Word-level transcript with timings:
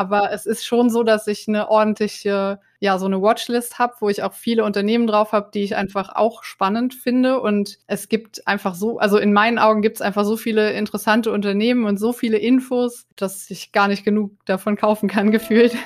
Aber 0.00 0.32
es 0.32 0.46
ist 0.46 0.64
schon 0.64 0.88
so, 0.88 1.02
dass 1.02 1.26
ich 1.26 1.46
eine 1.46 1.68
ordentliche, 1.68 2.58
ja, 2.78 2.98
so 2.98 3.04
eine 3.04 3.20
Watchlist 3.20 3.78
habe, 3.78 3.92
wo 4.00 4.08
ich 4.08 4.22
auch 4.22 4.32
viele 4.32 4.64
Unternehmen 4.64 5.06
drauf 5.06 5.32
habe, 5.32 5.50
die 5.52 5.62
ich 5.62 5.76
einfach 5.76 6.16
auch 6.16 6.42
spannend 6.42 6.94
finde. 6.94 7.38
Und 7.38 7.76
es 7.86 8.08
gibt 8.08 8.46
einfach 8.46 8.74
so, 8.74 8.98
also 8.98 9.18
in 9.18 9.34
meinen 9.34 9.58
Augen 9.58 9.82
gibt 9.82 9.96
es 9.96 10.00
einfach 10.00 10.24
so 10.24 10.38
viele 10.38 10.72
interessante 10.72 11.30
Unternehmen 11.30 11.84
und 11.84 11.98
so 11.98 12.14
viele 12.14 12.38
Infos, 12.38 13.08
dass 13.14 13.50
ich 13.50 13.72
gar 13.72 13.88
nicht 13.88 14.02
genug 14.02 14.30
davon 14.46 14.74
kaufen 14.74 15.06
kann, 15.06 15.30
gefühlt. 15.32 15.76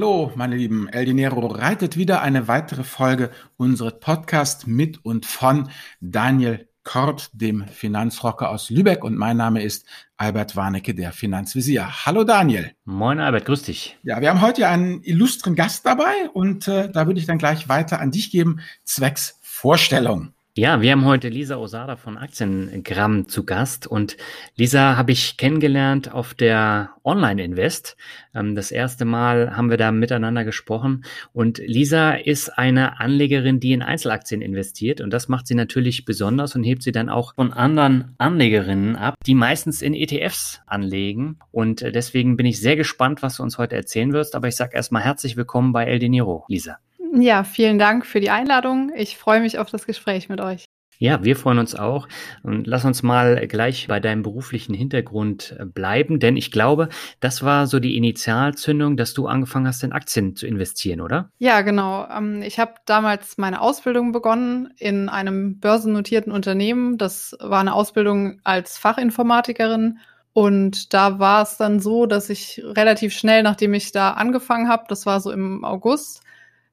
Hallo, 0.00 0.32
meine 0.34 0.56
Lieben. 0.56 0.88
El 0.88 1.04
Dinero 1.04 1.46
reitet 1.46 1.98
wieder 1.98 2.22
eine 2.22 2.48
weitere 2.48 2.84
Folge 2.84 3.30
unseres 3.58 4.00
Podcasts 4.00 4.66
mit 4.66 5.04
und 5.04 5.26
von 5.26 5.68
Daniel 6.00 6.70
Korb, 6.84 7.28
dem 7.34 7.68
Finanzrocker 7.68 8.48
aus 8.48 8.70
Lübeck. 8.70 9.04
Und 9.04 9.18
mein 9.18 9.36
Name 9.36 9.62
ist 9.62 9.84
Albert 10.16 10.56
Warnecke, 10.56 10.94
der 10.94 11.12
Finanzvisier. 11.12 12.06
Hallo 12.06 12.24
Daniel. 12.24 12.72
Moin 12.86 13.20
Albert, 13.20 13.44
grüß 13.44 13.64
dich. 13.64 13.98
Ja, 14.02 14.22
wir 14.22 14.30
haben 14.30 14.40
heute 14.40 14.68
einen 14.68 15.02
illustren 15.02 15.54
Gast 15.54 15.84
dabei 15.84 16.30
und 16.32 16.66
äh, 16.66 16.90
da 16.90 17.06
würde 17.06 17.20
ich 17.20 17.26
dann 17.26 17.36
gleich 17.36 17.68
weiter 17.68 18.00
an 18.00 18.10
dich 18.10 18.30
geben, 18.30 18.60
zwecks 18.84 19.38
Vorstellung. 19.42 20.32
Ja, 20.56 20.82
wir 20.82 20.90
haben 20.90 21.04
heute 21.04 21.28
Lisa 21.28 21.58
Osada 21.58 21.94
von 21.94 22.18
Aktiengramm 22.18 23.28
zu 23.28 23.46
Gast. 23.46 23.86
Und 23.86 24.16
Lisa 24.56 24.96
habe 24.96 25.12
ich 25.12 25.36
kennengelernt 25.36 26.12
auf 26.12 26.34
der 26.34 26.90
Online 27.04 27.44
Invest. 27.44 27.96
Ähm, 28.34 28.56
das 28.56 28.72
erste 28.72 29.04
Mal 29.04 29.56
haben 29.56 29.70
wir 29.70 29.76
da 29.76 29.92
miteinander 29.92 30.44
gesprochen. 30.44 31.04
Und 31.32 31.58
Lisa 31.58 32.14
ist 32.14 32.58
eine 32.58 32.98
Anlegerin, 32.98 33.60
die 33.60 33.72
in 33.72 33.82
Einzelaktien 33.82 34.42
investiert. 34.42 35.00
Und 35.00 35.12
das 35.12 35.28
macht 35.28 35.46
sie 35.46 35.54
natürlich 35.54 36.04
besonders 36.04 36.56
und 36.56 36.64
hebt 36.64 36.82
sie 36.82 36.92
dann 36.92 37.10
auch 37.10 37.36
von 37.36 37.52
anderen 37.52 38.16
Anlegerinnen 38.18 38.96
ab, 38.96 39.14
die 39.24 39.36
meistens 39.36 39.82
in 39.82 39.94
ETFs 39.94 40.62
anlegen. 40.66 41.38
Und 41.52 41.80
äh, 41.80 41.92
deswegen 41.92 42.36
bin 42.36 42.46
ich 42.46 42.60
sehr 42.60 42.74
gespannt, 42.74 43.22
was 43.22 43.36
du 43.36 43.44
uns 43.44 43.56
heute 43.56 43.76
erzählen 43.76 44.12
wirst, 44.12 44.34
aber 44.34 44.48
ich 44.48 44.56
sage 44.56 44.74
erstmal 44.74 45.04
herzlich 45.04 45.36
willkommen 45.36 45.72
bei 45.72 45.84
El 45.84 46.00
Dinero, 46.00 46.44
Lisa. 46.48 46.78
Ja, 47.12 47.44
vielen 47.44 47.78
Dank 47.78 48.06
für 48.06 48.20
die 48.20 48.30
Einladung. 48.30 48.92
Ich 48.94 49.16
freue 49.16 49.40
mich 49.40 49.58
auf 49.58 49.70
das 49.70 49.86
Gespräch 49.86 50.28
mit 50.28 50.40
euch. 50.40 50.64
Ja, 51.02 51.24
wir 51.24 51.34
freuen 51.34 51.58
uns 51.58 51.74
auch. 51.74 52.08
Und 52.42 52.66
lass 52.66 52.84
uns 52.84 53.02
mal 53.02 53.46
gleich 53.48 53.88
bei 53.88 54.00
deinem 54.00 54.22
beruflichen 54.22 54.74
Hintergrund 54.74 55.56
äh, 55.58 55.64
bleiben, 55.64 56.20
denn 56.20 56.36
ich 56.36 56.52
glaube, 56.52 56.90
das 57.20 57.42
war 57.42 57.66
so 57.66 57.80
die 57.80 57.96
Initialzündung, 57.96 58.98
dass 58.98 59.14
du 59.14 59.26
angefangen 59.26 59.66
hast, 59.66 59.82
in 59.82 59.92
Aktien 59.92 60.36
zu 60.36 60.46
investieren, 60.46 61.00
oder? 61.00 61.30
Ja, 61.38 61.62
genau. 61.62 62.06
Ähm, 62.14 62.42
ich 62.42 62.58
habe 62.58 62.74
damals 62.84 63.38
meine 63.38 63.62
Ausbildung 63.62 64.12
begonnen 64.12 64.74
in 64.76 65.08
einem 65.08 65.58
börsennotierten 65.58 66.32
Unternehmen. 66.32 66.98
Das 66.98 67.34
war 67.40 67.60
eine 67.60 67.72
Ausbildung 67.72 68.38
als 68.44 68.76
Fachinformatikerin. 68.76 70.00
Und 70.34 70.92
da 70.92 71.18
war 71.18 71.42
es 71.42 71.56
dann 71.56 71.80
so, 71.80 72.04
dass 72.04 72.28
ich 72.28 72.62
relativ 72.62 73.14
schnell, 73.14 73.42
nachdem 73.42 73.72
ich 73.72 73.90
da 73.90 74.10
angefangen 74.12 74.68
habe, 74.68 74.84
das 74.86 75.06
war 75.06 75.20
so 75.20 75.32
im 75.32 75.64
August, 75.64 76.20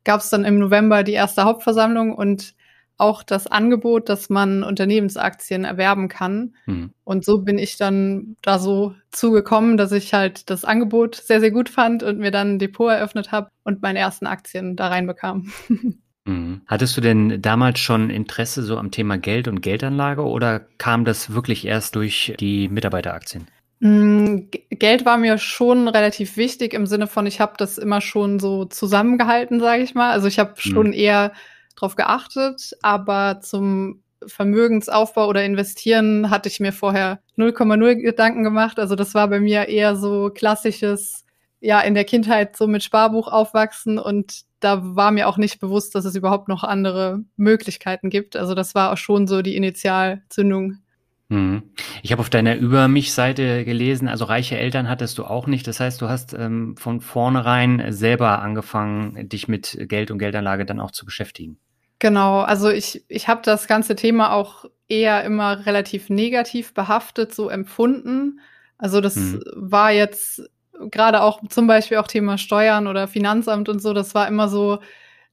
gab 0.07 0.21
es 0.21 0.29
dann 0.29 0.45
im 0.45 0.57
November 0.57 1.03
die 1.03 1.11
erste 1.11 1.43
Hauptversammlung 1.43 2.15
und 2.15 2.55
auch 2.97 3.23
das 3.23 3.45
Angebot, 3.45 4.09
dass 4.09 4.29
man 4.29 4.63
Unternehmensaktien 4.63 5.65
erwerben 5.65 6.07
kann. 6.07 6.55
Mhm. 6.65 6.93
Und 7.03 7.25
so 7.25 7.41
bin 7.41 7.59
ich 7.59 7.77
dann 7.77 8.37
da 8.41 8.57
so 8.57 8.95
zugekommen, 9.11 9.75
dass 9.75 9.91
ich 9.91 10.13
halt 10.13 10.49
das 10.49 10.65
Angebot 10.65 11.15
sehr, 11.15 11.41
sehr 11.41 11.51
gut 11.51 11.67
fand 11.69 12.03
und 12.03 12.19
mir 12.19 12.31
dann 12.31 12.55
ein 12.55 12.59
Depot 12.59 12.89
eröffnet 12.89 13.31
habe 13.33 13.51
und 13.65 13.81
meine 13.81 13.99
ersten 13.99 14.25
Aktien 14.25 14.75
da 14.75 14.87
reinbekam. 14.87 15.51
Mhm. 16.27 16.63
Hattest 16.67 16.97
du 16.97 16.99
denn 16.99 17.41
damals 17.41 17.79
schon 17.79 18.09
Interesse 18.09 18.61
so 18.61 18.77
am 18.77 18.91
Thema 18.91 19.17
Geld 19.17 19.47
und 19.47 19.61
Geldanlage 19.61 20.25
oder 20.25 20.59
kam 20.77 21.05
das 21.05 21.33
wirklich 21.33 21.65
erst 21.65 21.95
durch 21.95 22.35
die 22.37 22.67
Mitarbeiteraktien? 22.67 23.47
Mm, 23.79 24.49
Geld 24.71 25.05
war 25.05 25.17
mir 25.17 25.37
schon 25.37 25.87
relativ 25.87 26.35
wichtig 26.37 26.73
im 26.73 26.87
Sinne 26.87 27.07
von, 27.07 27.27
ich 27.27 27.39
habe 27.39 27.53
das 27.57 27.77
immer 27.77 28.01
schon 28.01 28.39
so 28.39 28.65
zusammengehalten, 28.65 29.59
sage 29.59 29.83
ich 29.83 29.93
mal. 29.93 30.11
Also 30.11 30.27
ich 30.27 30.39
habe 30.39 30.51
mhm. 30.51 30.69
schon 30.69 30.93
eher 30.93 31.33
drauf 31.75 31.95
geachtet, 31.95 32.75
aber 32.81 33.39
zum 33.41 34.01
Vermögensaufbau 34.25 35.27
oder 35.27 35.45
Investieren 35.45 36.31
hatte 36.31 36.49
ich 36.49 36.59
mir 36.59 36.73
vorher 36.73 37.19
0,0 37.37 37.95
Gedanken 37.95 38.43
gemacht. 38.43 38.79
Also 38.79 38.95
das 38.95 39.13
war 39.13 39.27
bei 39.27 39.39
mir 39.39 39.67
eher 39.67 39.95
so 39.95 40.31
klassisches, 40.33 41.23
ja, 41.59 41.79
in 41.81 41.93
der 41.93 42.03
Kindheit 42.05 42.57
so 42.57 42.65
mit 42.65 42.83
Sparbuch 42.83 43.27
aufwachsen 43.27 43.99
und 43.99 44.41
da 44.59 44.79
war 44.95 45.11
mir 45.11 45.27
auch 45.27 45.37
nicht 45.37 45.59
bewusst, 45.59 45.93
dass 45.93 46.05
es 46.05 46.15
überhaupt 46.15 46.47
noch 46.47 46.63
andere 46.63 47.23
Möglichkeiten 47.35 48.09
gibt. 48.09 48.35
Also 48.35 48.55
das 48.55 48.73
war 48.73 48.91
auch 48.91 48.97
schon 48.97 49.27
so 49.27 49.43
die 49.43 49.55
Initialzündung 49.55 50.67
Mhm. 50.69 50.79
Ich 51.29 52.11
habe 52.11 52.21
auf 52.21 52.29
deiner 52.29 52.55
Über 52.55 52.87
mich-Seite 52.87 53.65
gelesen, 53.65 54.07
also 54.07 54.25
reiche 54.25 54.57
Eltern 54.57 54.87
hattest 54.87 55.17
du 55.17 55.25
auch 55.25 55.45
nicht. 55.45 55.67
Das 55.67 55.79
heißt, 55.79 56.01
du 56.01 56.07
hast 56.07 56.33
ähm, 56.33 56.77
von 56.77 57.01
vornherein 57.01 57.91
selber 57.91 58.41
angefangen, 58.41 59.27
dich 59.27 59.47
mit 59.47 59.77
Geld 59.89 60.09
und 60.09 60.19
Geldanlage 60.19 60.65
dann 60.65 60.79
auch 60.79 60.91
zu 60.91 61.05
beschäftigen. 61.05 61.59
Genau, 61.99 62.41
also 62.41 62.69
ich, 62.69 63.03
ich 63.09 63.27
habe 63.27 63.41
das 63.43 63.67
ganze 63.67 63.95
Thema 63.95 64.31
auch 64.31 64.65
eher 64.87 65.23
immer 65.23 65.65
relativ 65.65 66.09
negativ 66.09 66.73
behaftet, 66.73 67.33
so 67.33 67.49
empfunden. 67.49 68.39
Also 68.77 69.01
das 69.01 69.15
mhm. 69.15 69.41
war 69.55 69.91
jetzt 69.91 70.43
gerade 70.91 71.21
auch 71.21 71.41
zum 71.49 71.67
Beispiel 71.67 71.97
auch 71.97 72.07
Thema 72.07 72.37
Steuern 72.37 72.87
oder 72.87 73.07
Finanzamt 73.07 73.67
und 73.67 73.81
so, 73.81 73.93
das 73.93 74.15
war 74.15 74.27
immer 74.27 74.47
so, 74.47 74.79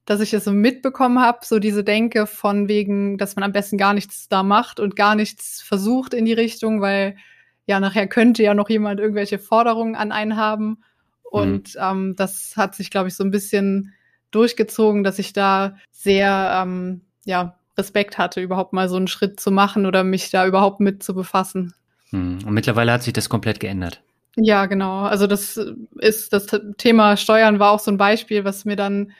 dass 0.05 0.21
ich 0.21 0.33
es 0.33 0.43
so 0.43 0.51
mitbekommen 0.51 1.19
habe, 1.19 1.39
so 1.43 1.59
diese 1.59 1.83
Denke 1.83 2.27
von 2.27 2.67
wegen, 2.67 3.17
dass 3.17 3.35
man 3.35 3.43
am 3.43 3.51
besten 3.51 3.77
gar 3.77 3.93
nichts 3.93 4.29
da 4.29 4.43
macht 4.43 4.79
und 4.79 4.95
gar 4.95 5.15
nichts 5.15 5.61
versucht 5.61 6.13
in 6.13 6.25
die 6.25 6.33
Richtung, 6.33 6.79
weil 6.81 7.17
ja 7.65 7.79
nachher 7.79 8.07
könnte 8.07 8.43
ja 8.43 8.53
noch 8.53 8.69
jemand 8.69 8.99
irgendwelche 8.99 9.39
Forderungen 9.39 9.95
an 9.95 10.11
einen 10.11 10.37
haben. 10.37 10.83
Und 11.23 11.75
mhm. 11.75 11.81
ähm, 11.81 12.15
das 12.15 12.53
hat 12.55 12.75
sich, 12.75 12.91
glaube 12.91 13.07
ich, 13.07 13.15
so 13.15 13.23
ein 13.23 13.31
bisschen 13.31 13.93
durchgezogen, 14.29 15.03
dass 15.03 15.17
ich 15.17 15.33
da 15.33 15.75
sehr 15.91 16.61
ähm, 16.61 17.01
ja, 17.25 17.57
Respekt 17.77 18.17
hatte, 18.17 18.41
überhaupt 18.41 18.73
mal 18.73 18.89
so 18.89 18.97
einen 18.97 19.07
Schritt 19.07 19.39
zu 19.39 19.51
machen 19.51 19.85
oder 19.85 20.03
mich 20.03 20.29
da 20.29 20.45
überhaupt 20.45 20.79
mit 20.79 21.01
zu 21.01 21.15
befassen. 21.15 21.73
Mhm. 22.11 22.39
Und 22.45 22.53
mittlerweile 22.53 22.91
hat 22.91 23.03
sich 23.03 23.13
das 23.13 23.29
komplett 23.29 23.59
geändert. 23.59 24.01
Ja, 24.37 24.65
genau. 24.65 25.03
Also 25.03 25.27
das 25.27 25.59
ist 25.99 26.33
das 26.33 26.47
Thema 26.77 27.17
Steuern 27.17 27.59
war 27.59 27.71
auch 27.71 27.79
so 27.79 27.89
ein 27.89 27.97
Beispiel, 27.97 28.43
was 28.43 28.65
mir 28.65 28.75
dann 28.75 29.13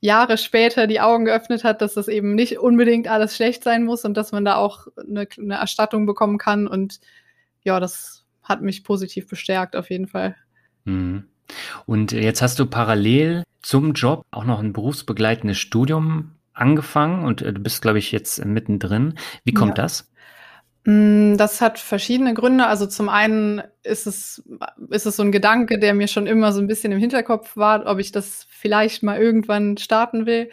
Jahre 0.00 0.38
später 0.38 0.86
die 0.86 1.00
Augen 1.00 1.26
geöffnet 1.26 1.62
hat, 1.62 1.82
dass 1.82 1.94
das 1.94 2.08
eben 2.08 2.34
nicht 2.34 2.58
unbedingt 2.58 3.06
alles 3.08 3.36
schlecht 3.36 3.62
sein 3.62 3.84
muss 3.84 4.04
und 4.04 4.16
dass 4.16 4.32
man 4.32 4.44
da 4.44 4.56
auch 4.56 4.86
eine, 4.96 5.26
eine 5.38 5.54
Erstattung 5.54 6.06
bekommen 6.06 6.38
kann. 6.38 6.66
Und 6.66 7.00
ja, 7.62 7.80
das 7.80 8.24
hat 8.42 8.62
mich 8.62 8.82
positiv 8.82 9.28
bestärkt 9.28 9.76
auf 9.76 9.90
jeden 9.90 10.08
Fall. 10.08 10.36
Mhm. 10.84 11.24
Und 11.84 12.12
jetzt 12.12 12.42
hast 12.42 12.58
du 12.58 12.66
parallel 12.66 13.42
zum 13.62 13.92
Job 13.92 14.24
auch 14.30 14.44
noch 14.44 14.60
ein 14.60 14.72
berufsbegleitendes 14.72 15.58
Studium 15.58 16.32
angefangen 16.54 17.24
und 17.24 17.42
äh, 17.42 17.52
du 17.52 17.60
bist, 17.60 17.82
glaube 17.82 17.98
ich, 17.98 18.12
jetzt 18.12 18.44
mittendrin. 18.44 19.14
Wie 19.44 19.52
kommt 19.52 19.76
ja. 19.76 19.84
das? 19.84 20.10
Mm, 20.84 21.36
das 21.36 21.60
hat 21.60 21.78
verschiedene 21.78 22.34
Gründe. 22.34 22.66
Also 22.66 22.86
zum 22.86 23.08
einen 23.08 23.62
ist 23.82 24.06
es, 24.06 24.42
ist 24.90 25.06
es 25.06 25.16
so 25.16 25.22
ein 25.22 25.32
Gedanke, 25.32 25.78
der 25.78 25.94
mir 25.94 26.08
schon 26.08 26.26
immer 26.26 26.52
so 26.52 26.60
ein 26.60 26.66
bisschen 26.66 26.92
im 26.92 26.98
Hinterkopf 26.98 27.56
war, 27.56 27.86
ob 27.86 27.98
ich 27.98 28.12
das 28.12 28.46
vielleicht 28.48 29.02
mal 29.02 29.20
irgendwann 29.20 29.76
starten 29.76 30.26
will. 30.26 30.50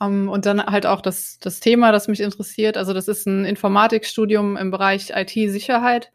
Ähm, 0.00 0.28
und 0.28 0.46
dann 0.46 0.64
halt 0.64 0.86
auch 0.86 1.00
das, 1.00 1.38
das 1.40 1.60
Thema, 1.60 1.92
das 1.92 2.08
mich 2.08 2.20
interessiert. 2.20 2.76
Also 2.76 2.92
das 2.92 3.08
ist 3.08 3.26
ein 3.26 3.44
Informatikstudium 3.44 4.56
im 4.56 4.70
Bereich 4.70 5.12
IT-Sicherheit. 5.14 6.10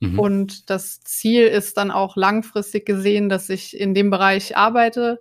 Mhm. 0.00 0.18
Und 0.18 0.70
das 0.70 1.00
Ziel 1.00 1.46
ist 1.46 1.76
dann 1.76 1.90
auch 1.90 2.16
langfristig 2.16 2.86
gesehen, 2.86 3.28
dass 3.28 3.48
ich 3.48 3.78
in 3.78 3.94
dem 3.94 4.10
Bereich 4.10 4.56
arbeite 4.56 5.20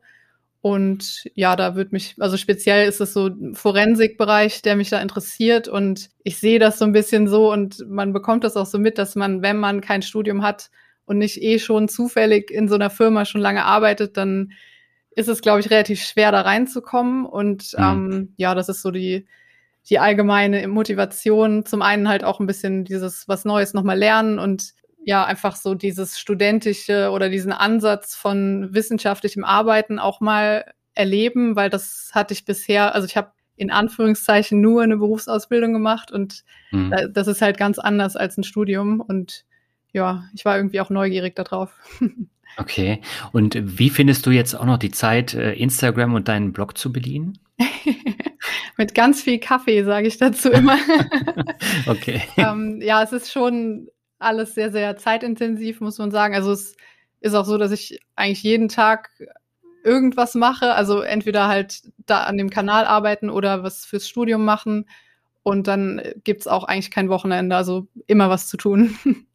und 0.63 1.29
ja, 1.35 1.57
da 1.57 1.75
wird 1.75 1.91
mich, 1.91 2.15
also 2.19 2.37
speziell 2.37 2.87
ist 2.87 3.01
es 3.01 3.11
so 3.11 3.27
ein 3.27 3.53
Forensikbereich, 3.53 4.61
der 4.61 4.77
mich 4.77 4.89
da 4.89 5.01
interessiert. 5.01 5.67
Und 5.67 6.09
ich 6.23 6.37
sehe 6.37 6.57
das 6.57 6.79
so 6.79 6.85
ein 6.85 6.93
bisschen 6.93 7.27
so 7.27 7.51
und 7.51 7.85
man 7.89 8.13
bekommt 8.13 8.45
das 8.45 8.55
auch 8.55 8.65
so 8.65 8.79
mit, 8.79 8.97
dass 8.97 9.15
man, 9.15 9.41
wenn 9.41 9.57
man 9.57 9.81
kein 9.81 10.01
Studium 10.01 10.41
hat 10.41 10.71
und 11.03 11.17
nicht 11.17 11.41
eh 11.41 11.59
schon 11.59 11.89
zufällig 11.89 12.49
in 12.49 12.69
so 12.69 12.75
einer 12.75 12.89
Firma 12.89 13.25
schon 13.25 13.41
lange 13.41 13.65
arbeitet, 13.65 14.15
dann 14.15 14.53
ist 15.11 15.27
es, 15.27 15.41
glaube 15.41 15.59
ich, 15.59 15.69
relativ 15.69 16.01
schwer, 16.01 16.31
da 16.31 16.39
reinzukommen. 16.39 17.25
Und 17.25 17.73
mhm. 17.77 17.83
ähm, 17.83 18.33
ja, 18.37 18.55
das 18.55 18.69
ist 18.69 18.83
so 18.83 18.91
die, 18.91 19.25
die 19.89 19.99
allgemeine 19.99 20.65
Motivation. 20.69 21.65
Zum 21.65 21.81
einen 21.81 22.07
halt 22.07 22.23
auch 22.23 22.39
ein 22.39 22.47
bisschen 22.47 22.85
dieses 22.85 23.27
was 23.27 23.43
Neues 23.43 23.73
nochmal 23.73 23.99
lernen 23.99 24.39
und 24.39 24.75
ja 25.05 25.25
einfach 25.25 25.55
so 25.55 25.75
dieses 25.75 26.19
studentische 26.19 27.09
oder 27.11 27.29
diesen 27.29 27.51
Ansatz 27.51 28.15
von 28.15 28.73
wissenschaftlichem 28.73 29.43
Arbeiten 29.43 29.99
auch 29.99 30.21
mal 30.21 30.65
erleben, 30.93 31.55
weil 31.55 31.69
das 31.69 32.11
hatte 32.13 32.33
ich 32.33 32.45
bisher, 32.45 32.95
also 32.95 33.05
ich 33.05 33.17
habe 33.17 33.31
in 33.55 33.71
Anführungszeichen 33.71 34.59
nur 34.61 34.81
eine 34.81 34.97
Berufsausbildung 34.97 35.73
gemacht 35.73 36.11
und 36.11 36.43
mhm. 36.71 36.93
das 37.11 37.27
ist 37.27 37.41
halt 37.41 37.57
ganz 37.57 37.79
anders 37.79 38.15
als 38.15 38.37
ein 38.37 38.43
Studium 38.43 38.99
und 38.99 39.45
ja, 39.91 40.23
ich 40.33 40.43
war 40.43 40.57
irgendwie 40.57 40.81
auch 40.81 40.89
neugierig 40.89 41.35
darauf. 41.35 41.71
Okay. 42.57 43.01
Und 43.31 43.57
wie 43.59 43.89
findest 43.89 44.25
du 44.25 44.31
jetzt 44.31 44.53
auch 44.53 44.65
noch 44.65 44.77
die 44.77 44.91
Zeit, 44.91 45.33
äh, 45.33 45.53
Instagram 45.53 46.13
und 46.13 46.27
deinen 46.27 46.53
Blog 46.53 46.77
zu 46.77 46.91
bedienen? 46.91 47.39
Mit 48.77 48.93
ganz 48.93 49.23
viel 49.23 49.39
Kaffee, 49.39 49.83
sage 49.83 50.07
ich 50.07 50.17
dazu 50.17 50.51
immer. 50.51 50.77
okay. 51.87 52.21
ähm, 52.37 52.79
ja, 52.81 53.01
es 53.03 53.11
ist 53.11 53.31
schon 53.31 53.87
alles 54.19 54.55
sehr, 54.55 54.71
sehr 54.71 54.97
zeitintensiv, 54.97 55.81
muss 55.81 55.97
man 55.97 56.11
sagen. 56.11 56.35
Also 56.35 56.51
es 56.51 56.75
ist 57.21 57.33
auch 57.35 57.45
so, 57.45 57.57
dass 57.57 57.71
ich 57.71 57.99
eigentlich 58.15 58.43
jeden 58.43 58.69
Tag 58.69 59.09
irgendwas 59.83 60.35
mache. 60.35 60.73
Also 60.75 61.01
entweder 61.01 61.47
halt 61.47 61.83
da 62.05 62.23
an 62.23 62.37
dem 62.37 62.49
Kanal 62.49 62.85
arbeiten 62.85 63.29
oder 63.29 63.63
was 63.63 63.85
fürs 63.85 64.07
Studium 64.07 64.45
machen. 64.45 64.87
Und 65.43 65.67
dann 65.67 66.01
gibt's 66.23 66.47
auch 66.47 66.63
eigentlich 66.63 66.89
kein 66.89 67.09
Wochenende, 67.09 67.55
also 67.55 67.87
immer 68.07 68.29
was 68.29 68.47
zu 68.47 68.57
tun. 68.57 68.97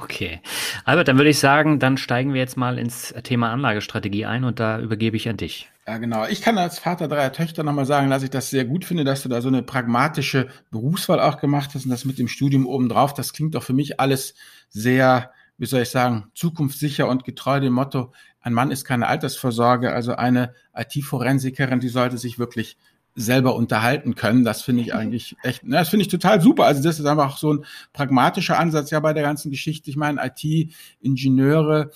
Okay. 0.00 0.40
Albert, 0.86 1.08
dann 1.08 1.18
würde 1.18 1.28
ich 1.28 1.38
sagen, 1.38 1.78
dann 1.78 1.98
steigen 1.98 2.32
wir 2.32 2.40
jetzt 2.40 2.56
mal 2.56 2.78
ins 2.78 3.14
Thema 3.22 3.52
Anlagestrategie 3.52 4.24
ein 4.24 4.44
und 4.44 4.60
da 4.60 4.80
übergebe 4.80 5.14
ich 5.16 5.28
an 5.28 5.36
dich. 5.36 5.70
Ja, 5.86 5.98
genau. 5.98 6.26
Ich 6.26 6.40
kann 6.40 6.56
als 6.56 6.78
Vater 6.78 7.06
dreier 7.06 7.34
Töchter 7.34 7.62
nochmal 7.62 7.84
sagen, 7.84 8.08
dass 8.08 8.22
ich 8.22 8.30
das 8.30 8.48
sehr 8.48 8.64
gut 8.64 8.86
finde, 8.86 9.04
dass 9.04 9.22
du 9.22 9.28
da 9.28 9.42
so 9.42 9.48
eine 9.48 9.62
pragmatische 9.62 10.48
Berufswahl 10.70 11.20
auch 11.20 11.38
gemacht 11.38 11.70
hast 11.74 11.84
und 11.84 11.90
das 11.90 12.06
mit 12.06 12.18
dem 12.18 12.28
Studium 12.28 12.66
obendrauf. 12.66 13.12
Das 13.12 13.34
klingt 13.34 13.54
doch 13.54 13.62
für 13.62 13.74
mich 13.74 14.00
alles 14.00 14.34
sehr, 14.70 15.32
wie 15.58 15.66
soll 15.66 15.82
ich 15.82 15.90
sagen, 15.90 16.30
zukunftssicher 16.34 17.06
und 17.06 17.24
getreu 17.24 17.60
dem 17.60 17.74
Motto, 17.74 18.12
ein 18.46 18.52
Mann 18.52 18.70
ist 18.70 18.84
keine 18.84 19.08
Altersvorsorge, 19.08 19.92
also 19.92 20.14
eine 20.14 20.54
IT-Forensikerin, 20.72 21.80
die 21.80 21.88
sollte 21.88 22.16
sich 22.16 22.38
wirklich 22.38 22.76
selber 23.16 23.56
unterhalten 23.56 24.14
können. 24.14 24.44
Das 24.44 24.62
finde 24.62 24.82
ich 24.82 24.94
eigentlich 24.94 25.36
echt, 25.42 25.64
ne, 25.64 25.76
das 25.76 25.88
finde 25.88 26.02
ich 26.02 26.08
total 26.08 26.40
super. 26.40 26.64
Also 26.64 26.82
das 26.82 27.00
ist 27.00 27.06
einfach 27.06 27.38
so 27.38 27.54
ein 27.54 27.64
pragmatischer 27.94 28.58
Ansatz 28.58 28.90
ja 28.90 29.00
bei 29.00 29.14
der 29.14 29.22
ganzen 29.22 29.50
Geschichte. 29.50 29.88
Ich 29.90 29.96
meine, 29.96 30.20
IT-Ingenieure, 30.22 31.90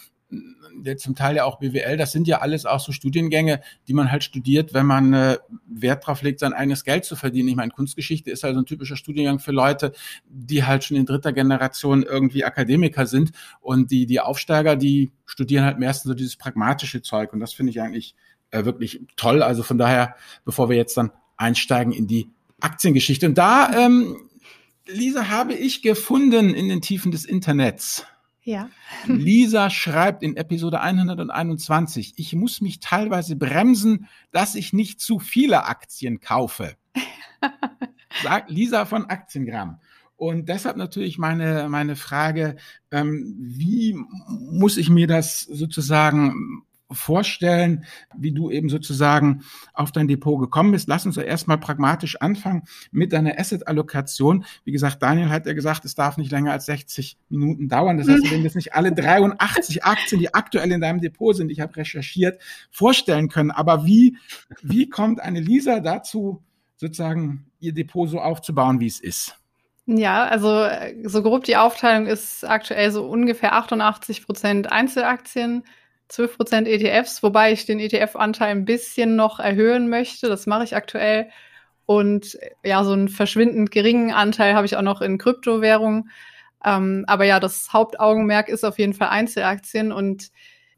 der 0.75 0.97
zum 0.97 1.15
Teil 1.15 1.37
ja 1.37 1.45
auch 1.45 1.59
BWL, 1.59 1.99
das 1.99 2.13
sind 2.13 2.27
ja 2.27 2.39
alles 2.39 2.65
auch 2.65 2.81
so 2.81 2.93
Studiengänge, 2.93 3.61
die 3.87 3.93
man 3.93 4.11
halt 4.11 4.25
studiert, 4.25 4.73
wenn 4.73 4.87
man 4.87 5.13
äh, 5.13 5.37
Wert 5.67 6.07
drauf 6.07 6.23
legt, 6.23 6.41
sein 6.41 6.55
eigenes 6.55 6.85
Geld 6.85 7.05
zu 7.05 7.17
verdienen. 7.17 7.49
Ich 7.49 7.57
meine, 7.57 7.71
Kunstgeschichte 7.71 8.31
ist 8.31 8.43
halt 8.43 8.55
so 8.55 8.61
ein 8.61 8.67
typischer 8.67 8.97
Studiengang 8.97 9.41
für 9.41 9.53
Leute, 9.53 9.93
die 10.27 10.65
halt 10.65 10.85
schon 10.85 10.97
in 10.97 11.05
dritter 11.05 11.35
Generation 11.35 12.03
irgendwie 12.03 12.45
Akademiker 12.45 13.07
sind 13.07 13.33
und 13.61 13.91
die, 13.91 14.07
die 14.07 14.21
Aufsteiger, 14.21 14.77
die 14.77 15.11
studieren 15.27 15.65
halt 15.65 15.79
meistens 15.79 16.09
so 16.09 16.15
dieses 16.15 16.37
pragmatische 16.37 17.03
Zeug 17.03 17.35
und 17.35 17.41
das 17.41 17.53
finde 17.53 17.71
ich 17.71 17.81
eigentlich 17.83 18.15
äh, 18.51 18.65
wirklich 18.65 19.01
toll. 19.17 19.43
Also 19.43 19.63
von 19.63 19.79
daher, 19.79 20.17
bevor 20.45 20.69
wir 20.69 20.77
jetzt 20.77 20.97
dann 20.97 21.11
einsteigen 21.37 21.93
in 21.93 22.07
die 22.07 22.29
Aktiengeschichte. 22.61 23.27
Und 23.27 23.39
da, 23.39 23.71
ähm, 23.73 24.17
Lisa, 24.87 25.29
habe 25.29 25.55
ich 25.55 25.83
gefunden 25.83 26.55
in 26.55 26.69
den 26.69 26.81
Tiefen 26.81 27.13
des 27.13 27.25
Internets. 27.25 28.05
Ja. 28.43 28.71
Lisa 29.07 29.71
schreibt 29.71 30.23
in 30.23 30.37
Episode 30.37 30.81
121, 30.81 32.15
ich 32.17 32.35
muss 32.35 32.61
mich 32.61 32.81
teilweise 32.81 33.37
bremsen, 33.37 34.09
dass 34.33 34.55
ich 34.55 34.73
nicht 34.73 35.01
zu 35.01 35.19
viele 35.19 35.65
Aktien 35.67 36.21
kaufe. 36.21 36.77
Sagt 38.23 38.51
Lisa 38.51 38.85
von 38.85 39.07
Aktiengramm. 39.07 39.81
Und 40.17 40.51
deshalb 40.51 40.77
natürlich 40.77 41.17
meine, 41.17 41.69
meine 41.71 41.97
Frage, 41.97 42.57
ähm, 42.91 43.35
wie 43.39 43.97
muss 44.29 44.77
ich 44.77 44.91
mir 44.91 45.07
das 45.07 45.41
sozusagen 45.41 46.63
vorstellen, 46.93 47.85
wie 48.17 48.33
du 48.33 48.51
eben 48.51 48.69
sozusagen 48.69 49.43
auf 49.75 49.93
dein 49.93 50.09
Depot 50.09 50.41
gekommen 50.41 50.73
bist. 50.73 50.89
Lass 50.89 51.07
uns 51.07 51.15
doch 51.15 51.23
erstmal 51.23 51.59
pragmatisch 51.59 52.21
anfangen 52.21 52.63
mit 52.91 53.13
deiner 53.13 53.39
Asset-Allokation. 53.39 54.45
Wie 54.65 54.73
gesagt, 54.73 55.03
Daniel 55.03 55.29
hat 55.29 55.47
ja 55.47 55.53
gesagt, 55.53 55.85
es 55.85 55.95
darf 55.95 56.17
nicht 56.17 56.33
länger 56.33 56.53
als 56.53 56.67
60 56.67 57.19
Minuten 57.29 57.69
dauern. 57.69 57.99
Das 57.99 58.09
heißt, 58.09 58.31
wenn 58.31 58.43
jetzt 58.43 58.57
nicht 58.57 58.75
alle 58.75 58.93
83 58.93 59.85
Aktien, 59.85 60.21
die 60.21 60.35
aktuell 60.35 60.73
in 60.73 60.81
deinem 60.81 61.01
Depot 61.01 61.35
sind, 61.35 61.51
ich 61.51 61.61
habe 61.61 61.77
recherchiert, 61.77 62.41
vorstellen 62.71 63.29
können. 63.29 63.51
Aber 63.51 63.85
wie, 63.85 64.17
wie 64.63 64.89
kommt 64.89 65.21
eine 65.21 65.41
Lisa 65.41 65.81
dazu, 65.81 66.43
sozusagen 66.77 67.47
ihr 67.61 67.75
Depot 67.75 68.09
so 68.09 68.21
aufzubauen, 68.21 68.81
wie 68.81 68.87
es 68.87 69.01
ist? 69.01 69.37
Ja, 69.87 70.25
also 70.25 70.67
so 71.05 71.23
grob 71.23 71.45
die 71.45 71.57
Aufteilung 71.57 72.07
ist 72.07 72.45
aktuell 72.45 72.93
so 72.93 73.05
ungefähr 73.07 73.55
88 73.55 74.25
Prozent 74.25 74.71
Einzelaktien, 74.71 75.65
12% 76.11 76.67
ETFs, 76.67 77.23
wobei 77.23 77.53
ich 77.53 77.67
den 77.67 77.79
ETF-Anteil 77.79 78.51
ein 78.51 78.65
bisschen 78.65 79.17
noch 79.17 79.39
erhöhen 79.39 79.89
möchte. 79.89 80.29
Das 80.29 80.47
mache 80.47 80.65
ich 80.65 80.75
aktuell. 80.75 81.31
Und 81.87 82.39
ja, 82.65 82.85
so 82.85 82.93
einen 82.93 83.09
verschwindend 83.09 83.71
geringen 83.71 84.13
Anteil 84.13 84.55
habe 84.55 84.67
ich 84.67 84.77
auch 84.77 84.83
noch 84.83 85.01
in 85.01 85.19
Kryptowährungen. 85.19 86.11
Ähm, 86.65 87.05
aber 87.07 87.25
ja, 87.25 87.41
das 87.41 87.73
Hauptaugenmerk 87.73 88.49
ist 88.49 88.65
auf 88.65 88.79
jeden 88.79 88.95
Fall 88.95 89.09
Einzelaktien. 89.09 89.93
Und 89.93 90.31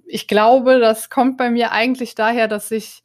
ich 0.06 0.28
glaube, 0.28 0.78
das 0.78 1.10
kommt 1.10 1.36
bei 1.38 1.50
mir 1.50 1.72
eigentlich 1.72 2.14
daher, 2.14 2.48
dass 2.48 2.70
ich 2.70 3.02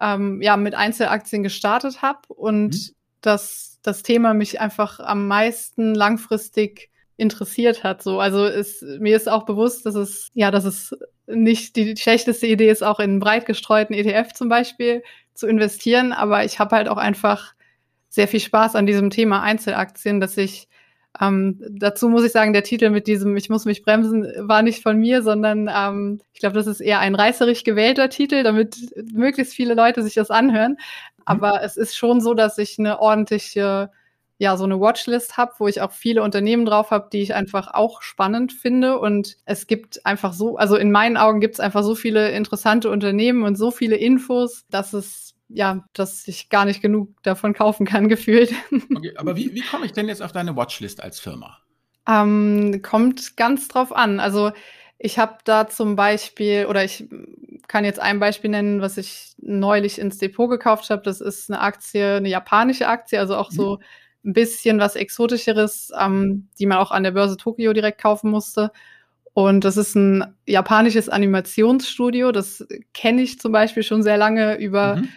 ähm, 0.00 0.42
ja 0.42 0.56
mit 0.56 0.74
Einzelaktien 0.74 1.42
gestartet 1.42 2.02
habe 2.02 2.20
und 2.28 2.74
mhm. 2.74 2.94
dass 3.20 3.78
das 3.82 4.02
Thema 4.02 4.34
mich 4.34 4.60
einfach 4.60 5.00
am 5.00 5.28
meisten 5.28 5.94
langfristig 5.94 6.90
interessiert 7.16 7.84
hat. 7.84 8.02
So, 8.02 8.18
also 8.18 8.46
ist, 8.46 8.82
mir 8.82 9.16
ist 9.16 9.28
auch 9.28 9.44
bewusst, 9.44 9.86
dass 9.86 9.94
es, 9.94 10.30
ja, 10.34 10.50
dass 10.50 10.64
es 10.64 10.96
nicht 11.26 11.76
die 11.76 11.96
schlechteste 11.96 12.46
Idee 12.46 12.70
ist, 12.70 12.82
auch 12.82 13.00
in 13.00 13.10
einen 13.10 13.20
breit 13.20 13.46
gestreuten 13.46 13.94
ETF 13.94 14.32
zum 14.32 14.48
Beispiel 14.48 15.02
zu 15.34 15.46
investieren. 15.46 16.12
Aber 16.12 16.44
ich 16.44 16.58
habe 16.58 16.76
halt 16.76 16.88
auch 16.88 16.96
einfach 16.96 17.54
sehr 18.08 18.28
viel 18.28 18.40
Spaß 18.40 18.76
an 18.76 18.86
diesem 18.86 19.10
Thema 19.10 19.42
Einzelaktien, 19.42 20.20
dass 20.20 20.36
ich 20.36 20.68
ähm, 21.20 21.60
dazu 21.70 22.08
muss 22.08 22.24
ich 22.24 22.32
sagen, 22.32 22.52
der 22.52 22.64
Titel 22.64 22.90
mit 22.90 23.06
diesem 23.06 23.36
Ich 23.36 23.48
muss 23.48 23.66
mich 23.66 23.82
bremsen 23.82 24.26
war 24.48 24.62
nicht 24.62 24.82
von 24.82 24.98
mir, 24.98 25.22
sondern 25.22 25.70
ähm, 25.72 26.20
ich 26.32 26.40
glaube, 26.40 26.56
das 26.56 26.66
ist 26.66 26.80
eher 26.80 26.98
ein 26.98 27.14
reißerig 27.14 27.62
gewählter 27.64 28.08
Titel, 28.08 28.42
damit 28.42 28.76
möglichst 29.12 29.54
viele 29.54 29.74
Leute 29.74 30.02
sich 30.02 30.14
das 30.14 30.30
anhören. 30.30 30.72
Mhm. 30.72 30.76
Aber 31.24 31.62
es 31.62 31.76
ist 31.76 31.96
schon 31.96 32.20
so, 32.20 32.34
dass 32.34 32.58
ich 32.58 32.78
eine 32.78 33.00
ordentliche 33.00 33.90
ja 34.44 34.56
so 34.56 34.64
eine 34.64 34.80
Watchlist 34.80 35.36
habe, 35.36 35.52
wo 35.58 35.66
ich 35.66 35.80
auch 35.80 35.90
viele 35.90 36.22
Unternehmen 36.22 36.64
drauf 36.64 36.90
habe, 36.90 37.08
die 37.12 37.20
ich 37.20 37.34
einfach 37.34 37.74
auch 37.74 38.02
spannend 38.02 38.52
finde. 38.52 38.98
Und 38.98 39.36
es 39.44 39.66
gibt 39.66 40.06
einfach 40.06 40.32
so, 40.32 40.56
also 40.56 40.76
in 40.76 40.92
meinen 40.92 41.16
Augen 41.16 41.40
gibt 41.40 41.54
es 41.54 41.60
einfach 41.60 41.82
so 41.82 41.94
viele 41.94 42.30
interessante 42.30 42.90
Unternehmen 42.90 43.42
und 43.42 43.56
so 43.56 43.70
viele 43.70 43.96
Infos, 43.96 44.64
dass 44.70 44.92
es 44.92 45.34
ja, 45.48 45.84
dass 45.92 46.26
ich 46.26 46.48
gar 46.48 46.64
nicht 46.64 46.80
genug 46.80 47.22
davon 47.22 47.52
kaufen 47.52 47.86
kann, 47.86 48.08
gefühlt. 48.08 48.54
Okay, 48.94 49.12
aber 49.16 49.36
wie, 49.36 49.54
wie 49.54 49.60
komme 49.60 49.86
ich 49.86 49.92
denn 49.92 50.08
jetzt 50.08 50.22
auf 50.22 50.32
deine 50.32 50.56
Watchlist 50.56 51.02
als 51.02 51.20
Firma? 51.20 51.58
Ähm, 52.08 52.80
kommt 52.82 53.36
ganz 53.36 53.68
drauf 53.68 53.94
an. 53.94 54.20
Also 54.20 54.52
ich 54.98 55.18
habe 55.18 55.38
da 55.44 55.68
zum 55.68 55.96
Beispiel, 55.96 56.66
oder 56.66 56.84
ich 56.84 57.08
kann 57.68 57.84
jetzt 57.84 58.00
ein 58.00 58.20
Beispiel 58.20 58.50
nennen, 58.50 58.80
was 58.80 58.96
ich 58.96 59.34
neulich 59.38 59.98
ins 59.98 60.18
Depot 60.18 60.48
gekauft 60.48 60.90
habe. 60.90 61.02
Das 61.02 61.20
ist 61.20 61.50
eine 61.50 61.60
Aktie, 61.60 62.16
eine 62.16 62.28
japanische 62.28 62.88
Aktie, 62.88 63.18
also 63.18 63.36
auch 63.36 63.50
so 63.50 63.76
mhm 63.76 63.84
ein 64.24 64.32
bisschen 64.32 64.78
was 64.78 64.96
Exotischeres, 64.96 65.92
ähm, 65.98 66.48
die 66.58 66.66
man 66.66 66.78
auch 66.78 66.90
an 66.90 67.02
der 67.02 67.12
Börse 67.12 67.36
Tokio 67.36 67.72
direkt 67.72 68.00
kaufen 68.00 68.30
musste. 68.30 68.70
Und 69.34 69.64
das 69.64 69.76
ist 69.76 69.96
ein 69.96 70.34
japanisches 70.46 71.08
Animationsstudio. 71.08 72.32
Das 72.32 72.66
kenne 72.94 73.22
ich 73.22 73.40
zum 73.40 73.52
Beispiel 73.52 73.82
schon 73.82 74.02
sehr 74.02 74.16
lange 74.16 74.56
über, 74.58 74.96
mhm. 74.96 75.08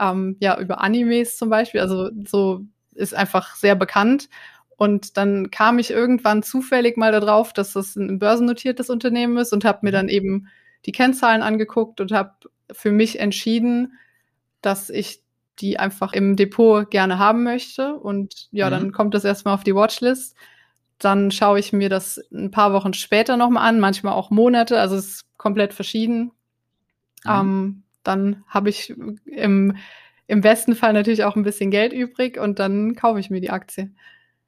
ähm, 0.00 0.36
ja, 0.40 0.58
über 0.58 0.80
Animes 0.80 1.36
zum 1.36 1.50
Beispiel. 1.50 1.80
Also 1.80 2.10
so 2.26 2.62
ist 2.94 3.14
einfach 3.14 3.54
sehr 3.54 3.74
bekannt. 3.74 4.28
Und 4.76 5.16
dann 5.16 5.50
kam 5.50 5.78
ich 5.78 5.90
irgendwann 5.90 6.42
zufällig 6.42 6.96
mal 6.96 7.12
darauf, 7.12 7.52
dass 7.52 7.74
das 7.74 7.96
ein 7.96 8.18
börsennotiertes 8.18 8.90
Unternehmen 8.90 9.36
ist 9.36 9.52
und 9.52 9.64
habe 9.64 9.80
mir 9.82 9.90
mhm. 9.90 9.94
dann 9.94 10.08
eben 10.08 10.48
die 10.86 10.92
Kennzahlen 10.92 11.42
angeguckt 11.42 12.00
und 12.00 12.12
habe 12.12 12.32
für 12.72 12.92
mich 12.92 13.20
entschieden, 13.20 13.98
dass 14.60 14.90
ich 14.90 15.22
die 15.58 15.78
einfach 15.78 16.12
im 16.12 16.36
Depot 16.36 16.90
gerne 16.90 17.18
haben 17.18 17.42
möchte. 17.42 17.94
Und 17.94 18.48
ja, 18.50 18.66
mhm. 18.66 18.70
dann 18.70 18.92
kommt 18.92 19.14
das 19.14 19.24
erstmal 19.24 19.54
auf 19.54 19.64
die 19.64 19.74
Watchlist. 19.74 20.36
Dann 20.98 21.30
schaue 21.30 21.58
ich 21.58 21.72
mir 21.72 21.88
das 21.88 22.20
ein 22.32 22.50
paar 22.50 22.72
Wochen 22.72 22.94
später 22.94 23.36
nochmal 23.36 23.68
an, 23.68 23.80
manchmal 23.80 24.14
auch 24.14 24.30
Monate, 24.30 24.80
also 24.80 24.96
es 24.96 25.06
ist 25.06 25.24
komplett 25.36 25.74
verschieden. 25.74 26.32
Mhm. 27.24 27.30
Ähm, 27.30 27.82
dann 28.02 28.44
habe 28.46 28.70
ich 28.70 28.94
im, 29.26 29.76
im 30.26 30.40
besten 30.40 30.74
Fall 30.74 30.92
natürlich 30.92 31.24
auch 31.24 31.36
ein 31.36 31.42
bisschen 31.42 31.70
Geld 31.70 31.92
übrig 31.92 32.38
und 32.38 32.58
dann 32.58 32.94
kaufe 32.94 33.20
ich 33.20 33.30
mir 33.30 33.40
die 33.40 33.50
Aktie. 33.50 33.90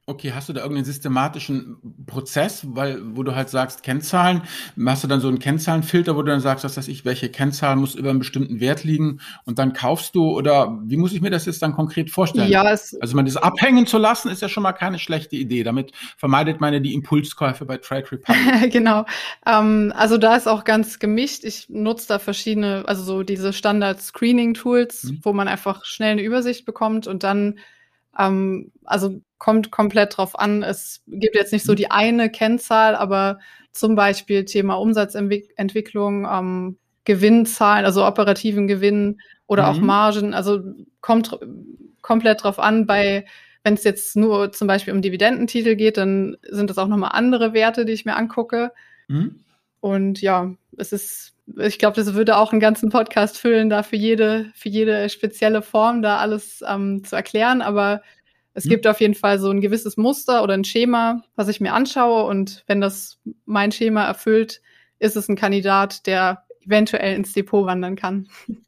Okay, 0.08 0.32
hast 0.34 0.48
du 0.48 0.54
da 0.54 0.62
irgendeinen 0.62 0.86
systematischen 0.86 1.76
Prozess, 2.06 2.66
weil, 2.66 2.98
wo 3.14 3.22
du 3.24 3.34
halt 3.34 3.50
sagst, 3.50 3.82
Kennzahlen, 3.82 4.40
hast 4.86 5.04
du 5.04 5.08
dann 5.08 5.20
so 5.20 5.28
einen 5.28 5.38
Kennzahlenfilter, 5.38 6.16
wo 6.16 6.22
du 6.22 6.30
dann 6.30 6.40
sagst, 6.40 6.64
was 6.64 6.78
weiß 6.78 6.88
ich, 6.88 7.04
welche 7.04 7.28
Kennzahl 7.28 7.76
muss 7.76 7.94
über 7.94 8.08
einen 8.08 8.18
bestimmten 8.18 8.58
Wert 8.58 8.84
liegen 8.84 9.20
und 9.44 9.58
dann 9.58 9.74
kaufst 9.74 10.14
du 10.14 10.34
oder 10.34 10.78
wie 10.82 10.96
muss 10.96 11.12
ich 11.12 11.20
mir 11.20 11.28
das 11.28 11.44
jetzt 11.44 11.60
dann 11.60 11.74
konkret 11.74 12.10
vorstellen? 12.10 12.50
Ja, 12.50 12.72
es 12.72 12.98
also 13.02 13.16
man 13.16 13.26
das 13.26 13.36
abhängen 13.36 13.86
zu 13.86 13.98
lassen, 13.98 14.30
ist 14.30 14.40
ja 14.40 14.48
schon 14.48 14.62
mal 14.62 14.72
keine 14.72 14.98
schlechte 14.98 15.36
Idee. 15.36 15.62
Damit 15.62 15.92
vermeidet 16.16 16.58
man 16.58 16.72
ja 16.72 16.80
die 16.80 16.94
Impulskäufe 16.94 17.66
bei 17.66 17.76
Trade 17.76 18.10
Republic. 18.10 18.72
genau. 18.72 19.04
Ähm, 19.44 19.92
also 19.94 20.16
da 20.16 20.36
ist 20.36 20.48
auch 20.48 20.64
ganz 20.64 21.00
gemischt. 21.00 21.44
Ich 21.44 21.68
nutze 21.68 22.08
da 22.08 22.18
verschiedene, 22.18 22.84
also 22.86 23.02
so 23.02 23.22
diese 23.24 23.52
Standard-Screening-Tools, 23.52 25.04
mhm. 25.04 25.20
wo 25.22 25.34
man 25.34 25.48
einfach 25.48 25.84
schnell 25.84 26.12
eine 26.12 26.22
Übersicht 26.22 26.64
bekommt 26.64 27.06
und 27.06 27.24
dann 27.24 27.58
ähm, 28.18 28.72
also 28.84 29.20
kommt 29.38 29.70
komplett 29.70 30.16
drauf 30.16 30.38
an. 30.38 30.62
Es 30.62 31.02
gibt 31.06 31.34
jetzt 31.34 31.52
nicht 31.52 31.64
so 31.64 31.74
die 31.74 31.90
eine 31.90 32.30
Kennzahl, 32.30 32.94
aber 32.94 33.38
zum 33.72 33.94
Beispiel 33.94 34.44
Thema 34.44 34.74
Umsatzentwicklung, 34.74 36.26
ähm, 36.30 36.78
Gewinnzahlen, 37.04 37.84
also 37.84 38.04
operativen 38.06 38.66
Gewinn 38.66 39.20
oder 39.46 39.64
mhm. 39.64 39.68
auch 39.68 39.80
Margen. 39.80 40.34
Also 40.34 40.60
kommt 41.00 41.38
komplett 42.02 42.42
drauf 42.42 42.58
an. 42.58 42.86
Bei 42.86 43.24
wenn 43.64 43.74
es 43.74 43.84
jetzt 43.84 44.16
nur 44.16 44.52
zum 44.52 44.66
Beispiel 44.66 44.94
um 44.94 45.02
Dividendentitel 45.02 45.74
geht, 45.74 45.96
dann 45.96 46.36
sind 46.48 46.70
das 46.70 46.78
auch 46.78 46.88
nochmal 46.88 47.10
andere 47.12 47.52
Werte, 47.52 47.84
die 47.84 47.92
ich 47.92 48.04
mir 48.04 48.16
angucke. 48.16 48.72
Mhm. 49.08 49.44
Und 49.80 50.20
ja, 50.20 50.54
es 50.76 50.92
ist, 50.92 51.34
ich 51.58 51.78
glaube, 51.78 51.96
das 51.96 52.14
würde 52.14 52.36
auch 52.36 52.52
einen 52.52 52.60
ganzen 52.60 52.88
Podcast 52.88 53.38
füllen, 53.38 53.68
da 53.68 53.82
für 53.82 53.96
jede, 53.96 54.50
für 54.54 54.68
jede 54.68 55.08
spezielle 55.08 55.62
Form 55.62 56.02
da 56.02 56.18
alles 56.18 56.64
ähm, 56.66 57.04
zu 57.04 57.14
erklären. 57.14 57.62
Aber 57.62 58.02
es 58.58 58.64
mhm. 58.64 58.70
gibt 58.70 58.86
auf 58.88 59.00
jeden 59.00 59.14
Fall 59.14 59.38
so 59.38 59.50
ein 59.50 59.60
gewisses 59.60 59.96
Muster 59.96 60.42
oder 60.42 60.54
ein 60.54 60.64
Schema, 60.64 61.22
was 61.36 61.48
ich 61.48 61.60
mir 61.60 61.72
anschaue. 61.72 62.24
Und 62.24 62.64
wenn 62.66 62.80
das 62.80 63.18
mein 63.46 63.70
Schema 63.70 64.04
erfüllt, 64.04 64.60
ist 64.98 65.16
es 65.16 65.28
ein 65.28 65.36
Kandidat, 65.36 66.06
der 66.08 66.44
eventuell 66.66 67.14
ins 67.14 67.32
Depot 67.32 67.64
wandern 67.66 67.94
kann. 67.94 68.28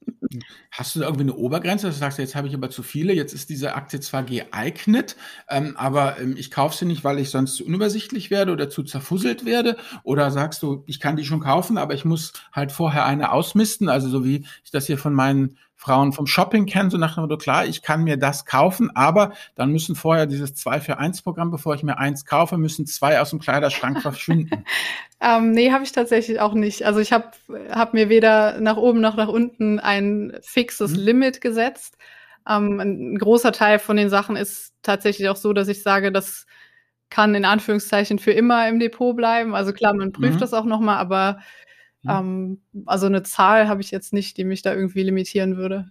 Hast 0.71 0.95
du 0.95 1.01
da 1.01 1.07
irgendwie 1.07 1.25
eine 1.25 1.35
Obergrenze? 1.35 1.89
Du 1.89 1.93
sagst, 1.93 2.21
jetzt 2.21 2.37
habe 2.37 2.47
ich 2.47 2.55
aber 2.55 2.71
zu 2.71 2.85
viele, 2.85 3.13
jetzt 3.13 3.33
ist 3.33 3.51
diese 3.51 3.75
Aktie 3.75 3.99
zwar 3.99 4.23
geeignet, 4.23 5.17
ähm, 5.49 5.77
aber 5.77 6.21
ähm, 6.21 6.37
ich 6.39 6.53
kaufe 6.53 6.77
sie 6.77 6.85
nicht, 6.85 7.03
weil 7.03 7.19
ich 7.19 7.31
sonst 7.31 7.57
zu 7.57 7.67
unübersichtlich 7.67 8.31
werde 8.31 8.53
oder 8.53 8.71
zu 8.71 8.85
zerfusselt 8.85 9.45
werde? 9.45 9.77
Oder 10.05 10.31
sagst 10.31 10.63
du, 10.63 10.85
ich 10.87 11.01
kann 11.01 11.17
die 11.17 11.25
schon 11.25 11.41
kaufen, 11.41 11.79
aber 11.79 11.95
ich 11.95 12.05
muss 12.05 12.33
halt 12.53 12.71
vorher 12.71 13.07
eine 13.07 13.33
ausmisten, 13.33 13.89
also 13.89 14.09
so 14.09 14.25
wie 14.25 14.47
ich 14.63 14.71
das 14.71 14.87
hier 14.87 14.99
von 14.99 15.15
meinen 15.15 15.59
Frauen 15.81 16.13
vom 16.13 16.27
Shopping 16.27 16.67
kennen, 16.67 16.91
so 16.91 16.99
nach 16.99 17.15
dem 17.15 17.23
Motto, 17.23 17.39
klar, 17.39 17.65
ich 17.65 17.81
kann 17.81 18.05
mir 18.05 18.19
das 18.19 18.45
kaufen, 18.45 18.95
aber 18.95 19.33
dann 19.55 19.73
müssen 19.73 19.95
vorher 19.95 20.27
dieses 20.27 20.55
2 20.55 20.79
für 20.79 20.99
1 20.99 21.23
Programm, 21.23 21.51
bevor 21.51 21.75
ich 21.75 21.83
mir 21.83 21.97
eins 21.97 22.27
kaufe, 22.27 22.59
müssen 22.59 22.85
zwei 22.85 23.19
aus 23.19 23.31
dem 23.31 23.39
Kleiderschrank 23.39 24.03
verschwinden. 24.03 24.67
ähm, 25.23 25.53
nee, 25.53 25.73
habe 25.73 25.83
ich 25.83 25.93
tatsächlich 25.93 26.39
auch 26.39 26.53
nicht. 26.53 26.85
Also 26.85 27.01
ich 27.01 27.15
habe 27.15 27.31
hab 27.71 27.95
mir 27.95 28.11
weder 28.11 28.61
nach 28.61 28.77
oben 28.77 29.01
noch 29.01 29.17
nach 29.17 29.29
unten 29.29 29.79
ein 29.81 30.37
fixes 30.43 30.91
mhm. 30.91 30.99
Limit 30.99 31.41
gesetzt. 31.41 31.97
Ähm, 32.47 32.79
ein 32.79 33.19
großer 33.19 33.53
Teil 33.53 33.79
von 33.79 33.97
den 33.97 34.11
Sachen 34.11 34.37
ist 34.37 34.75
tatsächlich 34.83 35.31
auch 35.31 35.37
so, 35.37 35.55
dass 35.55 35.69
ich 35.69 35.83
sage, 35.83 36.13
das 36.13 36.45
kann 37.09 37.35
in 37.35 37.47
Anführungszeichen 37.47 38.19
für 38.19 38.33
immer 38.33 38.69
im 38.69 38.81
Depot 38.81 39.17
bleiben. 39.17 39.55
Also 39.55 39.73
klar, 39.73 39.95
man 39.95 40.13
prüft 40.13 40.35
mhm. 40.35 40.41
das 40.41 40.53
auch 40.53 40.67
nochmal, 40.67 40.99
aber 40.99 41.41
Mhm. 42.03 42.11
Ähm, 42.11 42.85
also 42.87 43.07
eine 43.07 43.23
Zahl 43.23 43.69
habe 43.69 43.81
ich 43.81 43.91
jetzt 43.91 44.13
nicht, 44.13 44.37
die 44.37 44.45
mich 44.45 44.63
da 44.63 44.75
irgendwie 44.75 45.03
limitieren 45.03 45.57
würde. 45.57 45.91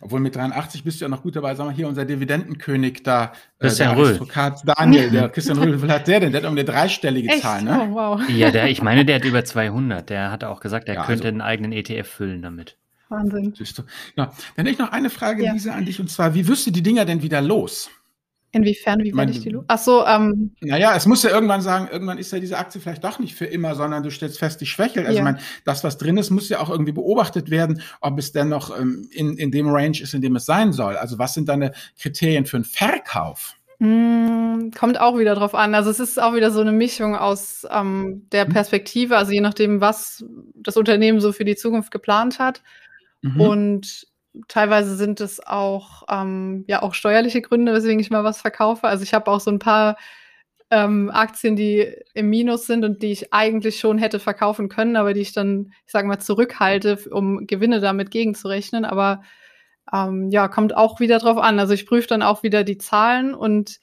Obwohl 0.00 0.20
mit 0.20 0.36
83 0.36 0.84
bist 0.84 1.00
du 1.00 1.06
ja 1.06 1.08
noch 1.08 1.22
gut 1.22 1.34
dabei. 1.34 1.56
Sag 1.56 1.66
mal, 1.66 1.74
hier 1.74 1.88
unser 1.88 2.04
Dividendenkönig 2.04 3.02
da, 3.02 3.24
äh, 3.24 3.28
Christian 3.62 3.96
der 3.96 4.04
Röhl. 4.04 4.20
Daniel, 4.64 5.10
der 5.10 5.28
Christian 5.30 5.58
Röhl, 5.58 5.82
wie 5.82 5.90
hat 5.90 6.06
der 6.06 6.20
denn? 6.20 6.30
Der 6.30 6.42
hat 6.42 6.48
um 6.48 6.54
eine 6.54 6.64
dreistellige 6.64 7.28
Echt? 7.28 7.42
Zahl, 7.42 7.62
ne? 7.62 7.88
Oh, 7.90 7.94
wow. 7.94 8.28
Ja, 8.28 8.52
der, 8.52 8.68
ich 8.68 8.80
meine, 8.80 9.04
der 9.04 9.16
hat 9.16 9.24
über 9.24 9.44
200. 9.44 10.08
Der 10.08 10.30
hat 10.30 10.44
auch 10.44 10.60
gesagt, 10.60 10.88
er 10.88 10.94
ja, 10.94 11.04
könnte 11.04 11.24
also, 11.24 11.28
einen 11.28 11.40
eigenen 11.40 11.72
ETF 11.72 12.06
füllen 12.06 12.42
damit. 12.42 12.76
Wahnsinn. 13.08 13.54
Ja, 14.16 14.32
dann 14.54 14.66
hätte 14.66 14.70
ich 14.70 14.78
noch 14.78 14.92
eine 14.92 15.10
Frage, 15.10 15.42
ja. 15.42 15.52
Lisa, 15.52 15.72
an 15.72 15.84
dich, 15.84 15.98
und 15.98 16.10
zwar, 16.10 16.34
wie 16.34 16.46
wirst 16.46 16.66
du 16.66 16.70
die 16.70 16.82
Dinger 16.82 17.04
denn 17.04 17.22
wieder 17.22 17.40
los? 17.40 17.90
Inwiefern, 18.50 19.00
wie 19.04 19.14
werde 19.14 19.30
ich 19.30 19.40
die 19.40 19.50
los? 19.50 19.64
Ach 19.68 19.78
so, 19.78 20.06
ähm. 20.06 20.52
Naja, 20.60 20.96
es 20.96 21.04
muss 21.04 21.22
ja 21.22 21.30
irgendwann 21.30 21.60
sagen, 21.60 21.88
irgendwann 21.92 22.16
ist 22.16 22.32
ja 22.32 22.40
diese 22.40 22.56
Aktie 22.56 22.80
vielleicht 22.80 23.04
doch 23.04 23.18
nicht 23.18 23.34
für 23.34 23.44
immer, 23.44 23.74
sondern 23.74 24.02
du 24.02 24.10
stellst 24.10 24.38
fest, 24.38 24.60
die 24.62 24.66
schwächelt. 24.66 25.06
Also, 25.06 25.18
ja. 25.18 25.20
ich 25.20 25.24
meine, 25.24 25.38
das, 25.64 25.84
was 25.84 25.98
drin 25.98 26.16
ist, 26.16 26.30
muss 26.30 26.48
ja 26.48 26.60
auch 26.60 26.70
irgendwie 26.70 26.92
beobachtet 26.92 27.50
werden, 27.50 27.82
ob 28.00 28.18
es 28.18 28.32
denn 28.32 28.48
noch 28.48 28.78
ähm, 28.78 29.06
in, 29.12 29.36
in 29.36 29.50
dem 29.50 29.68
Range 29.68 30.00
ist, 30.00 30.14
in 30.14 30.22
dem 30.22 30.36
es 30.36 30.46
sein 30.46 30.72
soll. 30.72 30.96
Also, 30.96 31.18
was 31.18 31.34
sind 31.34 31.50
deine 31.50 31.72
Kriterien 32.00 32.46
für 32.46 32.56
einen 32.56 32.64
Verkauf? 32.64 33.54
Mm, 33.80 34.70
kommt 34.70 34.98
auch 34.98 35.18
wieder 35.18 35.34
drauf 35.34 35.54
an. 35.54 35.74
Also, 35.74 35.90
es 35.90 36.00
ist 36.00 36.20
auch 36.20 36.34
wieder 36.34 36.50
so 36.50 36.62
eine 36.62 36.72
Mischung 36.72 37.16
aus 37.16 37.66
ähm, 37.70 38.26
der 38.32 38.46
mhm. 38.46 38.52
Perspektive, 38.54 39.18
also 39.18 39.30
je 39.30 39.42
nachdem, 39.42 39.82
was 39.82 40.24
das 40.54 40.78
Unternehmen 40.78 41.20
so 41.20 41.32
für 41.32 41.44
die 41.44 41.56
Zukunft 41.56 41.90
geplant 41.90 42.38
hat. 42.38 42.62
Mhm. 43.20 43.40
Und 43.40 44.07
teilweise 44.46 44.96
sind 44.96 45.20
es 45.20 45.44
auch, 45.44 46.04
ähm, 46.08 46.64
ja, 46.68 46.82
auch 46.82 46.94
steuerliche 46.94 47.42
Gründe, 47.42 47.72
weswegen 47.72 48.00
ich 48.00 48.10
mal 48.10 48.24
was 48.24 48.40
verkaufe. 48.40 48.86
Also 48.86 49.02
ich 49.02 49.14
habe 49.14 49.30
auch 49.30 49.40
so 49.40 49.50
ein 49.50 49.58
paar 49.58 49.96
ähm, 50.70 51.10
Aktien, 51.10 51.56
die 51.56 51.94
im 52.14 52.28
Minus 52.28 52.66
sind 52.66 52.84
und 52.84 53.02
die 53.02 53.12
ich 53.12 53.32
eigentlich 53.32 53.80
schon 53.80 53.98
hätte 53.98 54.18
verkaufen 54.20 54.68
können, 54.68 54.96
aber 54.96 55.14
die 55.14 55.20
ich 55.20 55.32
dann, 55.32 55.72
ich 55.86 55.92
sage 55.92 56.06
mal, 56.06 56.18
zurückhalte, 56.18 56.98
um 57.10 57.46
Gewinne 57.46 57.80
damit 57.80 58.10
gegenzurechnen. 58.10 58.84
Aber 58.84 59.22
ähm, 59.92 60.30
ja, 60.30 60.48
kommt 60.48 60.76
auch 60.76 61.00
wieder 61.00 61.18
drauf 61.18 61.38
an. 61.38 61.58
Also 61.58 61.74
ich 61.74 61.86
prüfe 61.86 62.08
dann 62.08 62.22
auch 62.22 62.42
wieder 62.42 62.64
die 62.64 62.78
Zahlen 62.78 63.34
und 63.34 63.80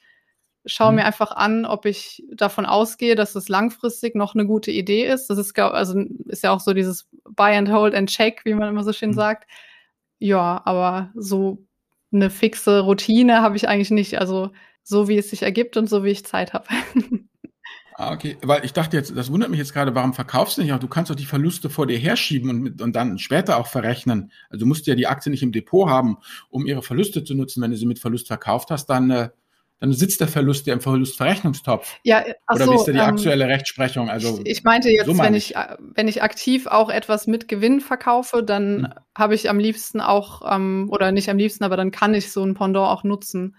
schaue 0.64 0.90
mhm. 0.90 0.96
mir 0.96 1.04
einfach 1.04 1.32
an, 1.32 1.64
ob 1.64 1.86
ich 1.86 2.24
davon 2.32 2.66
ausgehe, 2.66 3.14
dass 3.14 3.34
es 3.34 3.48
langfristig 3.48 4.14
noch 4.14 4.34
eine 4.34 4.46
gute 4.46 4.70
Idee 4.70 5.06
ist. 5.06 5.28
Das 5.28 5.38
ist, 5.38 5.58
also 5.58 5.98
ist 6.26 6.42
ja 6.42 6.52
auch 6.52 6.60
so 6.60 6.72
dieses 6.72 7.08
Buy 7.24 7.56
and 7.56 7.70
Hold 7.70 7.94
and 7.94 8.10
Check, 8.10 8.42
wie 8.44 8.54
man 8.54 8.68
immer 8.68 8.84
so 8.84 8.92
schön 8.92 9.10
mhm. 9.10 9.14
sagt. 9.14 9.50
Ja, 10.18 10.62
aber 10.64 11.10
so 11.14 11.66
eine 12.12 12.30
fixe 12.30 12.80
Routine 12.80 13.42
habe 13.42 13.56
ich 13.56 13.68
eigentlich 13.68 13.90
nicht. 13.90 14.18
Also 14.18 14.50
so 14.82 15.08
wie 15.08 15.18
es 15.18 15.30
sich 15.30 15.42
ergibt 15.42 15.76
und 15.76 15.88
so 15.88 16.04
wie 16.04 16.10
ich 16.10 16.24
Zeit 16.24 16.52
habe. 16.52 16.66
Ah, 17.98 18.12
okay. 18.12 18.36
Weil 18.42 18.62
ich 18.62 18.74
dachte 18.74 18.94
jetzt, 18.94 19.16
das 19.16 19.32
wundert 19.32 19.48
mich 19.48 19.58
jetzt 19.58 19.72
gerade, 19.72 19.94
warum 19.94 20.12
verkaufst 20.12 20.58
du 20.58 20.62
nicht? 20.62 20.72
Auch 20.74 20.78
du 20.78 20.86
kannst 20.86 21.10
doch 21.10 21.14
die 21.16 21.24
Verluste 21.24 21.70
vor 21.70 21.86
dir 21.86 21.96
herschieben 21.96 22.50
und, 22.50 22.82
und 22.82 22.94
dann 22.94 23.18
später 23.18 23.56
auch 23.56 23.68
verrechnen. 23.68 24.30
Also 24.50 24.60
du 24.60 24.66
musst 24.66 24.86
ja 24.86 24.94
die 24.94 25.06
Aktie 25.06 25.30
nicht 25.30 25.42
im 25.42 25.50
Depot 25.50 25.88
haben, 25.88 26.18
um 26.50 26.66
ihre 26.66 26.82
Verluste 26.82 27.24
zu 27.24 27.34
nutzen. 27.34 27.62
Wenn 27.62 27.70
du 27.70 27.76
sie 27.78 27.86
mit 27.86 27.98
Verlust 27.98 28.26
verkauft 28.26 28.70
hast, 28.70 28.86
dann 28.90 29.10
äh, 29.10 29.30
dann 29.78 29.92
sitzt 29.92 30.20
der 30.20 30.28
Verlust 30.28 30.66
ja 30.66 30.74
im 30.74 30.80
Verlustverrechnungstopf. 30.80 31.98
Ja, 32.02 32.24
ach 32.46 32.56
Oder 32.56 32.64
so, 32.64 32.72
wie 32.72 32.76
ist 32.76 32.88
da 32.88 32.92
die 32.92 32.98
ähm, 32.98 33.04
aktuelle 33.04 33.46
Rechtsprechung? 33.46 34.08
Also, 34.08 34.40
ich, 34.44 34.58
ich 34.58 34.64
meinte 34.64 34.88
jetzt, 34.90 35.06
so 35.06 35.18
wenn 35.18 35.34
ich, 35.34 35.54
wenn 35.94 36.08
ich 36.08 36.22
aktiv 36.22 36.66
auch 36.66 36.88
etwas 36.88 37.26
mit 37.26 37.46
Gewinn 37.46 37.80
verkaufe, 37.80 38.42
dann 38.42 38.84
hm. 38.84 38.88
habe 39.16 39.34
ich 39.34 39.50
am 39.50 39.58
liebsten 39.58 40.00
auch, 40.00 40.42
ähm, 40.50 40.88
oder 40.90 41.12
nicht 41.12 41.28
am 41.28 41.36
liebsten, 41.36 41.64
aber 41.64 41.76
dann 41.76 41.90
kann 41.90 42.14
ich 42.14 42.32
so 42.32 42.42
ein 42.42 42.54
Pendant 42.54 42.88
auch 42.88 43.04
nutzen. 43.04 43.56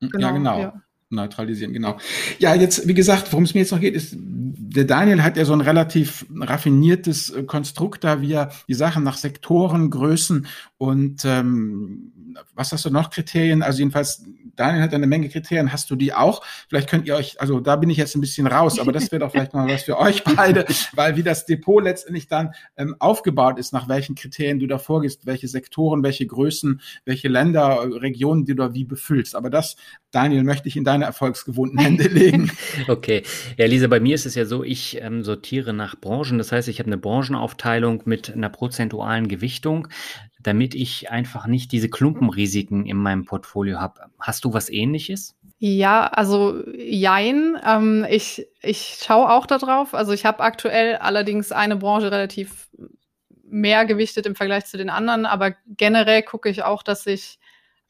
Genau, 0.00 0.28
ja, 0.28 0.32
genau. 0.32 0.60
Ja. 0.60 0.82
Neutralisieren, 1.10 1.72
genau. 1.72 1.96
Ja, 2.38 2.54
jetzt, 2.54 2.86
wie 2.86 2.92
gesagt, 2.92 3.32
worum 3.32 3.44
es 3.44 3.54
mir 3.54 3.60
jetzt 3.60 3.72
noch 3.72 3.80
geht, 3.80 3.94
ist, 3.94 4.14
der 4.18 4.84
Daniel 4.84 5.22
hat 5.22 5.38
ja 5.38 5.46
so 5.46 5.54
ein 5.54 5.62
relativ 5.62 6.26
raffiniertes 6.34 7.30
äh, 7.30 7.42
Konstrukt 7.44 8.04
da, 8.04 8.20
wie 8.20 8.34
er 8.34 8.52
die 8.68 8.74
Sachen 8.74 9.04
nach 9.04 9.16
Sektoren, 9.16 9.88
Größen 9.88 10.46
und 10.76 11.24
ähm, 11.24 12.12
was 12.54 12.72
hast 12.72 12.84
du 12.84 12.90
noch 12.90 13.08
Kriterien? 13.08 13.62
Also 13.62 13.78
jedenfalls 13.78 14.24
Daniel 14.58 14.82
hat 14.82 14.92
eine 14.92 15.06
Menge 15.06 15.28
Kriterien. 15.28 15.72
Hast 15.72 15.90
du 15.90 15.96
die 15.96 16.12
auch? 16.12 16.42
Vielleicht 16.68 16.90
könnt 16.90 17.06
ihr 17.06 17.14
euch, 17.14 17.40
also 17.40 17.60
da 17.60 17.76
bin 17.76 17.90
ich 17.90 17.96
jetzt 17.96 18.16
ein 18.16 18.20
bisschen 18.20 18.46
raus, 18.46 18.78
aber 18.80 18.92
das 18.92 19.12
wäre 19.12 19.20
doch 19.20 19.30
vielleicht 19.30 19.54
mal 19.54 19.68
was 19.68 19.84
für 19.84 19.98
euch 19.98 20.24
beide, 20.24 20.66
weil 20.94 21.16
wie 21.16 21.22
das 21.22 21.46
Depot 21.46 21.82
letztendlich 21.82 22.26
dann 22.26 22.52
ähm, 22.76 22.96
aufgebaut 22.98 23.58
ist, 23.58 23.72
nach 23.72 23.88
welchen 23.88 24.16
Kriterien 24.16 24.58
du 24.58 24.66
da 24.66 24.78
vorgehst, 24.78 25.26
welche 25.26 25.46
Sektoren, 25.46 26.02
welche 26.02 26.26
Größen, 26.26 26.80
welche 27.04 27.28
Länder, 27.28 27.86
Regionen 28.00 28.44
du 28.44 28.54
da 28.54 28.74
wie 28.74 28.84
befüllst. 28.84 29.36
Aber 29.36 29.50
das, 29.50 29.76
Daniel, 30.10 30.42
möchte 30.42 30.68
ich 30.68 30.76
in 30.76 30.84
deine 30.84 31.04
erfolgsgewohnten 31.04 31.78
Hände 31.78 32.04
legen. 32.08 32.50
okay. 32.88 33.22
Ja, 33.56 33.66
Lisa, 33.66 33.86
bei 33.86 34.00
mir 34.00 34.16
ist 34.16 34.26
es 34.26 34.34
ja 34.34 34.44
so, 34.44 34.64
ich 34.64 35.00
ähm, 35.00 35.22
sortiere 35.22 35.72
nach 35.72 35.94
Branchen. 36.00 36.38
Das 36.38 36.50
heißt, 36.50 36.68
ich 36.68 36.80
habe 36.80 36.88
eine 36.88 36.98
Branchenaufteilung 36.98 38.02
mit 38.06 38.32
einer 38.32 38.48
prozentualen 38.48 39.28
Gewichtung 39.28 39.88
damit 40.48 40.74
ich 40.74 41.10
einfach 41.10 41.46
nicht 41.46 41.72
diese 41.72 41.90
Klumpenrisiken 41.90 42.86
in 42.86 42.96
meinem 42.96 43.26
Portfolio 43.26 43.78
habe. 43.78 44.06
Hast 44.18 44.46
du 44.46 44.54
was 44.54 44.70
ähnliches? 44.70 45.36
Ja, 45.58 46.06
also 46.06 46.64
jein. 46.74 47.58
Ähm, 47.66 48.06
ich 48.08 48.46
ich 48.62 48.98
schaue 49.04 49.30
auch 49.30 49.44
darauf. 49.44 49.92
Also 49.92 50.12
ich 50.12 50.24
habe 50.24 50.40
aktuell 50.40 50.96
allerdings 50.96 51.52
eine 51.52 51.76
Branche 51.76 52.10
relativ 52.10 52.70
mehr 53.44 53.84
gewichtet 53.84 54.24
im 54.24 54.36
Vergleich 54.36 54.64
zu 54.64 54.78
den 54.78 54.88
anderen, 54.88 55.26
aber 55.26 55.54
generell 55.66 56.22
gucke 56.22 56.48
ich 56.48 56.62
auch, 56.62 56.82
dass 56.82 57.06
ich 57.06 57.38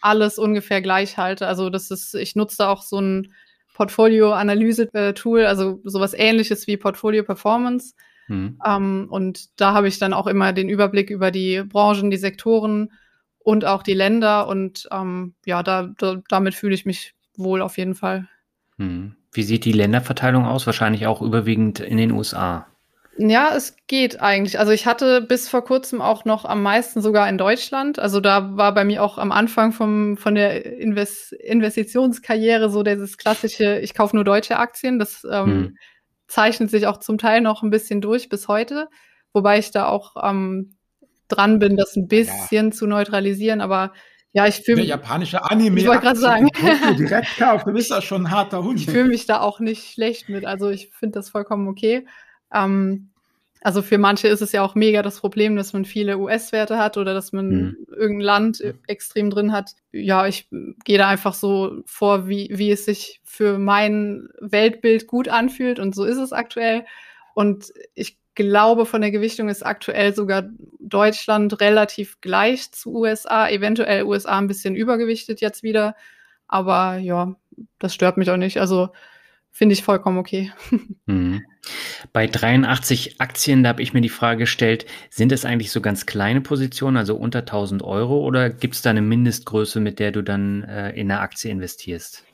alles 0.01 0.37
ungefähr 0.37 0.83
gleich 0.83 1.17
halte. 1.17 1.47
Also 1.47 1.71
das 1.71 1.93
ist, 1.93 2.15
ich 2.15 2.35
nutze 2.35 2.67
auch 2.67 2.83
so 2.83 3.01
ein 3.01 3.33
Portfolio-Analyse-Tool, 3.75 5.47
also 5.47 5.81
sowas 5.85 6.13
ähnliches 6.13 6.67
wie 6.67 6.77
Portfolio 6.77 7.23
Performance 7.23 7.95
Mhm. 8.29 8.59
Ähm, 8.65 9.07
und 9.11 9.61
da 9.61 9.73
habe 9.73 9.89
ich 9.89 9.99
dann 9.99 10.13
auch 10.13 10.27
immer 10.27 10.53
den 10.53 10.69
Überblick 10.69 11.11
über 11.11 11.31
die 11.31 11.63
Branchen, 11.63 12.11
die 12.11 12.17
Sektoren 12.17 12.93
und 13.39 13.65
auch 13.65 13.83
die 13.83 13.95
Länder. 13.95 14.47
Und 14.47 14.89
ähm, 14.93 15.35
ja, 15.45 15.63
da, 15.63 15.91
da, 15.99 16.21
damit 16.29 16.55
fühle 16.55 16.75
ich 16.75 16.87
mich 16.87 17.15
wohl 17.37 17.63
auf 17.63 17.79
jeden 17.79 17.95
Fall. 17.95 18.29
Mhm. 18.77 19.17
Wie 19.33 19.43
sieht 19.43 19.65
die 19.65 19.73
Länderverteilung 19.73 20.47
aus? 20.47 20.67
Wahrscheinlich 20.67 21.07
auch 21.07 21.23
überwiegend 21.23 21.81
in 21.81 21.97
den 21.97 22.13
USA. 22.13 22.67
Ja, 23.21 23.51
es 23.55 23.77
geht 23.89 24.21
eigentlich. 24.21 24.61
Also 24.61 24.71
ich 24.71 24.87
hatte 24.87 25.21
bis 25.21 25.49
vor 25.49 25.65
kurzem 25.65 26.01
auch 26.01 26.25
noch 26.25 26.45
am 26.45 26.63
meisten 26.63 27.01
sogar 27.03 27.29
in 27.29 27.37
Deutschland. 27.37 27.99
Also 27.99 28.21
da 28.21 28.57
war 28.57 28.73
bei 28.73 28.85
mir 28.85 29.03
auch 29.03 29.19
am 29.19 29.33
Anfang 29.33 29.73
vom, 29.73 30.17
von 30.17 30.37
der 30.37 30.79
Invest 30.79 31.33
Investitionskarriere 31.33 32.71
so 32.71 32.85
dieses 32.85 33.19
klassische, 33.19 33.81
ich 33.81 33.93
kaufe 33.93 34.15
nur 34.15 34.25
deutsche 34.25 34.59
Aktien. 34.59 34.99
Das 34.99 35.27
ähm, 35.29 35.47
hm 35.47 35.77
zeichnet 36.29 36.71
sich 36.71 36.87
auch 36.87 36.99
zum 36.99 37.19
Teil 37.19 37.41
noch 37.41 37.63
ein 37.63 37.71
bisschen 37.71 38.01
durch 38.01 38.29
bis 38.29 38.47
heute, 38.47 38.89
wobei 39.33 39.59
ich 39.59 39.71
da 39.71 39.89
auch 39.89 40.15
ähm, 40.23 40.77
dran 41.27 41.59
bin, 41.59 41.77
das 41.77 41.97
ein 41.97 42.07
bisschen 42.07 42.67
ja. 42.67 42.71
zu 42.71 42.87
neutralisieren. 42.87 43.61
Aber 43.61 43.93
Ja, 44.33 44.47
ich 44.47 44.57
fühle 44.57 44.77
Der 44.77 44.87
japanische 44.87 45.43
Anime. 45.51 45.81
Ich 45.81 45.87
wollte 45.87 46.03
gerade 46.03 46.21
sagen. 46.21 46.49
direkt 46.99 47.37
kauft, 47.39 47.67
du 47.67 47.73
bist 47.73 47.91
ja 47.91 48.01
schon 48.01 48.27
ein 48.27 48.31
harter 48.31 48.63
Hund. 48.63 48.79
Ich 48.79 48.87
fühle 48.87 49.09
mich 49.09 49.27
da 49.27 49.41
auch 49.41 49.59
nicht 49.59 49.93
schlecht 49.93 50.29
mit. 50.29 50.45
Also 50.45 50.71
ich 50.71 50.91
finde 50.91 51.19
das 51.19 51.31
vollkommen 51.31 51.67
okay. 51.69 52.07
Ähm, 52.53 53.11
also 53.61 53.83
für 53.83 53.99
manche 53.99 54.29
ist 54.29 54.41
es 54.41 54.53
ja 54.53 54.63
auch 54.63 54.75
mega 54.75 55.03
das 55.03 55.21
Problem, 55.21 55.57
dass 55.57 55.73
man 55.73 55.85
viele 55.85 56.19
US-Werte 56.19 56.79
hat 56.79 56.97
oder 56.97 57.15
dass 57.15 57.33
man 57.33 57.49
mhm. 57.49 57.77
irgendein 57.97 58.25
Land 58.25 58.65
extrem 58.87 59.31
drin 59.31 59.53
hat. 59.53 59.73
Ja, 59.93 60.27
ich 60.27 60.49
gehe 60.85 60.99
da 60.99 61.09
einfach 61.09 61.35
so 61.35 61.83
vor, 61.85 62.29
wie, 62.29 62.51
wie 62.53 62.71
es 62.71 62.85
sich 62.85 63.21
für 63.25 63.59
mein 63.59 64.29
Weltbild 64.41 65.07
gut 65.07 65.29
anfühlt 65.29 65.79
und 65.79 65.95
so 65.95 66.05
ist 66.05 66.19
es 66.19 66.33
aktuell. 66.33 66.85
Und 67.35 67.73
ich 67.95 68.19
glaube, 68.35 68.87
von 68.87 69.01
der 69.01 69.11
Gewichtung 69.11 69.49
ist 69.49 69.67
aktuell 69.67 70.15
sogar 70.15 70.45
Deutschland 70.79 71.61
relativ 71.61 72.21
gleich 72.21 72.71
zu 72.71 72.95
USA, 72.95 73.49
eventuell 73.49 74.05
USA 74.05 74.39
ein 74.39 74.47
bisschen 74.47 74.77
übergewichtet 74.77 75.41
jetzt 75.41 75.65
wieder. 75.65 75.97
Aber 76.47 76.99
ja, 76.99 77.35
das 77.81 77.95
stört 77.95 78.17
mich 78.17 78.31
auch 78.31 78.37
nicht. 78.37 78.59
Also 78.61 78.91
finde 79.51 79.73
ich 79.73 79.83
vollkommen 79.83 80.19
okay. 80.19 80.53
Mhm. 81.07 81.43
Bei 82.13 82.27
83 82.27 83.21
Aktien, 83.21 83.63
da 83.63 83.71
habe 83.71 83.83
ich 83.83 83.95
mir 83.95 84.01
die 84.03 84.09
Frage 84.09 84.41
gestellt, 84.41 84.87
sind 85.11 85.33
es 85.33 85.45
eigentlich 85.45 85.71
so 85.71 85.81
ganz 85.81 86.07
kleine 86.07 86.41
Positionen, 86.43 86.97
also 86.99 87.17
unter 87.17 87.41
1000 87.41 87.83
Euro, 87.83 88.25
oder 88.25 88.51
gibt 88.51 88.75
es 88.75 88.83
da 88.83 88.91
eine 88.91 89.03
Mindestgröße, 89.03 89.81
mit 89.81 89.99
der 89.99 90.13
du 90.13 90.23
dann 90.23 90.65
äh, 90.65 90.91
in 90.91 91.11
eine 91.11 91.21
Aktie 91.21 91.51
investierst? 91.51 92.25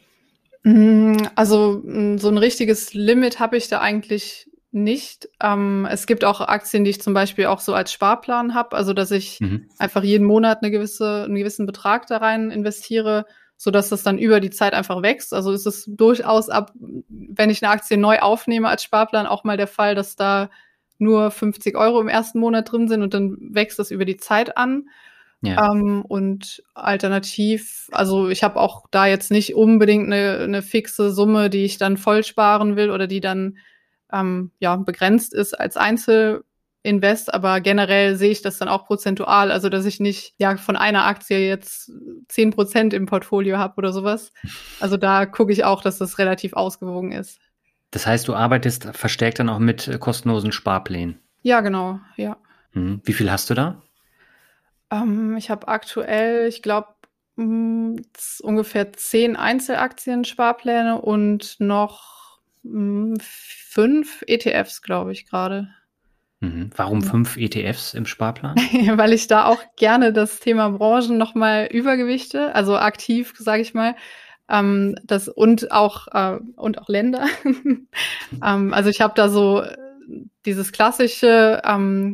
Mm, 0.65 1.17
also 1.37 1.83
mm, 1.85 2.19
so 2.19 2.29
ein 2.29 2.39
richtiges 2.39 2.95
Limit 2.95 3.39
habe 3.39 3.57
ich 3.57 3.69
da 3.69 3.81
eigentlich 3.81 4.51
nicht. 4.73 5.29
Ähm, 5.41 5.87
es 5.89 6.07
gibt 6.07 6.25
auch 6.25 6.41
Aktien, 6.41 6.85
die 6.85 6.91
ich 6.91 7.01
zum 7.01 7.15
Beispiel 7.15 7.47
auch 7.47 7.61
so 7.61 7.75
als 7.75 7.93
Sparplan 7.93 8.55
habe, 8.55 8.77
also 8.77 8.93
dass 8.93 9.13
ich 9.13 9.41
mhm. 9.41 9.69
einfach 9.79 10.03
jeden 10.03 10.27
Monat 10.27 10.63
eine 10.63 10.73
gewisse, 10.73 11.25
einen 11.25 11.37
gewissen 11.37 11.65
Betrag 11.65 12.09
da 12.09 12.17
rein 12.17 12.51
investiere 12.51 13.25
so 13.57 13.71
dass 13.71 13.89
das 13.89 14.03
dann 14.03 14.19
über 14.19 14.41
die 14.41 14.51
Zeit 14.51 14.75
einfach 14.75 15.03
wächst. 15.03 15.33
Also 15.33 15.53
ist 15.53 15.67
es 15.67 15.85
durchaus 15.87 16.49
ab, 16.49 16.73
wenn 16.77 17.51
ich 17.51 17.63
eine 17.63 17.73
Aktie 17.73 17.97
neu 17.97 18.19
aufnehme 18.19 18.69
als 18.69 18.83
Sparplan, 18.83 19.27
auch 19.27 19.45
mal 19.45 19.57
der 19.57 19.67
Fall, 19.67 19.95
dass 19.95 20.17
da 20.17 20.51
nur 20.99 21.31
50 21.31 21.77
Euro 21.77 22.01
im 22.01 22.09
ersten 22.09 22.39
Monat 22.39 22.71
drin 22.71 22.89
sind 22.89 23.03
und 23.03 23.15
dann 23.15 23.37
wächst 23.41 23.79
das 23.79 23.91
über 23.91 24.05
die 24.05 24.17
Zeit 24.17 24.57
an. 24.57 24.89
Ja. 25.43 25.73
Ähm, 25.73 26.05
und 26.07 26.63
alternativ, 26.73 27.89
also 27.93 28.29
ich 28.29 28.43
habe 28.43 28.59
auch 28.59 28.87
da 28.91 29.07
jetzt 29.07 29.31
nicht 29.31 29.55
unbedingt 29.55 30.07
eine, 30.07 30.39
eine 30.39 30.63
fixe 30.63 31.11
Summe, 31.11 31.51
die 31.51 31.65
ich 31.65 31.77
dann 31.77 31.97
voll 31.99 32.25
sparen 32.25 32.77
will 32.77 32.91
oder 32.91 33.07
die 33.07 33.21
dann 33.21 33.59
ähm, 34.11 34.53
ja 34.59 34.77
begrenzt 34.77 35.35
ist 35.35 35.53
als 35.53 35.77
Einzel 35.77 36.45
Invest, 36.85 37.33
aber 37.33 37.61
generell 37.63 38.15
sehe 38.15 38.31
ich 38.31 38.43
das 38.43 38.59
dann 38.59 38.69
auch 38.69 38.85
prozentual, 38.85 39.51
also 39.51 39.71
dass 39.71 39.87
ich 39.87 40.01
nicht 40.01 40.35
ja 40.39 40.57
von 40.59 40.77
einer 40.77 41.07
Aktie 41.07 41.39
jetzt 41.39 41.91
zehn 42.29 42.51
Prozent 42.51 42.93
im 42.93 43.07
Portfolio 43.07 43.57
habe 43.57 43.75
oder 43.79 43.93
sowas. 43.93 44.33
Also 44.81 44.99
da 44.99 45.25
gucke 45.25 45.53
ich 45.53 45.65
auch, 45.65 45.81
dass 45.81 45.97
das 45.97 46.19
relativ 46.19 46.53
ausgewogen 46.53 47.13
ist. 47.13 47.41
Das 47.91 48.07
heißt, 48.07 48.29
du 48.29 48.35
arbeitest 48.35 48.89
verstärkt 48.93 49.39
dann 49.39 49.49
auch 49.49 49.59
mit 49.59 49.89
äh, 49.89 49.99
kostenlosen 49.99 50.53
Sparplänen. 50.53 51.21
Ja, 51.41 51.63
genau, 51.63 52.01
ja. 52.17 52.37
Hm. 52.73 53.01
Wie 53.05 53.13
viel 53.15 53.31
hast 53.31 53.49
du 53.49 53.55
da? 53.55 53.83
Ähm, 54.91 55.37
ich 55.39 55.49
habe 55.49 55.69
aktuell, 55.69 56.49
ich 56.49 56.61
glaube, 56.61 56.89
hm, 57.37 57.97
ungefähr 58.43 58.93
zehn 58.93 59.37
Einzelaktien-Sparpläne 59.37 61.01
und 61.01 61.57
noch 61.61 62.41
mh, 62.63 63.15
hm, 63.15 63.17
fünf 63.21 64.23
ETFs, 64.27 64.83
glaube 64.83 65.13
ich, 65.13 65.27
gerade. 65.27 65.69
Mhm. 66.45 66.71
Warum 66.77 67.03
fünf 67.03 67.37
ETFs 67.37 67.95
im 67.95 68.07
Sparplan? 68.07 68.57
Weil 68.97 69.13
ich 69.13 69.27
da 69.27 69.47
auch 69.47 69.63
gerne 69.77 70.13
das 70.13 70.41
Thema 70.41 70.71
Branchen 70.71 71.17
nochmal 71.17 71.69
übergewichte, 71.71 72.55
also 72.55 72.77
aktiv, 72.77 73.33
sage 73.39 73.63
ich 73.63 73.75
mal. 73.75 73.95
Ähm, 74.49 74.97
das 75.05 75.29
und 75.29 75.73
auch 75.73 76.09
äh, 76.09 76.39
und 76.57 76.79
auch 76.79 76.89
Länder. 76.89 77.27
ähm, 78.45 78.75
also 78.75 78.91
ich 78.91 79.01
habe 79.01 79.15
da 79.17 79.29
so 79.29 79.65
dieses 80.45 80.73
klassische 80.73 81.63
ähm, 81.65 82.13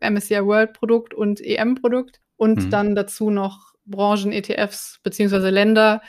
MSCI 0.00 0.44
World 0.44 0.74
Produkt 0.74 1.14
und 1.14 1.40
EM 1.40 1.74
Produkt 1.74 2.20
und 2.36 2.66
mhm. 2.66 2.70
dann 2.70 2.94
dazu 2.94 3.30
noch 3.30 3.72
Branchen 3.86 4.32
ETFs 4.32 5.00
beziehungsweise 5.02 5.48
Länder, 5.48 6.02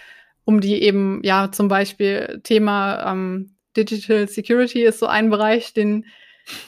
um 0.44 0.60
die 0.60 0.82
eben 0.84 1.22
ja 1.24 1.52
zum 1.52 1.70
Beispiel 1.70 2.42
Thema 2.44 3.12
ähm, 3.12 3.56
Digital 3.78 4.28
Security 4.28 4.84
ist 4.84 5.00
so 5.00 5.08
ein 5.08 5.30
Bereich, 5.30 5.74
den 5.74 6.06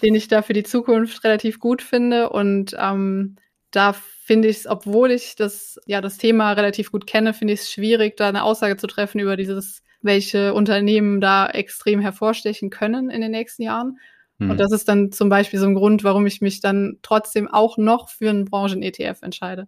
den 0.01 0.15
ich 0.15 0.27
da 0.27 0.41
für 0.41 0.53
die 0.53 0.63
Zukunft 0.63 1.23
relativ 1.23 1.59
gut 1.59 1.81
finde. 1.81 2.29
Und 2.29 2.75
ähm, 2.79 3.37
da 3.71 3.93
finde 3.93 4.47
ich 4.47 4.57
es, 4.57 4.67
obwohl 4.67 5.11
ich 5.11 5.35
das, 5.35 5.79
ja, 5.85 6.01
das 6.01 6.17
Thema 6.17 6.53
relativ 6.53 6.91
gut 6.91 7.07
kenne, 7.07 7.33
finde 7.33 7.53
ich 7.53 7.61
es 7.61 7.71
schwierig, 7.71 8.17
da 8.17 8.29
eine 8.29 8.43
Aussage 8.43 8.77
zu 8.77 8.87
treffen 8.87 9.19
über 9.19 9.35
dieses, 9.35 9.83
welche 10.01 10.53
Unternehmen 10.53 11.21
da 11.21 11.47
extrem 11.47 11.99
hervorstechen 11.99 12.69
können 12.69 13.09
in 13.09 13.21
den 13.21 13.31
nächsten 13.31 13.63
Jahren. 13.63 13.97
Hm. 14.39 14.51
Und 14.51 14.59
das 14.59 14.71
ist 14.71 14.87
dann 14.87 15.11
zum 15.11 15.29
Beispiel 15.29 15.59
so 15.59 15.67
ein 15.67 15.75
Grund, 15.75 16.03
warum 16.03 16.25
ich 16.25 16.41
mich 16.41 16.59
dann 16.59 16.99
trotzdem 17.01 17.47
auch 17.47 17.77
noch 17.77 18.09
für 18.09 18.29
einen 18.29 18.45
Branchen-ETF 18.45 19.21
entscheide. 19.21 19.67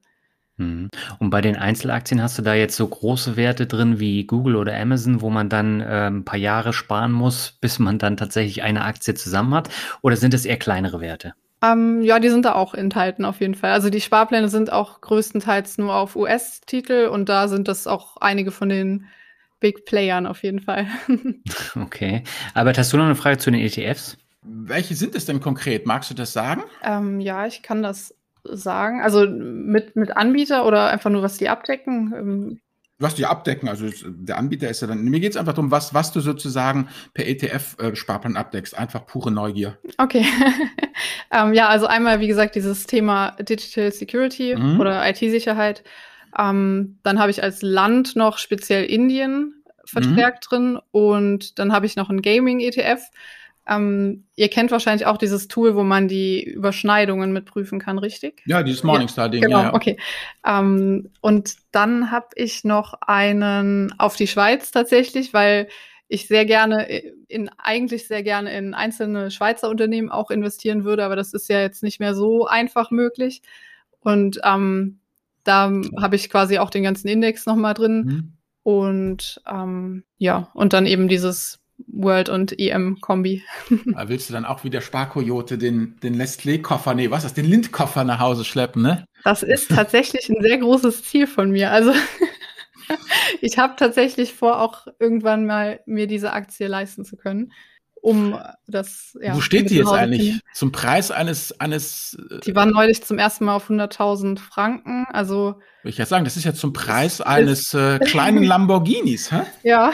Mhm. 0.57 0.89
Und 1.19 1.29
bei 1.29 1.41
den 1.41 1.57
Einzelaktien 1.57 2.21
hast 2.21 2.37
du 2.37 2.41
da 2.41 2.53
jetzt 2.53 2.75
so 2.75 2.87
große 2.87 3.35
Werte 3.35 3.67
drin 3.67 3.99
wie 3.99 4.25
Google 4.25 4.55
oder 4.55 4.77
Amazon, 4.77 5.21
wo 5.21 5.29
man 5.29 5.49
dann 5.49 5.81
äh, 5.81 6.07
ein 6.07 6.23
paar 6.23 6.39
Jahre 6.39 6.73
sparen 6.73 7.11
muss, 7.11 7.57
bis 7.59 7.79
man 7.79 7.99
dann 7.99 8.17
tatsächlich 8.17 8.63
eine 8.63 8.83
Aktie 8.83 9.13
zusammen 9.15 9.53
hat? 9.53 9.69
Oder 10.01 10.15
sind 10.15 10.33
es 10.33 10.45
eher 10.45 10.57
kleinere 10.57 11.01
Werte? 11.01 11.33
Ähm, 11.61 12.03
ja, 12.03 12.19
die 12.19 12.29
sind 12.29 12.45
da 12.45 12.53
auch 12.53 12.73
enthalten 12.73 13.25
auf 13.25 13.39
jeden 13.39 13.55
Fall. 13.55 13.71
Also 13.71 13.89
die 13.89 14.01
Sparpläne 14.01 14.49
sind 14.49 14.71
auch 14.71 15.01
größtenteils 15.01 15.77
nur 15.77 15.95
auf 15.95 16.15
US-Titel 16.15 17.09
und 17.11 17.29
da 17.29 17.47
sind 17.47 17.67
das 17.67 17.87
auch 17.87 18.17
einige 18.17 18.51
von 18.51 18.69
den 18.69 19.07
Big 19.59 19.85
Playern 19.85 20.27
auf 20.27 20.43
jeden 20.43 20.59
Fall. 20.59 20.87
okay. 21.81 22.23
Aber 22.53 22.73
hast 22.73 22.93
du 22.93 22.97
noch 22.97 23.05
eine 23.05 23.15
Frage 23.15 23.37
zu 23.37 23.51
den 23.51 23.61
ETFs? 23.61 24.17
Welche 24.41 24.95
sind 24.95 25.15
es 25.15 25.25
denn 25.25 25.39
konkret? 25.39 25.87
Magst 25.87 26.11
du 26.11 26.13
das 26.13 26.33
sagen? 26.33 26.63
Ähm, 26.83 27.19
ja, 27.19 27.47
ich 27.47 27.63
kann 27.63 27.81
das 27.81 28.13
sagen? 28.51 29.01
Also 29.01 29.25
mit, 29.27 29.95
mit 29.95 30.15
Anbieter 30.15 30.65
oder 30.65 30.89
einfach 30.89 31.09
nur, 31.09 31.21
was 31.21 31.37
die 31.37 31.49
abdecken? 31.49 32.13
Ähm, 32.15 32.59
was 32.97 33.15
die 33.15 33.25
abdecken, 33.25 33.67
also 33.67 33.87
der 34.05 34.37
Anbieter 34.37 34.69
ist 34.69 34.81
ja 34.81 34.87
dann, 34.87 35.03
mir 35.03 35.19
geht 35.19 35.31
es 35.31 35.37
einfach 35.37 35.53
darum, 35.53 35.69
was, 35.69 35.93
was 35.93 36.13
du 36.13 36.21
sozusagen 36.21 36.87
per 37.13 37.27
ETF-Sparplan 37.27 38.35
äh, 38.35 38.39
abdeckst, 38.39 38.77
einfach 38.77 39.05
pure 39.05 39.31
Neugier. 39.31 39.77
Okay. 39.97 40.25
ähm, 41.31 41.53
ja, 41.53 41.67
also 41.67 41.87
einmal, 41.87 42.21
wie 42.21 42.27
gesagt, 42.27 42.55
dieses 42.55 42.85
Thema 42.85 43.31
Digital 43.31 43.91
Security 43.91 44.55
mhm. 44.55 44.79
oder 44.79 45.07
IT-Sicherheit. 45.09 45.83
Ähm, 46.39 46.99
dann 47.03 47.19
habe 47.19 47.31
ich 47.31 47.43
als 47.43 47.61
Land 47.61 48.15
noch 48.15 48.37
speziell 48.37 48.85
Indien 48.85 49.63
verstärkt 49.83 50.45
mhm. 50.45 50.55
drin 50.55 50.79
und 50.91 51.59
dann 51.59 51.73
habe 51.73 51.85
ich 51.85 51.97
noch 51.97 52.09
ein 52.09 52.21
Gaming-ETF. 52.21 53.01
Ähm, 53.67 54.25
ihr 54.35 54.49
kennt 54.49 54.71
wahrscheinlich 54.71 55.07
auch 55.07 55.17
dieses 55.17 55.47
Tool, 55.47 55.75
wo 55.75 55.83
man 55.83 56.07
die 56.07 56.43
Überschneidungen 56.43 57.33
mitprüfen 57.33 57.79
kann, 57.79 57.97
richtig? 57.97 58.43
Ja, 58.45 58.61
dieses 58.61 58.83
Morningstar-Ding. 58.83 59.41
Genau, 59.41 59.57
ja, 59.57 59.63
ja. 59.65 59.73
okay. 59.73 59.97
Ähm, 60.45 61.09
und 61.21 61.55
dann 61.71 62.11
habe 62.11 62.27
ich 62.35 62.63
noch 62.63 62.93
einen 63.01 63.93
auf 63.97 64.15
die 64.15 64.27
Schweiz 64.27 64.71
tatsächlich, 64.71 65.33
weil 65.33 65.67
ich 66.07 66.27
sehr 66.27 66.45
gerne 66.45 66.87
in 67.27 67.49
eigentlich 67.57 68.07
sehr 68.07 68.21
gerne 68.21 68.55
in 68.55 68.75
einzelne 68.75 69.31
Schweizer 69.31 69.69
Unternehmen 69.69 70.11
auch 70.11 70.29
investieren 70.29 70.83
würde, 70.83 71.03
aber 71.03 71.15
das 71.15 71.33
ist 71.33 71.49
ja 71.49 71.59
jetzt 71.61 71.81
nicht 71.81 71.99
mehr 71.99 72.13
so 72.13 72.45
einfach 72.45 72.91
möglich. 72.91 73.41
Und 74.01 74.39
ähm, 74.43 74.99
da 75.43 75.71
habe 75.99 76.15
ich 76.15 76.29
quasi 76.29 76.59
auch 76.59 76.69
den 76.69 76.83
ganzen 76.83 77.07
Index 77.07 77.47
nochmal 77.47 77.73
drin. 77.73 78.03
Mhm. 78.05 78.33
Und 78.61 79.41
ähm, 79.47 80.03
ja, 80.17 80.49
und 80.53 80.73
dann 80.73 80.85
eben 80.85 81.07
dieses 81.07 81.59
World 81.87 82.29
und 82.29 82.59
EM-Kombi. 82.59 83.43
willst 84.07 84.29
du 84.29 84.33
dann 84.33 84.45
auch 84.45 84.63
wie 84.63 84.69
der 84.69 84.81
Sparkoyote 84.81 85.57
den, 85.57 85.97
den 86.01 86.13
Leslie-Koffer, 86.13 86.93
nee, 86.93 87.11
was 87.11 87.19
ist 87.19 87.31
das, 87.31 87.33
den 87.33 87.49
Lind-Koffer 87.49 88.03
nach 88.03 88.19
Hause 88.19 88.45
schleppen, 88.45 88.81
ne? 88.81 89.05
Das 89.23 89.43
ist 89.43 89.69
tatsächlich 89.69 90.29
ein 90.29 90.41
sehr 90.41 90.57
großes 90.57 91.03
Ziel 91.03 91.27
von 91.27 91.51
mir. 91.51 91.71
Also 91.71 91.93
ich 93.41 93.57
habe 93.57 93.75
tatsächlich 93.77 94.33
vor, 94.33 94.61
auch 94.61 94.87
irgendwann 94.99 95.45
mal 95.45 95.79
mir 95.85 96.07
diese 96.07 96.31
Aktie 96.31 96.67
leisten 96.67 97.05
zu 97.05 97.17
können, 97.17 97.51
um 98.05 98.39
das. 98.67 99.17
Ja, 99.19 99.35
Wo 99.35 99.41
steht 99.41 99.71
die 99.71 99.77
jetzt 99.77 99.91
eigentlich? 99.91 100.39
Zum 100.53 100.71
Preis 100.71 101.09
eines 101.09 101.59
eines. 101.59 102.15
Äh, 102.29 102.39
die 102.41 102.55
waren 102.55 102.69
neulich 102.69 103.03
zum 103.03 103.17
ersten 103.17 103.45
Mal 103.45 103.55
auf 103.55 103.69
100.000 103.69 104.37
Franken. 104.37 105.05
Also. 105.11 105.55
Würde 105.81 105.89
ich 105.89 105.97
ja 105.97 106.05
sagen, 106.05 106.23
das 106.23 106.37
ist 106.37 106.43
ja 106.43 106.53
zum 106.53 106.71
Preis 106.71 107.19
eines 107.19 107.73
äh, 107.73 107.97
kleinen 107.99 108.43
Lamborghinis, 108.43 109.31
hä? 109.31 109.41
Ja. 109.63 109.91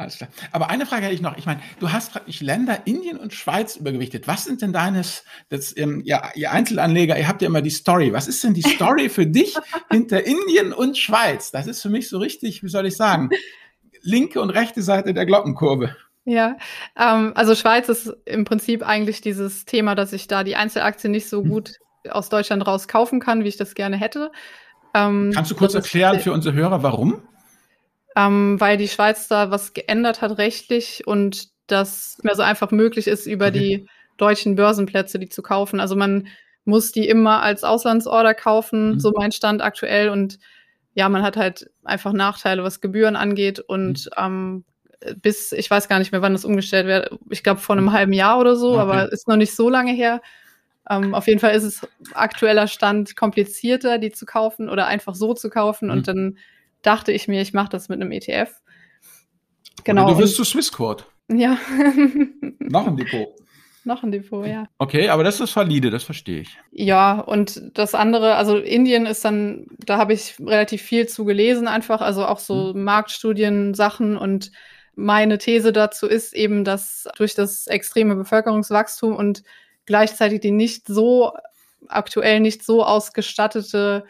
Alles 0.00 0.16
klar. 0.16 0.30
Aber 0.50 0.70
eine 0.70 0.86
Frage 0.86 1.04
hätte 1.04 1.14
ich 1.14 1.20
noch. 1.20 1.36
Ich 1.36 1.44
meine, 1.44 1.60
du 1.78 1.92
hast 1.92 2.12
praktisch 2.12 2.40
Länder 2.40 2.86
Indien 2.86 3.18
und 3.18 3.34
Schweiz 3.34 3.76
übergewichtet. 3.76 4.26
Was 4.26 4.44
sind 4.44 4.62
denn 4.62 4.72
deines, 4.72 5.24
das, 5.50 5.76
ähm, 5.76 6.00
ja, 6.06 6.30
ihr 6.34 6.50
Einzelanleger, 6.52 7.18
ihr 7.18 7.28
habt 7.28 7.42
ja 7.42 7.48
immer 7.48 7.60
die 7.60 7.68
Story. 7.68 8.10
Was 8.14 8.26
ist 8.26 8.42
denn 8.42 8.54
die 8.54 8.62
Story 8.62 9.10
für 9.10 9.26
dich 9.26 9.54
hinter 9.90 10.24
Indien 10.24 10.72
und 10.72 10.96
Schweiz? 10.96 11.50
Das 11.50 11.66
ist 11.66 11.82
für 11.82 11.90
mich 11.90 12.08
so 12.08 12.16
richtig, 12.16 12.62
wie 12.62 12.70
soll 12.70 12.86
ich 12.86 12.96
sagen, 12.96 13.28
linke 14.00 14.40
und 14.40 14.48
rechte 14.48 14.80
Seite 14.80 15.12
der 15.12 15.26
Glockenkurve. 15.26 15.94
Ja, 16.24 16.56
ähm, 16.98 17.32
also 17.34 17.54
Schweiz 17.54 17.90
ist 17.90 18.10
im 18.24 18.46
Prinzip 18.46 18.82
eigentlich 18.82 19.20
dieses 19.20 19.66
Thema, 19.66 19.94
dass 19.94 20.14
ich 20.14 20.28
da 20.28 20.44
die 20.44 20.56
Einzelaktien 20.56 21.10
nicht 21.10 21.28
so 21.28 21.42
hm. 21.42 21.50
gut 21.50 21.72
aus 22.08 22.30
Deutschland 22.30 22.66
raus 22.66 22.88
kaufen 22.88 23.20
kann, 23.20 23.44
wie 23.44 23.48
ich 23.48 23.58
das 23.58 23.74
gerne 23.74 23.98
hätte. 23.98 24.32
Ähm, 24.94 25.30
Kannst 25.34 25.50
du 25.50 25.56
kurz 25.56 25.74
erklären 25.74 26.20
für 26.20 26.32
unsere 26.32 26.54
Hörer, 26.54 26.82
warum? 26.82 27.22
Ähm, 28.26 28.60
weil 28.60 28.76
die 28.76 28.88
Schweiz 28.88 29.28
da 29.28 29.50
was 29.50 29.72
geändert 29.72 30.20
hat 30.20 30.38
rechtlich 30.38 31.06
und 31.06 31.48
das 31.66 32.18
mehr 32.22 32.34
so 32.34 32.42
einfach 32.42 32.70
möglich 32.70 33.06
ist, 33.06 33.26
über 33.26 33.48
okay. 33.48 33.58
die 33.58 33.86
deutschen 34.16 34.56
Börsenplätze 34.56 35.18
die 35.18 35.28
zu 35.28 35.42
kaufen. 35.42 35.80
Also 35.80 35.96
man 35.96 36.26
muss 36.64 36.92
die 36.92 37.08
immer 37.08 37.42
als 37.42 37.64
Auslandsorder 37.64 38.34
kaufen, 38.34 38.94
mhm. 38.94 39.00
so 39.00 39.12
mein 39.16 39.32
Stand 39.32 39.62
aktuell. 39.62 40.10
Und 40.10 40.38
ja, 40.94 41.08
man 41.08 41.22
hat 41.22 41.36
halt 41.36 41.70
einfach 41.84 42.12
Nachteile, 42.12 42.62
was 42.62 42.80
Gebühren 42.80 43.16
angeht. 43.16 43.60
Und 43.60 44.10
mhm. 44.18 44.24
ähm, 44.24 44.64
bis, 45.22 45.52
ich 45.52 45.70
weiß 45.70 45.88
gar 45.88 45.98
nicht 45.98 46.12
mehr, 46.12 46.20
wann 46.20 46.34
das 46.34 46.44
umgestellt 46.44 46.86
wird, 46.86 47.10
ich 47.30 47.42
glaube 47.42 47.60
vor 47.60 47.76
einem 47.76 47.86
mhm. 47.86 47.92
halben 47.92 48.12
Jahr 48.12 48.38
oder 48.38 48.56
so, 48.56 48.72
okay. 48.72 48.80
aber 48.80 49.12
ist 49.12 49.28
noch 49.28 49.36
nicht 49.36 49.54
so 49.56 49.70
lange 49.70 49.92
her. 49.92 50.20
Ähm, 50.88 51.14
auf 51.14 51.26
jeden 51.26 51.40
Fall 51.40 51.54
ist 51.54 51.64
es 51.64 51.88
aktueller 52.12 52.66
Stand 52.66 53.16
komplizierter, 53.16 53.98
die 53.98 54.10
zu 54.10 54.26
kaufen 54.26 54.68
oder 54.68 54.86
einfach 54.86 55.14
so 55.14 55.32
zu 55.32 55.48
kaufen. 55.48 55.86
Mhm. 55.86 55.92
Und 55.92 56.08
dann 56.08 56.38
dachte 56.82 57.12
ich 57.12 57.28
mir, 57.28 57.42
ich 57.42 57.52
mache 57.52 57.70
das 57.70 57.88
mit 57.88 58.00
einem 58.00 58.12
ETF. 58.12 58.50
Genau. 59.84 60.04
Oder 60.04 60.14
du 60.14 60.20
wirst 60.20 60.36
zu 60.36 60.44
Swissquote. 60.44 61.04
Ja. 61.28 61.58
Noch 62.58 62.86
ein 62.86 62.96
Depot. 62.96 63.28
Noch 63.84 64.02
ein 64.02 64.12
Depot, 64.12 64.46
ja. 64.46 64.66
Okay, 64.78 65.08
aber 65.08 65.24
das 65.24 65.40
ist 65.40 65.56
valide, 65.56 65.90
das 65.90 66.04
verstehe 66.04 66.42
ich. 66.42 66.58
Ja, 66.70 67.18
und 67.18 67.70
das 67.74 67.94
andere, 67.94 68.34
also 68.34 68.58
Indien 68.58 69.06
ist 69.06 69.24
dann, 69.24 69.66
da 69.78 69.96
habe 69.96 70.12
ich 70.12 70.34
relativ 70.38 70.82
viel 70.82 71.08
zu 71.08 71.24
gelesen, 71.24 71.66
einfach, 71.66 72.02
also 72.02 72.26
auch 72.26 72.38
so 72.38 72.74
mhm. 72.74 72.84
Marktstudien, 72.84 73.72
Sachen 73.74 74.16
und 74.16 74.52
meine 74.96 75.38
These 75.38 75.72
dazu 75.72 76.06
ist 76.06 76.34
eben, 76.34 76.64
dass 76.64 77.08
durch 77.16 77.34
das 77.34 77.66
extreme 77.68 78.16
Bevölkerungswachstum 78.16 79.16
und 79.16 79.42
gleichzeitig 79.86 80.40
die 80.40 80.50
nicht 80.50 80.86
so 80.86 81.32
aktuell 81.88 82.40
nicht 82.40 82.62
so 82.64 82.84
ausgestattete 82.84 84.04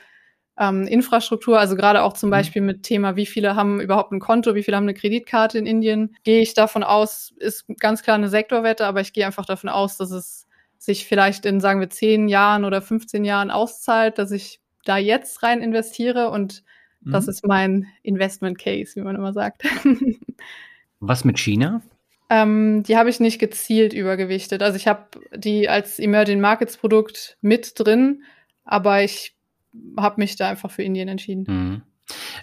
ähm, 0.61 0.87
Infrastruktur, 0.87 1.59
also 1.59 1.75
gerade 1.75 2.03
auch 2.03 2.12
zum 2.12 2.29
mhm. 2.29 2.33
Beispiel 2.33 2.62
mit 2.62 2.83
Thema, 2.83 3.16
wie 3.16 3.25
viele 3.25 3.57
haben 3.57 3.81
überhaupt 3.81 4.12
ein 4.12 4.20
Konto, 4.20 4.55
wie 4.55 4.62
viele 4.62 4.77
haben 4.77 4.85
eine 4.85 4.94
Kreditkarte 4.94 5.59
in 5.59 5.64
Indien, 5.64 6.14
gehe 6.23 6.42
ich 6.42 6.53
davon 6.53 6.85
aus, 6.85 7.33
ist 7.38 7.64
ganz 7.81 8.03
klar 8.03 8.16
eine 8.16 8.29
Sektorwette, 8.29 8.87
aber 8.87 9.01
ich 9.01 9.14
gehe 9.14 9.25
einfach 9.25 9.46
davon 9.46 9.70
aus, 9.70 9.96
dass 9.96 10.11
es 10.11 10.46
sich 10.77 11.07
vielleicht 11.07 11.46
in, 11.46 11.61
sagen 11.61 11.81
wir, 11.81 11.88
zehn 11.88 12.29
Jahren 12.29 12.66
oder 12.66 12.83
15 12.83 13.25
Jahren 13.25 13.51
auszahlt, 13.51 14.18
dass 14.18 14.31
ich 14.33 14.61
da 14.85 14.99
jetzt 14.99 15.42
rein 15.42 15.62
investiere 15.62 16.29
und 16.29 16.62
mhm. 17.01 17.12
das 17.12 17.27
ist 17.27 17.46
mein 17.46 17.87
Investment 18.03 18.59
Case, 18.59 18.96
wie 18.96 19.03
man 19.03 19.16
immer 19.16 19.33
sagt. 19.33 19.62
Was 21.01 21.25
mit 21.25 21.38
China? 21.38 21.81
Ähm, 22.29 22.83
die 22.83 22.99
habe 22.99 23.09
ich 23.09 23.18
nicht 23.18 23.38
gezielt 23.38 23.94
übergewichtet. 23.94 24.62
Also 24.62 24.77
ich 24.77 24.87
habe 24.87 25.07
die 25.35 25.70
als 25.70 25.99
Emerging 25.99 26.40
Markets 26.40 26.77
Produkt 26.77 27.38
mit 27.40 27.73
drin, 27.77 28.23
aber 28.64 29.03
ich 29.03 29.35
habe 29.96 30.16
mich 30.18 30.37
da 30.37 30.48
einfach 30.48 30.70
für 30.70 30.83
Indien 30.83 31.09
entschieden. 31.09 31.44
Mhm. 31.48 31.83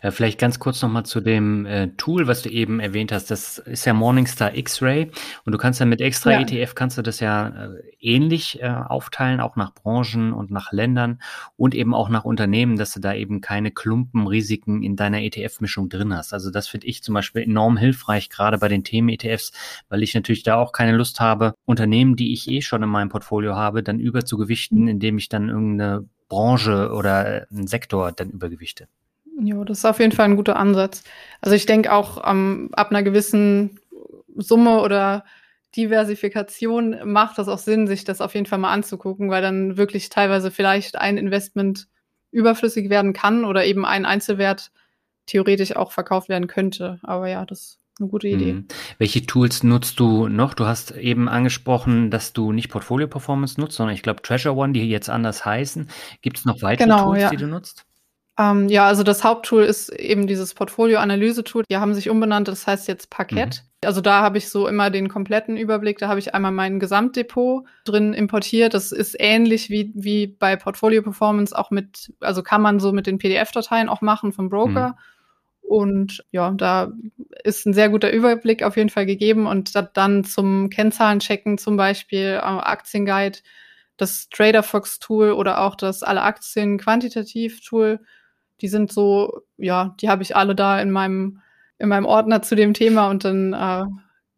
Äh, 0.01 0.11
vielleicht 0.11 0.39
ganz 0.39 0.59
kurz 0.59 0.81
nochmal 0.81 1.05
zu 1.05 1.21
dem 1.21 1.65
äh, 1.65 1.89
Tool, 1.97 2.27
was 2.27 2.41
du 2.41 2.49
eben 2.49 2.79
erwähnt 2.79 3.11
hast. 3.11 3.31
Das 3.31 3.57
ist 3.57 3.85
ja 3.85 3.93
Morningstar 3.93 4.55
X-Ray 4.55 5.11
und 5.45 5.51
du 5.51 5.57
kannst 5.57 5.79
ja 5.79 5.85
mit 5.85 6.01
extra 6.01 6.31
ja. 6.31 6.41
ETF 6.41 6.75
kannst 6.75 6.97
du 6.97 7.01
das 7.01 7.19
ja 7.19 7.47
äh, 7.47 7.69
ähnlich 7.99 8.61
äh, 8.61 8.67
aufteilen, 8.67 9.39
auch 9.39 9.55
nach 9.55 9.73
Branchen 9.73 10.33
und 10.33 10.51
nach 10.51 10.71
Ländern 10.71 11.19
und 11.55 11.75
eben 11.75 11.93
auch 11.93 12.09
nach 12.09 12.25
Unternehmen, 12.25 12.77
dass 12.77 12.93
du 12.93 12.99
da 12.99 13.13
eben 13.13 13.41
keine 13.41 13.71
Klumpenrisiken 13.71 14.83
in 14.83 14.95
deiner 14.95 15.21
ETF-Mischung 15.21 15.89
drin 15.89 16.13
hast. 16.13 16.33
Also 16.33 16.51
das 16.51 16.67
finde 16.67 16.87
ich 16.87 17.03
zum 17.03 17.13
Beispiel 17.13 17.43
enorm 17.43 17.77
hilfreich, 17.77 18.29
gerade 18.29 18.57
bei 18.57 18.67
den 18.67 18.83
Themen-ETFs, 18.83 19.51
weil 19.89 20.03
ich 20.03 20.13
natürlich 20.13 20.43
da 20.43 20.55
auch 20.55 20.71
keine 20.71 20.95
Lust 20.95 21.19
habe, 21.19 21.53
Unternehmen, 21.65 22.15
die 22.15 22.33
ich 22.33 22.47
eh 22.49 22.61
schon 22.61 22.83
in 22.83 22.89
meinem 22.89 23.09
Portfolio 23.09 23.55
habe, 23.55 23.83
dann 23.83 23.99
überzugewichten, 23.99 24.87
indem 24.87 25.17
ich 25.17 25.29
dann 25.29 25.49
irgendeine 25.49 26.05
Branche 26.29 26.91
oder 26.91 27.47
einen 27.49 27.67
Sektor 27.67 28.11
dann 28.11 28.29
übergewichte. 28.29 28.87
Ja, 29.39 29.63
das 29.63 29.79
ist 29.79 29.85
auf 29.85 29.99
jeden 29.99 30.11
Fall 30.11 30.25
ein 30.25 30.35
guter 30.35 30.55
Ansatz. 30.55 31.03
Also 31.41 31.55
ich 31.55 31.65
denke 31.65 31.93
auch 31.93 32.23
ähm, 32.29 32.69
ab 32.73 32.89
einer 32.89 33.03
gewissen 33.03 33.79
Summe 34.35 34.81
oder 34.81 35.25
Diversifikation 35.75 36.97
macht 37.05 37.37
das 37.37 37.47
auch 37.47 37.59
Sinn, 37.59 37.87
sich 37.87 38.03
das 38.03 38.21
auf 38.21 38.33
jeden 38.33 38.47
Fall 38.47 38.57
mal 38.57 38.71
anzugucken, 38.71 39.29
weil 39.29 39.41
dann 39.41 39.77
wirklich 39.77 40.09
teilweise 40.09 40.49
vielleicht 40.49 40.97
ein 40.97 41.17
Investment 41.17 41.87
überflüssig 42.31 42.89
werden 42.89 43.13
kann 43.13 43.45
oder 43.45 43.63
eben 43.65 43.85
ein 43.85 44.05
Einzelwert 44.05 44.71
theoretisch 45.27 45.75
auch 45.75 45.91
verkauft 45.91 46.29
werden 46.29 46.47
könnte. 46.47 46.99
Aber 47.03 47.27
ja, 47.27 47.45
das 47.45 47.77
eine 47.99 48.09
gute 48.09 48.27
Idee. 48.27 48.53
Mhm. 48.53 48.67
Welche 48.97 49.25
Tools 49.25 49.63
nutzt 49.63 49.99
du 49.99 50.27
noch? 50.27 50.53
Du 50.53 50.65
hast 50.65 50.91
eben 50.91 51.27
angesprochen, 51.27 52.11
dass 52.11 52.33
du 52.33 52.51
nicht 52.51 52.69
Portfolio 52.69 53.07
Performance 53.07 53.59
nutzt, 53.59 53.75
sondern 53.75 53.95
ich 53.95 54.03
glaube 54.03 54.21
Treasure 54.21 54.55
One, 54.55 54.73
die 54.73 54.87
jetzt 54.87 55.09
anders 55.09 55.45
heißen. 55.45 55.89
Gibt 56.21 56.37
es 56.37 56.45
noch 56.45 56.61
weitere 56.61 56.85
genau, 56.85 57.05
Tools, 57.05 57.21
ja. 57.21 57.29
die 57.29 57.37
du 57.37 57.47
nutzt? 57.47 57.85
Ähm, 58.39 58.69
ja, 58.69 58.85
also 58.85 59.01
das 59.01 59.23
Haupttool 59.23 59.63
ist 59.63 59.89
eben 59.89 60.27
dieses 60.27 60.53
Portfolio-Analyse-Tool. 60.53 61.63
Die 61.69 61.77
haben 61.77 61.95
sich 61.95 62.09
umbenannt, 62.09 62.47
das 62.47 62.67
heißt 62.67 62.87
jetzt 62.87 63.09
Parkett. 63.09 63.63
Mhm. 63.63 63.87
Also 63.87 64.01
da 64.01 64.21
habe 64.21 64.37
ich 64.37 64.49
so 64.49 64.67
immer 64.67 64.91
den 64.91 65.07
kompletten 65.09 65.57
Überblick. 65.57 65.97
Da 65.97 66.07
habe 66.07 66.19
ich 66.19 66.35
einmal 66.35 66.51
mein 66.51 66.79
Gesamtdepot 66.79 67.65
drin 67.83 68.13
importiert. 68.13 68.75
Das 68.75 68.91
ist 68.91 69.15
ähnlich 69.19 69.69
wie, 69.69 69.91
wie 69.95 70.27
bei 70.27 70.55
Portfolio 70.55 71.01
Performance 71.01 71.57
auch 71.57 71.71
mit, 71.71 72.13
also 72.19 72.43
kann 72.43 72.61
man 72.61 72.79
so 72.79 72.91
mit 72.91 73.07
den 73.07 73.17
PDF-Dateien 73.17 73.89
auch 73.89 74.01
machen 74.01 74.31
vom 74.31 74.49
Broker. 74.49 74.89
Mhm. 74.89 74.95
Und 75.61 76.25
ja, 76.31 76.51
da 76.51 76.91
ist 77.43 77.65
ein 77.65 77.73
sehr 77.73 77.89
guter 77.89 78.11
Überblick 78.11 78.63
auf 78.63 78.77
jeden 78.77 78.89
Fall 78.89 79.05
gegeben. 79.05 79.47
Und 79.47 79.73
dann 79.93 80.23
zum 80.23 80.69
Kennzahlenchecken 80.69 81.57
zum 81.57 81.75
Beispiel 81.75 82.35
äh, 82.35 82.39
Aktienguide, 82.39 83.39
das 83.97 84.29
TraderFox 84.29 84.99
Tool 84.99 85.31
oder 85.31 85.61
auch 85.61 85.75
das 85.75 86.03
Alle 86.03 86.21
Aktien 86.21 86.77
Quantitativ 86.77 87.61
Tool. 87.61 87.99
Die 88.61 88.67
sind 88.67 88.91
so, 88.91 89.41
ja, 89.57 89.95
die 90.01 90.09
habe 90.09 90.23
ich 90.23 90.35
alle 90.35 90.55
da 90.55 90.79
in 90.79 90.91
meinem, 90.91 91.41
in 91.77 91.89
meinem 91.89 92.05
Ordner 92.05 92.41
zu 92.41 92.55
dem 92.55 92.73
Thema 92.73 93.09
und 93.09 93.23
dann 93.23 93.53
äh, 93.53 93.85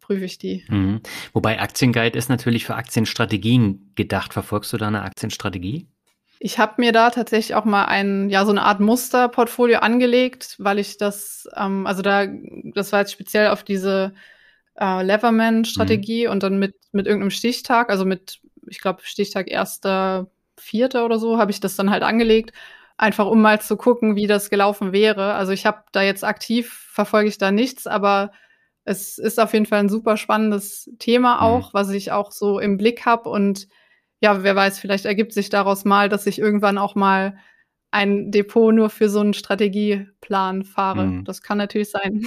prüfe 0.01 0.25
ich 0.25 0.37
die. 0.37 0.65
Mhm. 0.67 1.01
Wobei 1.33 1.59
Aktienguide 1.59 2.17
ist 2.17 2.29
natürlich 2.29 2.65
für 2.65 2.75
Aktienstrategien 2.75 3.91
gedacht. 3.95 4.33
Verfolgst 4.33 4.73
du 4.73 4.77
da 4.77 4.87
eine 4.87 5.03
Aktienstrategie? 5.03 5.87
Ich 6.39 6.57
habe 6.57 6.75
mir 6.77 6.93
da 6.93 7.09
tatsächlich 7.09 7.53
auch 7.53 7.65
mal 7.65 7.85
ein, 7.85 8.29
ja, 8.29 8.45
so 8.45 8.51
eine 8.51 8.63
Art 8.63 8.79
Musterportfolio 8.79 9.79
angelegt, 9.79 10.55
weil 10.57 10.79
ich 10.79 10.97
das, 10.97 11.47
ähm, 11.55 11.85
also 11.85 12.01
da, 12.01 12.25
das 12.73 12.91
war 12.91 13.01
jetzt 13.01 13.11
speziell 13.11 13.49
auf 13.49 13.63
diese 13.63 14.13
äh, 14.79 15.03
Leverman-Strategie 15.03 16.25
mhm. 16.25 16.31
und 16.31 16.43
dann 16.43 16.57
mit, 16.57 16.75
mit 16.91 17.05
irgendeinem 17.05 17.31
Stichtag, 17.31 17.89
also 17.89 18.05
mit, 18.05 18.39
ich 18.67 18.79
glaube, 18.79 19.01
Stichtag 19.03 19.51
erster, 19.51 20.31
vierter 20.57 21.05
oder 21.05 21.19
so, 21.19 21.37
habe 21.37 21.51
ich 21.51 21.59
das 21.59 21.75
dann 21.75 21.91
halt 21.91 22.03
angelegt, 22.03 22.53
einfach 22.99 23.27
um 23.27 23.41
mal 23.41 23.61
zu 23.61 23.77
gucken, 23.77 24.15
wie 24.15 24.27
das 24.27 24.49
gelaufen 24.49 24.91
wäre. 24.91 25.33
Also 25.33 25.53
ich 25.53 25.65
habe 25.65 25.83
da 25.93 26.01
jetzt 26.01 26.23
aktiv, 26.25 26.87
verfolge 26.91 27.29
ich 27.29 27.37
da 27.37 27.49
nichts, 27.49 27.87
aber 27.87 28.31
es 28.83 29.17
ist 29.17 29.39
auf 29.39 29.53
jeden 29.53 29.65
Fall 29.65 29.79
ein 29.79 29.89
super 29.89 30.17
spannendes 30.17 30.91
Thema 30.99 31.35
mhm. 31.35 31.41
auch, 31.41 31.67
mhm. 31.69 31.73
was 31.73 31.89
ich 31.91 32.11
auch 32.11 32.31
so 32.31 32.59
im 32.59 32.77
Blick 32.77 33.05
habe 33.05 33.29
und 33.29 33.67
ja, 34.21 34.43
wer 34.43 34.53
weiß, 34.53 34.79
vielleicht 34.79 35.05
ergibt 35.05 35.31
sich 35.31 35.49
daraus 35.49 35.85
mal, 35.85 36.09
dass 36.09 36.27
ich 36.27 36.39
irgendwann 36.39 36.77
auch 36.77 36.93
mal 36.95 37.37
ein 37.91 38.29
Depot 38.29 38.73
nur 38.73 38.91
für 38.91 39.09
so 39.09 39.19
einen 39.19 39.33
Strategieplan 39.33 40.63
fahre. 40.63 41.07
Mhm. 41.07 41.25
Das 41.25 41.41
kann 41.41 41.57
natürlich 41.57 41.89
sein. 41.89 42.23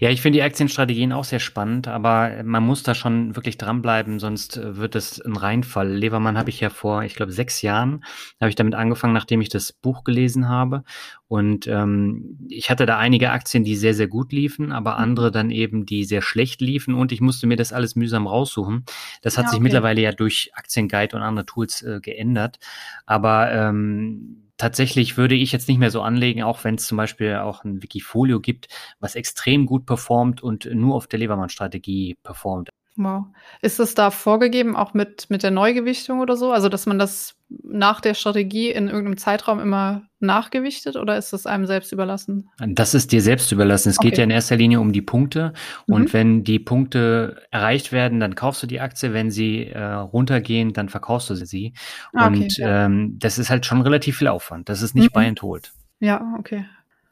ja, 0.00 0.08
ich 0.08 0.22
finde 0.22 0.38
die 0.38 0.42
Aktienstrategien 0.42 1.12
auch 1.12 1.24
sehr 1.24 1.40
spannend, 1.40 1.88
aber 1.88 2.42
man 2.42 2.64
muss 2.64 2.84
da 2.84 2.94
schon 2.94 3.36
wirklich 3.36 3.58
dranbleiben, 3.58 4.18
sonst 4.18 4.56
äh, 4.56 4.78
wird 4.78 4.94
es 4.94 5.20
ein 5.20 5.36
Reinfall. 5.36 5.92
Levermann 5.92 6.38
habe 6.38 6.48
ich 6.48 6.60
ja 6.60 6.70
vor, 6.70 7.02
ich 7.02 7.14
glaube, 7.14 7.32
sechs 7.32 7.60
Jahren, 7.60 8.02
habe 8.40 8.48
ich 8.48 8.56
damit 8.56 8.74
angefangen, 8.74 9.12
nachdem 9.12 9.42
ich 9.42 9.50
das 9.50 9.72
Buch 9.74 10.04
gelesen 10.04 10.48
habe. 10.48 10.84
Und 11.26 11.66
ähm, 11.66 12.38
ich 12.48 12.70
hatte 12.70 12.86
da 12.86 12.96
einige 12.96 13.30
Aktien, 13.30 13.64
die 13.64 13.76
sehr, 13.76 13.92
sehr 13.92 14.08
gut 14.08 14.32
liefen, 14.32 14.72
aber 14.72 14.92
mhm. 14.92 15.02
andere 15.02 15.30
dann 15.30 15.50
eben, 15.50 15.84
die 15.84 16.04
sehr 16.04 16.22
schlecht 16.22 16.62
liefen 16.62 16.94
und 16.94 17.12
ich 17.12 17.20
musste 17.20 17.46
mir 17.46 17.56
das 17.56 17.74
alles 17.74 17.94
mühsam 17.94 18.26
raussuchen. 18.26 18.86
Das 19.20 19.36
hat 19.36 19.44
ja, 19.44 19.48
okay. 19.48 19.56
sich 19.56 19.62
mittlerweile 19.62 20.00
ja 20.00 20.12
durch 20.12 20.50
Aktienguide 20.54 21.14
und 21.14 21.22
andere 21.22 21.44
Tools 21.44 21.82
äh, 21.82 22.00
geändert. 22.00 22.58
Aber 23.04 23.52
ähm, 23.52 24.47
tatsächlich 24.58 25.16
würde 25.16 25.34
ich 25.34 25.52
jetzt 25.52 25.68
nicht 25.68 25.78
mehr 25.78 25.90
so 25.90 26.02
anlegen, 26.02 26.42
auch 26.42 26.64
wenn 26.64 26.74
es 26.74 26.86
zum 26.86 26.98
Beispiel 26.98 27.36
auch 27.36 27.64
ein 27.64 27.82
Wikifolio 27.82 28.40
gibt, 28.40 28.68
was 29.00 29.14
extrem 29.14 29.64
gut 29.64 29.86
performt 29.86 30.42
und 30.42 30.68
nur 30.72 30.96
auf 30.96 31.06
der 31.06 31.20
Levermann-Strategie 31.20 32.16
performt. 32.22 32.68
Wow. 32.96 33.26
Ist 33.62 33.78
es 33.78 33.94
da 33.94 34.10
vorgegeben, 34.10 34.76
auch 34.76 34.92
mit, 34.92 35.30
mit 35.30 35.44
der 35.44 35.52
Neugewichtung 35.52 36.18
oder 36.18 36.36
so? 36.36 36.52
Also, 36.52 36.68
dass 36.68 36.84
man 36.84 36.98
das 36.98 37.37
nach 37.48 38.00
der 38.00 38.14
Strategie 38.14 38.70
in 38.70 38.88
irgendeinem 38.88 39.16
Zeitraum 39.16 39.58
immer 39.60 40.02
nachgewichtet 40.20 40.96
oder 40.96 41.16
ist 41.16 41.32
das 41.32 41.46
einem 41.46 41.66
selbst 41.66 41.92
überlassen? 41.92 42.50
Das 42.58 42.94
ist 42.94 43.12
dir 43.12 43.22
selbst 43.22 43.52
überlassen. 43.52 43.88
Es 43.88 43.98
okay. 43.98 44.10
geht 44.10 44.18
ja 44.18 44.24
in 44.24 44.30
erster 44.30 44.56
Linie 44.56 44.80
um 44.80 44.92
die 44.92 45.02
Punkte. 45.02 45.52
Mhm. 45.86 45.94
Und 45.94 46.12
wenn 46.12 46.44
die 46.44 46.58
Punkte 46.58 47.42
erreicht 47.50 47.92
werden, 47.92 48.20
dann 48.20 48.34
kaufst 48.34 48.62
du 48.62 48.66
die 48.66 48.80
Aktie. 48.80 49.12
Wenn 49.12 49.30
sie 49.30 49.66
äh, 49.66 49.82
runtergehen, 49.82 50.72
dann 50.72 50.88
verkaufst 50.88 51.30
du 51.30 51.34
sie. 51.34 51.72
Ah, 52.12 52.28
okay, 52.28 52.36
und 52.36 52.58
ja. 52.58 52.86
ähm, 52.86 53.16
das 53.18 53.38
ist 53.38 53.48
halt 53.48 53.64
schon 53.64 53.80
relativ 53.80 54.18
viel 54.18 54.28
Aufwand. 54.28 54.68
Das 54.68 54.82
ist 54.82 54.94
nicht 54.94 55.10
mhm. 55.10 55.14
buy 55.14 55.26
and 55.26 55.42
hold. 55.42 55.72
Ja, 56.00 56.34
okay. 56.38 56.64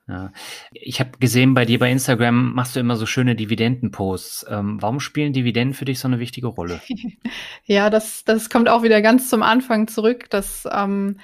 Ja. 0.09 0.33
Ich 0.73 1.01
habe 1.01 1.19
gesehen, 1.19 1.55
bei 1.55 1.65
dir 1.65 1.81
bei 1.81 1.91
Instagram 1.91 2.53
machst 2.55 2.77
du 2.77 2.81
immer 2.81 2.97
so 2.97 3.07
schöne 3.07 3.35
Dividendenposts. 3.35 4.47
Ähm, 4.49 4.81
warum 4.81 5.01
spielen 5.01 5.33
Dividenden 5.33 5.75
für 5.75 5.85
dich 5.85 5.99
so 5.99 6.07
eine 6.07 6.21
wichtige 6.21 6.47
Rolle? 6.47 6.81
ja, 7.65 7.91
das, 7.91 8.25
das 8.25 8.49
kommt 8.49 8.69
auch 8.69 8.83
wieder 8.83 9.03
ganz 9.03 9.29
zum 9.29 9.43
Anfang 9.43 9.89
zurück, 9.89 10.31
dass 10.31 10.67
ähm, 10.71 11.19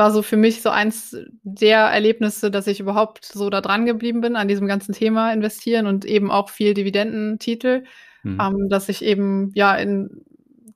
war 0.00 0.10
so 0.10 0.22
für 0.22 0.38
mich 0.38 0.62
so 0.62 0.70
eins 0.70 1.14
der 1.42 1.80
Erlebnisse, 1.80 2.50
dass 2.50 2.66
ich 2.66 2.80
überhaupt 2.80 3.24
so 3.24 3.50
da 3.50 3.60
dran 3.60 3.84
geblieben 3.84 4.22
bin 4.22 4.34
an 4.34 4.48
diesem 4.48 4.66
ganzen 4.66 4.94
Thema 4.94 5.30
investieren 5.32 5.86
und 5.86 6.06
eben 6.06 6.30
auch 6.30 6.48
viel 6.48 6.72
Dividendentitel, 6.72 7.84
mhm. 8.22 8.40
ähm, 8.40 8.68
dass 8.70 8.88
ich 8.88 9.04
eben 9.04 9.52
ja 9.54 9.74
in 9.74 10.24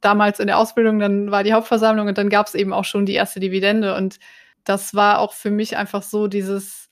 damals 0.03 0.41
in 0.41 0.47
der 0.49 0.59
Ausbildung, 0.59 0.99
dann 0.99 1.31
war 1.31 1.43
die 1.43 1.55
Hauptversammlung 1.55 2.09
und 2.09 2.19
dann 2.19 2.29
gab 2.29 2.47
es 2.47 2.55
eben 2.55 2.75
auch 2.75 2.85
schon 2.85 3.07
die 3.07 3.15
erste 3.15 3.41
Dividende 3.41 3.97
und 3.97 4.19
das 4.65 4.95
war 4.95 5.21
auch 5.21 5.33
für 5.33 5.51
mich 5.51 5.79
einfach 5.79 6.03
so 6.03 6.27
dieses 6.27 6.84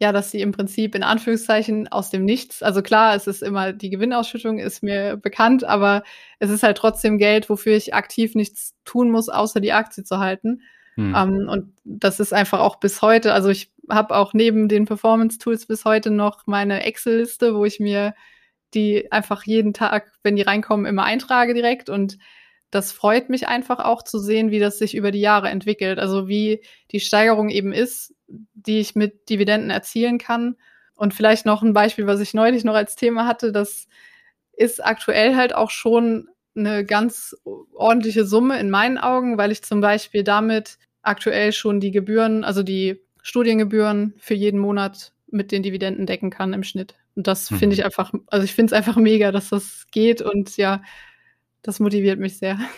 ja, 0.00 0.12
dass 0.12 0.30
sie 0.30 0.40
im 0.40 0.52
Prinzip 0.52 0.94
in 0.94 1.02
Anführungszeichen 1.02 1.86
aus 1.88 2.08
dem 2.08 2.24
Nichts, 2.24 2.62
also 2.62 2.80
klar, 2.80 3.14
es 3.14 3.26
ist 3.26 3.42
immer 3.42 3.74
die 3.74 3.90
Gewinnausschüttung 3.90 4.58
ist 4.58 4.82
mir 4.82 5.18
bekannt, 5.18 5.62
aber 5.62 6.02
es 6.38 6.48
ist 6.48 6.62
halt 6.62 6.78
trotzdem 6.78 7.18
Geld, 7.18 7.50
wofür 7.50 7.76
ich 7.76 7.92
aktiv 7.92 8.34
nichts 8.34 8.74
tun 8.86 9.10
muss, 9.10 9.28
außer 9.28 9.60
die 9.60 9.72
Aktie 9.72 10.02
zu 10.02 10.18
halten. 10.18 10.62
Hm. 10.94 11.14
Um, 11.14 11.48
und 11.48 11.74
das 11.84 12.18
ist 12.18 12.32
einfach 12.32 12.60
auch 12.60 12.80
bis 12.80 13.02
heute, 13.02 13.34
also 13.34 13.50
ich 13.50 13.70
habe 13.90 14.16
auch 14.16 14.32
neben 14.32 14.68
den 14.68 14.86
Performance-Tools 14.86 15.66
bis 15.66 15.84
heute 15.84 16.10
noch 16.10 16.46
meine 16.46 16.82
Excel-Liste, 16.84 17.54
wo 17.54 17.66
ich 17.66 17.78
mir 17.78 18.14
die 18.72 19.12
einfach 19.12 19.44
jeden 19.44 19.74
Tag, 19.74 20.12
wenn 20.22 20.36
die 20.36 20.42
reinkommen, 20.42 20.86
immer 20.86 21.04
eintrage 21.04 21.52
direkt 21.52 21.90
und 21.90 22.16
das 22.70 22.92
freut 22.92 23.30
mich 23.30 23.48
einfach 23.48 23.80
auch 23.80 24.02
zu 24.02 24.18
sehen, 24.18 24.50
wie 24.50 24.60
das 24.60 24.78
sich 24.78 24.94
über 24.94 25.10
die 25.10 25.20
Jahre 25.20 25.48
entwickelt. 25.48 25.98
Also 25.98 26.28
wie 26.28 26.62
die 26.92 27.00
Steigerung 27.00 27.48
eben 27.48 27.72
ist, 27.72 28.14
die 28.28 28.78
ich 28.78 28.94
mit 28.94 29.28
Dividenden 29.28 29.70
erzielen 29.70 30.18
kann. 30.18 30.56
Und 30.94 31.14
vielleicht 31.14 31.46
noch 31.46 31.62
ein 31.62 31.72
Beispiel, 31.72 32.06
was 32.06 32.20
ich 32.20 32.34
neulich 32.34 32.62
noch 32.62 32.74
als 32.74 32.94
Thema 32.94 33.26
hatte, 33.26 33.52
das 33.52 33.88
ist 34.52 34.84
aktuell 34.84 35.34
halt 35.34 35.54
auch 35.54 35.70
schon 35.70 36.28
eine 36.54 36.84
ganz 36.84 37.34
ordentliche 37.72 38.24
Summe 38.24 38.60
in 38.60 38.70
meinen 38.70 38.98
Augen, 38.98 39.38
weil 39.38 39.50
ich 39.50 39.62
zum 39.62 39.80
Beispiel 39.80 40.22
damit 40.22 40.78
aktuell 41.02 41.52
schon 41.52 41.80
die 41.80 41.90
Gebühren, 41.90 42.44
also 42.44 42.62
die 42.62 43.00
Studiengebühren 43.22 44.14
für 44.18 44.34
jeden 44.34 44.60
Monat 44.60 45.12
mit 45.28 45.52
den 45.52 45.62
Dividenden 45.62 46.06
decken 46.06 46.30
kann 46.30 46.52
im 46.52 46.62
Schnitt. 46.62 46.94
Und 47.14 47.26
das 47.26 47.48
finde 47.48 47.66
mhm. 47.66 47.72
ich 47.72 47.84
einfach, 47.84 48.12
also 48.26 48.44
ich 48.44 48.54
finde 48.54 48.72
es 48.74 48.76
einfach 48.76 48.96
mega, 48.96 49.32
dass 49.32 49.48
das 49.48 49.86
geht 49.90 50.22
und 50.22 50.56
ja, 50.56 50.82
das 51.62 51.78
motiviert 51.78 52.18
mich 52.18 52.38
sehr. 52.38 52.58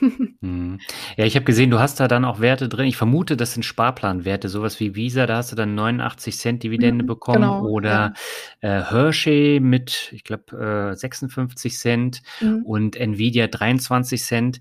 Hm. 0.43 0.81
Ja, 1.17 1.25
ich 1.25 1.37
habe 1.37 1.45
gesehen, 1.45 1.71
du 1.71 1.79
hast 1.79 2.01
da 2.01 2.09
dann 2.09 2.25
auch 2.25 2.41
Werte 2.41 2.69
drin. 2.69 2.87
Ich 2.87 2.97
vermute, 2.97 3.37
das 3.37 3.55
sind 3.55 3.63
Sparplanwerte, 3.65 4.49
sowas 4.49 4.81
wie 4.81 4.97
Visa, 4.97 5.27
da 5.27 5.37
hast 5.37 5.53
du 5.53 5.57
dann 5.57 5.77
89 5.77 6.37
Cent 6.37 6.63
Dividende 6.65 7.05
mhm, 7.05 7.07
bekommen 7.07 7.43
genau, 7.43 7.65
oder 7.65 8.15
ja. 8.61 8.81
äh, 8.81 8.83
Hershey 8.91 9.61
mit, 9.61 10.11
ich 10.13 10.25
glaube, 10.25 10.91
äh, 10.93 10.97
56 10.97 11.79
Cent 11.79 12.23
mhm. 12.41 12.63
und 12.65 12.97
Nvidia 12.97 13.47
23 13.47 14.21
Cent. 14.21 14.61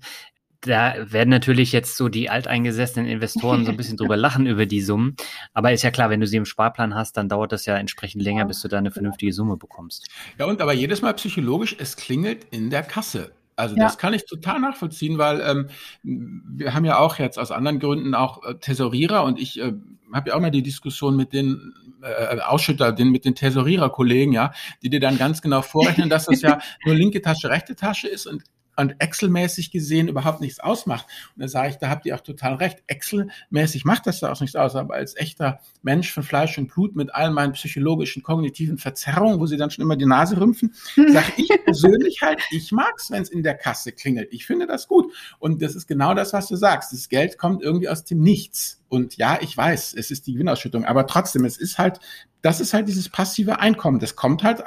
Da 0.60 0.94
werden 1.10 1.30
natürlich 1.30 1.72
jetzt 1.72 1.96
so 1.96 2.08
die 2.08 2.30
alteingesessenen 2.30 3.08
Investoren 3.08 3.64
so 3.64 3.72
ein 3.72 3.76
bisschen 3.76 3.96
drüber 3.96 4.16
lachen 4.16 4.46
über 4.46 4.66
die 4.66 4.80
Summen. 4.82 5.16
Aber 5.52 5.72
ist 5.72 5.82
ja 5.82 5.90
klar, 5.90 6.10
wenn 6.10 6.20
du 6.20 6.28
sie 6.28 6.36
im 6.36 6.44
Sparplan 6.44 6.94
hast, 6.94 7.16
dann 7.16 7.28
dauert 7.28 7.50
das 7.50 7.66
ja 7.66 7.76
entsprechend 7.76 8.22
länger, 8.22 8.44
bis 8.44 8.62
du 8.62 8.68
da 8.68 8.78
eine 8.78 8.92
vernünftige 8.92 9.32
Summe 9.32 9.56
bekommst. 9.56 10.08
Ja, 10.38 10.46
und 10.46 10.60
aber 10.60 10.72
jedes 10.72 11.02
Mal 11.02 11.14
psychologisch, 11.14 11.74
es 11.76 11.96
klingelt 11.96 12.46
in 12.52 12.70
der 12.70 12.84
Kasse. 12.84 13.32
Also 13.56 13.76
ja. 13.76 13.84
das 13.84 13.98
kann 13.98 14.14
ich 14.14 14.24
total 14.26 14.60
nachvollziehen, 14.60 15.18
weil 15.18 15.40
ähm, 15.40 15.68
wir 16.02 16.74
haben 16.74 16.84
ja 16.84 16.98
auch 16.98 17.18
jetzt 17.18 17.38
aus 17.38 17.50
anderen 17.50 17.80
Gründen 17.80 18.14
auch 18.14 18.42
äh, 18.44 18.54
Tesorierer 18.54 19.24
und 19.24 19.38
ich 19.38 19.60
äh, 19.60 19.72
habe 20.12 20.30
ja 20.30 20.36
auch 20.36 20.40
mal 20.40 20.50
die 20.50 20.62
Diskussion 20.62 21.16
mit 21.16 21.32
den 21.32 21.74
äh, 22.02 22.38
Ausschütter, 22.40 22.92
den, 22.92 23.10
mit 23.10 23.24
den 23.24 23.34
Tesorierer-Kollegen, 23.34 24.32
ja, 24.32 24.52
die 24.82 24.90
dir 24.90 25.00
dann 25.00 25.18
ganz 25.18 25.42
genau 25.42 25.62
vorrechnen, 25.62 26.08
dass 26.08 26.26
das 26.26 26.42
ja 26.42 26.58
nur 26.84 26.94
linke 26.94 27.22
Tasche, 27.22 27.50
rechte 27.50 27.76
Tasche 27.76 28.08
ist 28.08 28.26
und 28.26 28.42
und 28.76 28.94
Excel-mäßig 28.98 29.70
gesehen 29.70 30.08
überhaupt 30.08 30.40
nichts 30.40 30.60
ausmacht. 30.60 31.06
Und 31.34 31.42
da 31.42 31.48
sage 31.48 31.70
ich, 31.70 31.76
da 31.76 31.88
habt 31.88 32.06
ihr 32.06 32.14
auch 32.14 32.20
total 32.20 32.54
recht. 32.54 32.82
Excel-mäßig 32.86 33.84
macht 33.84 34.06
das 34.06 34.20
da 34.20 34.32
auch 34.32 34.40
nichts 34.40 34.56
aus, 34.56 34.76
aber 34.76 34.94
als 34.94 35.16
echter 35.16 35.60
Mensch 35.82 36.12
von 36.12 36.22
Fleisch 36.22 36.56
und 36.58 36.68
Blut 36.68 36.96
mit 36.96 37.14
all 37.14 37.30
meinen 37.30 37.52
psychologischen, 37.52 38.22
kognitiven 38.22 38.78
Verzerrungen, 38.78 39.40
wo 39.40 39.46
sie 39.46 39.56
dann 39.56 39.70
schon 39.70 39.82
immer 39.82 39.96
die 39.96 40.06
Nase 40.06 40.40
rümpfen, 40.40 40.74
sage 40.94 41.32
ich 41.36 41.48
persönlich 41.64 42.22
halt, 42.22 42.40
ich 42.50 42.72
mag's, 42.72 43.10
wenn 43.10 43.22
es 43.22 43.30
in 43.30 43.42
der 43.42 43.54
Kasse 43.54 43.92
klingelt. 43.92 44.28
Ich 44.32 44.46
finde 44.46 44.66
das 44.66 44.88
gut. 44.88 45.12
Und 45.38 45.62
das 45.62 45.74
ist 45.74 45.86
genau 45.86 46.14
das, 46.14 46.32
was 46.32 46.48
du 46.48 46.56
sagst. 46.56 46.92
Das 46.92 47.08
Geld 47.08 47.38
kommt 47.38 47.62
irgendwie 47.62 47.88
aus 47.88 48.04
dem 48.04 48.20
Nichts. 48.20 48.81
Und 48.92 49.16
ja, 49.16 49.38
ich 49.40 49.56
weiß, 49.56 49.94
es 49.94 50.10
ist 50.10 50.26
die 50.26 50.34
Gewinnausschüttung, 50.34 50.84
aber 50.84 51.06
trotzdem, 51.06 51.46
es 51.46 51.56
ist 51.56 51.78
halt, 51.78 51.98
das 52.42 52.60
ist 52.60 52.74
halt 52.74 52.88
dieses 52.88 53.08
passive 53.08 53.58
Einkommen. 53.58 54.00
Das 54.00 54.16
kommt 54.16 54.42
halt, 54.42 54.62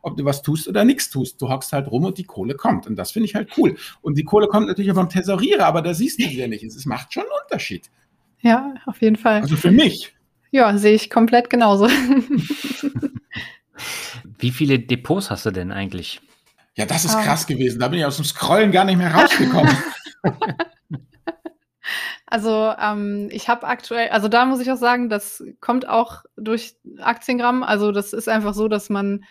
ob 0.00 0.16
du 0.16 0.24
was 0.24 0.40
tust 0.40 0.66
oder 0.66 0.86
nichts 0.86 1.10
tust. 1.10 1.42
Du 1.42 1.50
hockst 1.50 1.74
halt 1.74 1.88
rum 1.88 2.06
und 2.06 2.16
die 2.16 2.24
Kohle 2.24 2.54
kommt. 2.54 2.86
Und 2.86 2.96
das 2.96 3.10
finde 3.10 3.26
ich 3.26 3.34
halt 3.34 3.50
cool. 3.58 3.76
Und 4.00 4.16
die 4.16 4.24
Kohle 4.24 4.48
kommt 4.48 4.68
natürlich 4.68 4.90
auch 4.92 4.96
vom 4.96 5.10
Tesorierer, 5.10 5.66
aber 5.66 5.82
da 5.82 5.92
siehst 5.92 6.18
du 6.18 6.24
sie 6.24 6.38
ja 6.38 6.48
nicht. 6.48 6.64
Es 6.64 6.86
macht 6.86 7.12
schon 7.12 7.24
einen 7.24 7.32
Unterschied. 7.44 7.90
Ja, 8.40 8.72
auf 8.86 9.02
jeden 9.02 9.16
Fall. 9.16 9.42
Also 9.42 9.56
für 9.56 9.70
mich. 9.70 10.14
Ja, 10.52 10.78
sehe 10.78 10.94
ich 10.94 11.10
komplett 11.10 11.50
genauso. 11.50 11.86
Wie 14.38 14.52
viele 14.52 14.78
Depots 14.78 15.30
hast 15.30 15.44
du 15.44 15.50
denn 15.50 15.70
eigentlich? 15.70 16.22
Ja, 16.76 16.86
das 16.86 17.04
ist 17.04 17.14
ah. 17.14 17.22
krass 17.22 17.46
gewesen. 17.46 17.78
Da 17.78 17.88
bin 17.88 17.98
ich 17.98 18.06
aus 18.06 18.16
dem 18.16 18.24
Scrollen 18.24 18.72
gar 18.72 18.86
nicht 18.86 18.96
mehr 18.96 19.12
rausgekommen. 19.12 19.76
Also 22.26 22.72
ähm, 22.80 23.28
ich 23.30 23.48
habe 23.48 23.66
aktuell, 23.66 24.08
also 24.08 24.28
da 24.28 24.44
muss 24.44 24.60
ich 24.60 24.70
auch 24.70 24.76
sagen, 24.76 25.08
das 25.08 25.44
kommt 25.60 25.88
auch 25.88 26.24
durch 26.36 26.74
Aktiengramm. 26.98 27.62
Also 27.62 27.92
das 27.92 28.12
ist 28.12 28.28
einfach 28.28 28.52
so, 28.52 28.66
dass 28.68 28.90
man 28.90 29.24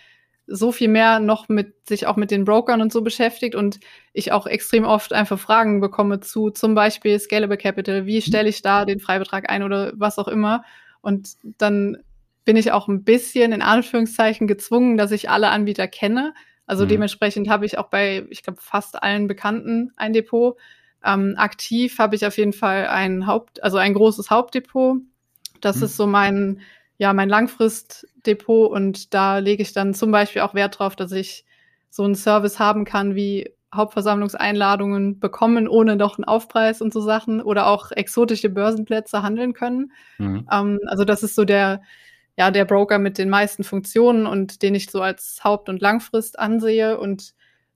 so 0.47 0.71
viel 0.71 0.87
mehr 0.87 1.19
noch 1.19 1.49
mit 1.49 1.87
sich 1.87 2.07
auch 2.07 2.15
mit 2.15 2.31
den 2.31 2.45
Brokern 2.45 2.81
und 2.81 2.93
so 2.93 3.01
beschäftigt 3.01 3.55
und 3.55 3.79
ich 4.13 4.31
auch 4.31 4.45
extrem 4.45 4.85
oft 4.85 5.11
einfach 5.11 5.39
Fragen 5.39 5.81
bekomme 5.81 6.19
zu 6.19 6.51
zum 6.51 6.75
Beispiel 6.75 7.19
Scalable 7.19 7.57
Capital, 7.57 8.05
wie 8.05 8.21
stelle 8.21 8.47
ich 8.47 8.61
da 8.61 8.85
den 8.85 8.99
Freibetrag 8.99 9.49
ein 9.49 9.63
oder 9.63 9.91
was 9.95 10.19
auch 10.19 10.27
immer. 10.27 10.63
Und 11.01 11.35
dann 11.57 11.97
bin 12.45 12.57
ich 12.57 12.71
auch 12.71 12.87
ein 12.87 13.03
bisschen 13.03 13.51
in 13.51 13.61
Anführungszeichen 13.63 14.47
gezwungen, 14.47 14.97
dass 14.97 15.11
ich 15.11 15.29
alle 15.29 15.49
Anbieter 15.49 15.87
kenne. 15.87 16.33
Also 16.67 16.85
mhm. 16.85 16.89
dementsprechend 16.89 17.49
habe 17.49 17.65
ich 17.65 17.77
auch 17.77 17.89
bei, 17.89 18.25
ich 18.29 18.43
glaube, 18.43 18.59
fast 18.61 19.01
allen 19.01 19.27
Bekannten 19.27 19.91
ein 19.97 20.13
Depot. 20.13 20.57
Ähm, 21.05 21.35
aktiv 21.37 21.99
habe 21.99 22.15
ich 22.15 22.25
auf 22.25 22.37
jeden 22.37 22.53
Fall 22.53 22.87
ein 22.87 23.27
Haupt, 23.27 23.63
also 23.63 23.77
ein 23.77 23.93
großes 23.93 24.29
Hauptdepot. 24.29 24.97
Das 25.61 25.77
mhm. 25.77 25.83
ist 25.83 25.97
so 25.97 26.07
mein, 26.07 26.61
ja, 26.97 27.13
mein 27.13 27.29
Langfristdepot 27.29 28.71
und 28.71 29.13
da 29.13 29.37
lege 29.37 29.61
ich 29.61 29.73
dann 29.73 29.93
zum 29.93 30.11
Beispiel 30.11 30.41
auch 30.41 30.53
Wert 30.53 30.79
drauf, 30.79 30.95
dass 30.95 31.11
ich 31.11 31.45
so 31.89 32.03
einen 32.03 32.15
Service 32.15 32.59
haben 32.59 32.85
kann 32.85 33.15
wie 33.15 33.51
Hauptversammlungseinladungen 33.73 35.19
bekommen, 35.19 35.67
ohne 35.67 35.95
noch 35.95 36.17
einen 36.17 36.25
Aufpreis 36.25 36.81
und 36.81 36.93
so 36.93 37.01
Sachen 37.01 37.41
oder 37.41 37.67
auch 37.67 37.91
exotische 37.91 38.49
Börsenplätze 38.49 39.21
handeln 39.21 39.53
können. 39.53 39.91
Mhm. 40.17 40.47
Ähm, 40.51 40.79
also 40.87 41.05
das 41.05 41.23
ist 41.23 41.35
so 41.35 41.45
der, 41.45 41.81
ja, 42.37 42.51
der 42.51 42.65
Broker 42.65 42.99
mit 42.99 43.17
den 43.17 43.29
meisten 43.29 43.63
Funktionen 43.63 44.25
und 44.25 44.61
den 44.61 44.75
ich 44.75 44.89
so 44.89 45.01
als 45.01 45.43
Haupt- 45.43 45.69
und 45.69 45.81
Langfrist 45.81 46.39
ansehe 46.39 46.97
und 46.97 47.33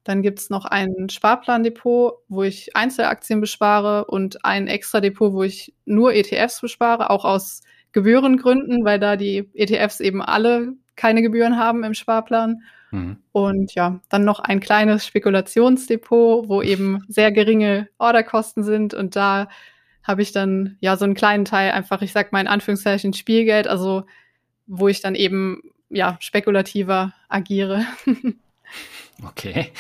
dann 0.10 0.24
gibt's 0.24 0.50
noch 0.50 0.66
ein 0.66 1.08
Sparplandepot, 1.08 2.16
wo 2.30 2.42
ich 2.42 2.76
Einzelaktien 2.76 3.42
bespare 3.42 4.06
und 4.06 4.44
ein 4.44 4.66
extra 4.66 5.02
Depot, 5.02 5.34
wo 5.34 5.44
ich 5.44 5.76
nur 5.86 6.16
ETFs 6.16 6.62
bespare, 6.62 7.12
auch 7.12 7.26
aus 7.26 7.62
Gebührengründen, 7.92 8.84
weil 8.84 9.00
da 9.00 9.18
die 9.18 9.52
ETFs 9.54 10.00
eben 10.00 10.24
alle 10.24 10.74
keine 10.96 11.22
Gebühren 11.22 11.58
haben 11.58 11.84
im 11.84 11.94
Sparplan. 11.94 12.64
Mhm. 12.90 13.18
Und 13.32 13.76
ja, 13.76 14.00
dann 14.10 14.26
noch 14.26 14.40
ein 14.40 14.60
kleines 14.60 15.06
Spekulationsdepot, 15.06 16.50
wo 16.50 16.64
eben 16.64 17.06
sehr 17.08 17.32
geringe 17.32 17.88
Orderkosten 18.00 18.64
sind. 18.64 18.96
Und 18.96 19.16
da 19.16 19.48
habe 20.02 20.24
ich 20.24 20.32
dann 20.32 20.76
ja 20.80 20.98
so 20.98 21.06
einen 21.06 21.14
kleinen 21.14 21.46
Teil 21.46 21.70
einfach, 21.70 22.02
ich 22.02 22.14
sag 22.14 22.32
mal 22.32 22.42
in 22.42 22.48
Anführungszeichen 22.48 23.14
Spielgeld, 23.14 23.68
also 23.68 24.06
wo 24.66 24.88
ich 24.88 25.02
dann 25.02 25.14
eben 25.14 25.62
ja 25.92 26.18
spekulativer 26.20 27.14
agiere. 27.28 27.86
Okay. 29.26 29.72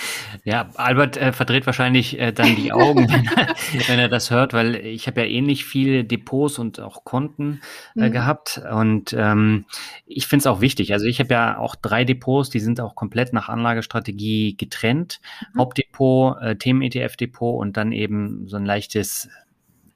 Ja, 0.43 0.69
Albert 0.75 1.15
äh, 1.15 1.31
verdreht 1.31 1.65
wahrscheinlich 1.65 2.19
äh, 2.19 2.33
dann 2.33 2.55
die 2.55 2.73
Augen, 2.73 3.09
wenn, 3.09 3.25
er, 3.25 3.55
wenn 3.87 3.99
er 3.99 4.09
das 4.09 4.31
hört, 4.31 4.53
weil 4.53 4.75
ich 4.75 5.07
habe 5.07 5.21
ja 5.21 5.27
ähnlich 5.27 5.65
viele 5.65 6.03
Depots 6.03 6.59
und 6.59 6.79
auch 6.79 7.05
Konten 7.05 7.61
äh, 7.95 8.07
mhm. 8.07 8.11
gehabt. 8.11 8.61
Und 8.71 9.13
ähm, 9.17 9.65
ich 10.05 10.27
finde 10.27 10.41
es 10.41 10.47
auch 10.47 10.61
wichtig. 10.61 10.91
Also 10.93 11.05
ich 11.05 11.19
habe 11.19 11.33
ja 11.33 11.57
auch 11.57 11.75
drei 11.75 12.03
Depots, 12.03 12.49
die 12.49 12.59
sind 12.59 12.81
auch 12.81 12.95
komplett 12.95 13.31
nach 13.31 13.47
Anlagestrategie 13.47 14.57
getrennt. 14.57 15.21
Mhm. 15.53 15.59
Hauptdepot, 15.59 16.41
äh, 16.41 16.55
Themen-ETF-Depot 16.57 17.59
und 17.59 17.77
dann 17.77 17.91
eben 17.91 18.47
so 18.47 18.57
ein 18.57 18.65
leichtes 18.65 19.29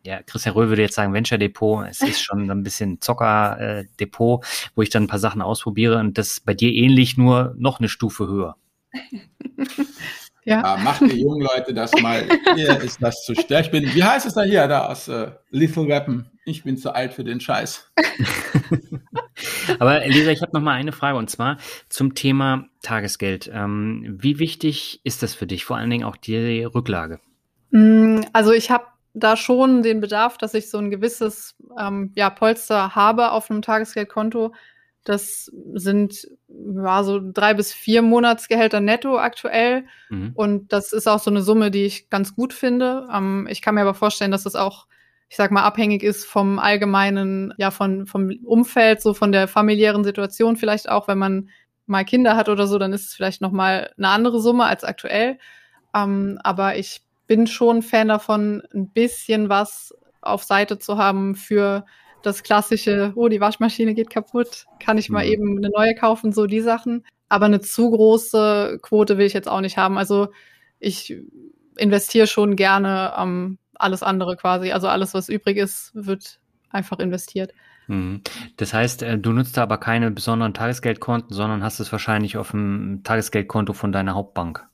ja, 0.06 0.22
Christian 0.22 0.54
Röhl 0.54 0.68
würde 0.68 0.82
jetzt 0.82 0.96
sagen 0.96 1.14
Venture 1.14 1.38
Depot. 1.38 1.86
Es 1.88 2.02
ist 2.02 2.22
schon 2.22 2.52
ein 2.52 2.64
bisschen 2.64 3.00
Zocker 3.00 3.58
äh, 3.60 3.86
Depot, 4.00 4.46
wo 4.76 4.82
ich 4.82 4.90
dann 4.90 5.04
ein 5.04 5.08
paar 5.08 5.20
Sachen 5.20 5.42
ausprobiere 5.42 5.98
und 6.00 6.18
das 6.18 6.42
bei 6.42 6.54
dir 6.54 6.74
ähnlich, 6.74 7.18
nur 7.18 7.56
noch 7.58 7.80
eine 7.80 7.88
Stufe 7.88 8.28
höher. 8.28 8.58
Ja. 10.46 10.62
ja. 10.62 10.78
macht 10.84 11.02
ihr 11.02 11.16
jungen 11.16 11.42
Leute 11.42 11.74
das 11.74 11.92
mal. 12.02 12.28
Hier 12.56 12.78
ist 12.84 13.02
das 13.02 13.24
zu 13.24 13.34
schwer. 13.34 13.62
Ich 13.62 13.72
bin, 13.72 13.84
wie 13.94 14.04
heißt 14.04 14.26
es 14.26 14.34
da 14.34 14.44
hier, 14.44 14.68
da 14.68 14.88
aus 14.88 15.08
äh, 15.08 15.32
Lethal 15.52 15.88
Weapon? 15.88 16.30
Ich 16.46 16.64
bin 16.64 16.78
zu 16.78 16.94
alt 16.94 17.14
für 17.14 17.24
den 17.24 17.40
Scheiß. 17.40 17.92
Aber 19.80 20.06
Lisa, 20.06 20.32
ich 20.32 20.42
habe 20.42 20.52
noch 20.54 20.62
mal 20.62 20.74
eine 20.74 20.92
Frage 20.92 21.18
und 21.18 21.30
zwar 21.30 21.58
zum 21.88 22.16
Thema 22.16 22.66
Tagesgeld. 22.82 23.50
Ähm, 23.54 24.18
wie 24.20 24.40
wichtig 24.40 25.00
ist 25.06 25.24
das 25.24 25.34
für 25.34 25.48
dich? 25.48 25.64
Vor 25.64 25.78
allen 25.78 25.90
Dingen 25.90 26.04
auch 26.04 26.18
die 26.18 26.64
Rücklage. 26.64 27.22
Mm, 27.72 28.22
also 28.34 28.52
ich 28.52 28.70
habe 28.70 28.86
da 29.14 29.38
schon 29.38 29.84
den 29.84 30.02
Bedarf, 30.02 30.38
dass 30.38 30.54
ich 30.54 30.70
so 30.70 30.78
ein 30.78 30.92
gewisses 30.92 31.56
ähm, 31.80 32.12
ja, 32.16 32.30
Polster 32.30 32.96
habe 32.96 33.32
auf 33.32 33.50
einem 33.50 33.62
Tagesgeldkonto. 33.62 34.54
Das 35.04 35.52
sind 35.74 36.28
ja, 36.48 37.04
so 37.04 37.20
drei 37.22 37.54
bis 37.54 37.74
vier 37.74 38.02
Monatsgehälter 38.02 38.80
netto 38.80 39.18
aktuell. 39.18 39.86
Mhm. 40.10 40.32
Und 40.34 40.72
das 40.72 40.94
ist 40.94 41.08
auch 41.08 41.20
so 41.20 41.30
eine 41.30 41.42
Summe, 41.42 41.72
die 41.72 41.86
ich 41.86 42.10
ganz 42.10 42.36
gut 42.36 42.54
finde. 42.54 43.08
Ähm, 43.14 43.48
ich 43.50 43.62
kann 43.62 43.76
mir 43.76 43.82
aber 43.82 43.94
vorstellen, 43.94 44.32
dass 44.32 44.44
das 44.44 44.56
auch, 44.56 44.88
ich 45.30 45.36
sag 45.36 45.52
mal, 45.52 45.64
abhängig 45.64 46.04
ist 46.04 46.26
vom 46.26 46.60
allgemeinen, 46.60 47.54
ja, 47.58 47.72
von, 47.72 48.06
vom 48.06 48.32
Umfeld, 48.44 49.02
so 49.02 49.14
von 49.14 49.32
der 49.32 49.48
familiären 49.48 50.04
Situation 50.04 50.56
vielleicht 50.56 50.90
auch, 50.90 51.08
wenn 51.08 51.18
man 51.18 51.50
mal 51.86 52.06
Kinder 52.06 52.38
hat 52.38 52.50
oder 52.50 52.68
so, 52.68 52.80
dann 52.80 52.94
ist 52.94 53.08
es 53.08 53.14
vielleicht 53.14 53.42
noch 53.42 53.52
mal 53.52 53.92
eine 53.98 54.10
andere 54.10 54.40
Summe 54.40 54.66
als 54.66 54.84
aktuell. 54.84 55.38
Ähm, 55.94 56.40
aber 56.44 56.78
ich 56.78 57.02
bin 57.28 57.48
schon 57.48 57.82
Fan 57.82 58.08
davon, 58.08 58.64
ein 58.74 58.90
bisschen 58.90 59.50
was 59.50 59.94
auf 60.22 60.44
Seite 60.44 60.80
zu 60.80 60.98
haben 60.98 61.36
für 61.36 61.86
das 62.24 62.44
klassische, 62.44 63.12
oh, 63.16 63.28
die 63.28 63.42
Waschmaschine 63.42 63.94
geht 63.94 64.10
kaputt, 64.10 64.66
kann 64.80 64.98
ich 64.98 65.10
mal 65.10 65.26
mhm. 65.26 65.32
eben 65.32 65.58
eine 65.58 65.70
neue 65.70 65.96
kaufen, 65.96 66.32
so 66.34 66.48
die 66.48 66.62
Sachen. 66.62 67.06
Aber 67.30 67.46
eine 67.46 67.62
zu 67.62 67.90
große 67.90 68.80
Quote 68.82 69.18
will 69.18 69.26
ich 69.26 69.34
jetzt 69.34 69.50
auch 69.50 69.62
nicht 69.62 69.78
haben. 69.78 69.98
Also 69.98 70.30
ich 70.80 71.16
investiere 71.78 72.28
schon 72.28 72.56
gerne 72.56 73.14
ähm, 73.18 73.58
alles 73.76 74.04
andere 74.04 74.38
quasi. 74.38 74.72
Also 74.72 74.88
alles, 74.88 75.14
was 75.14 75.30
übrig 75.30 75.58
ist, 75.58 75.92
wird 75.94 76.40
einfach 76.70 77.00
investiert. 77.00 77.54
Mhm. 77.88 78.22
Das 78.58 78.74
heißt, 78.74 79.04
äh, 79.04 79.18
du 79.18 79.32
nutzt 79.32 79.58
da 79.58 79.64
aber 79.64 79.78
keine 79.78 80.12
besonderen 80.12 80.54
Tagesgeldkonten, 80.54 81.36
sondern 81.36 81.64
hast 81.64 81.80
es 81.80 81.92
wahrscheinlich 81.92 82.38
auf 82.38 82.52
dem 82.52 83.02
Tagesgeldkonto 83.04 83.74
von 83.74 83.92
deiner 83.92 84.16
Hauptbank. 84.16 84.68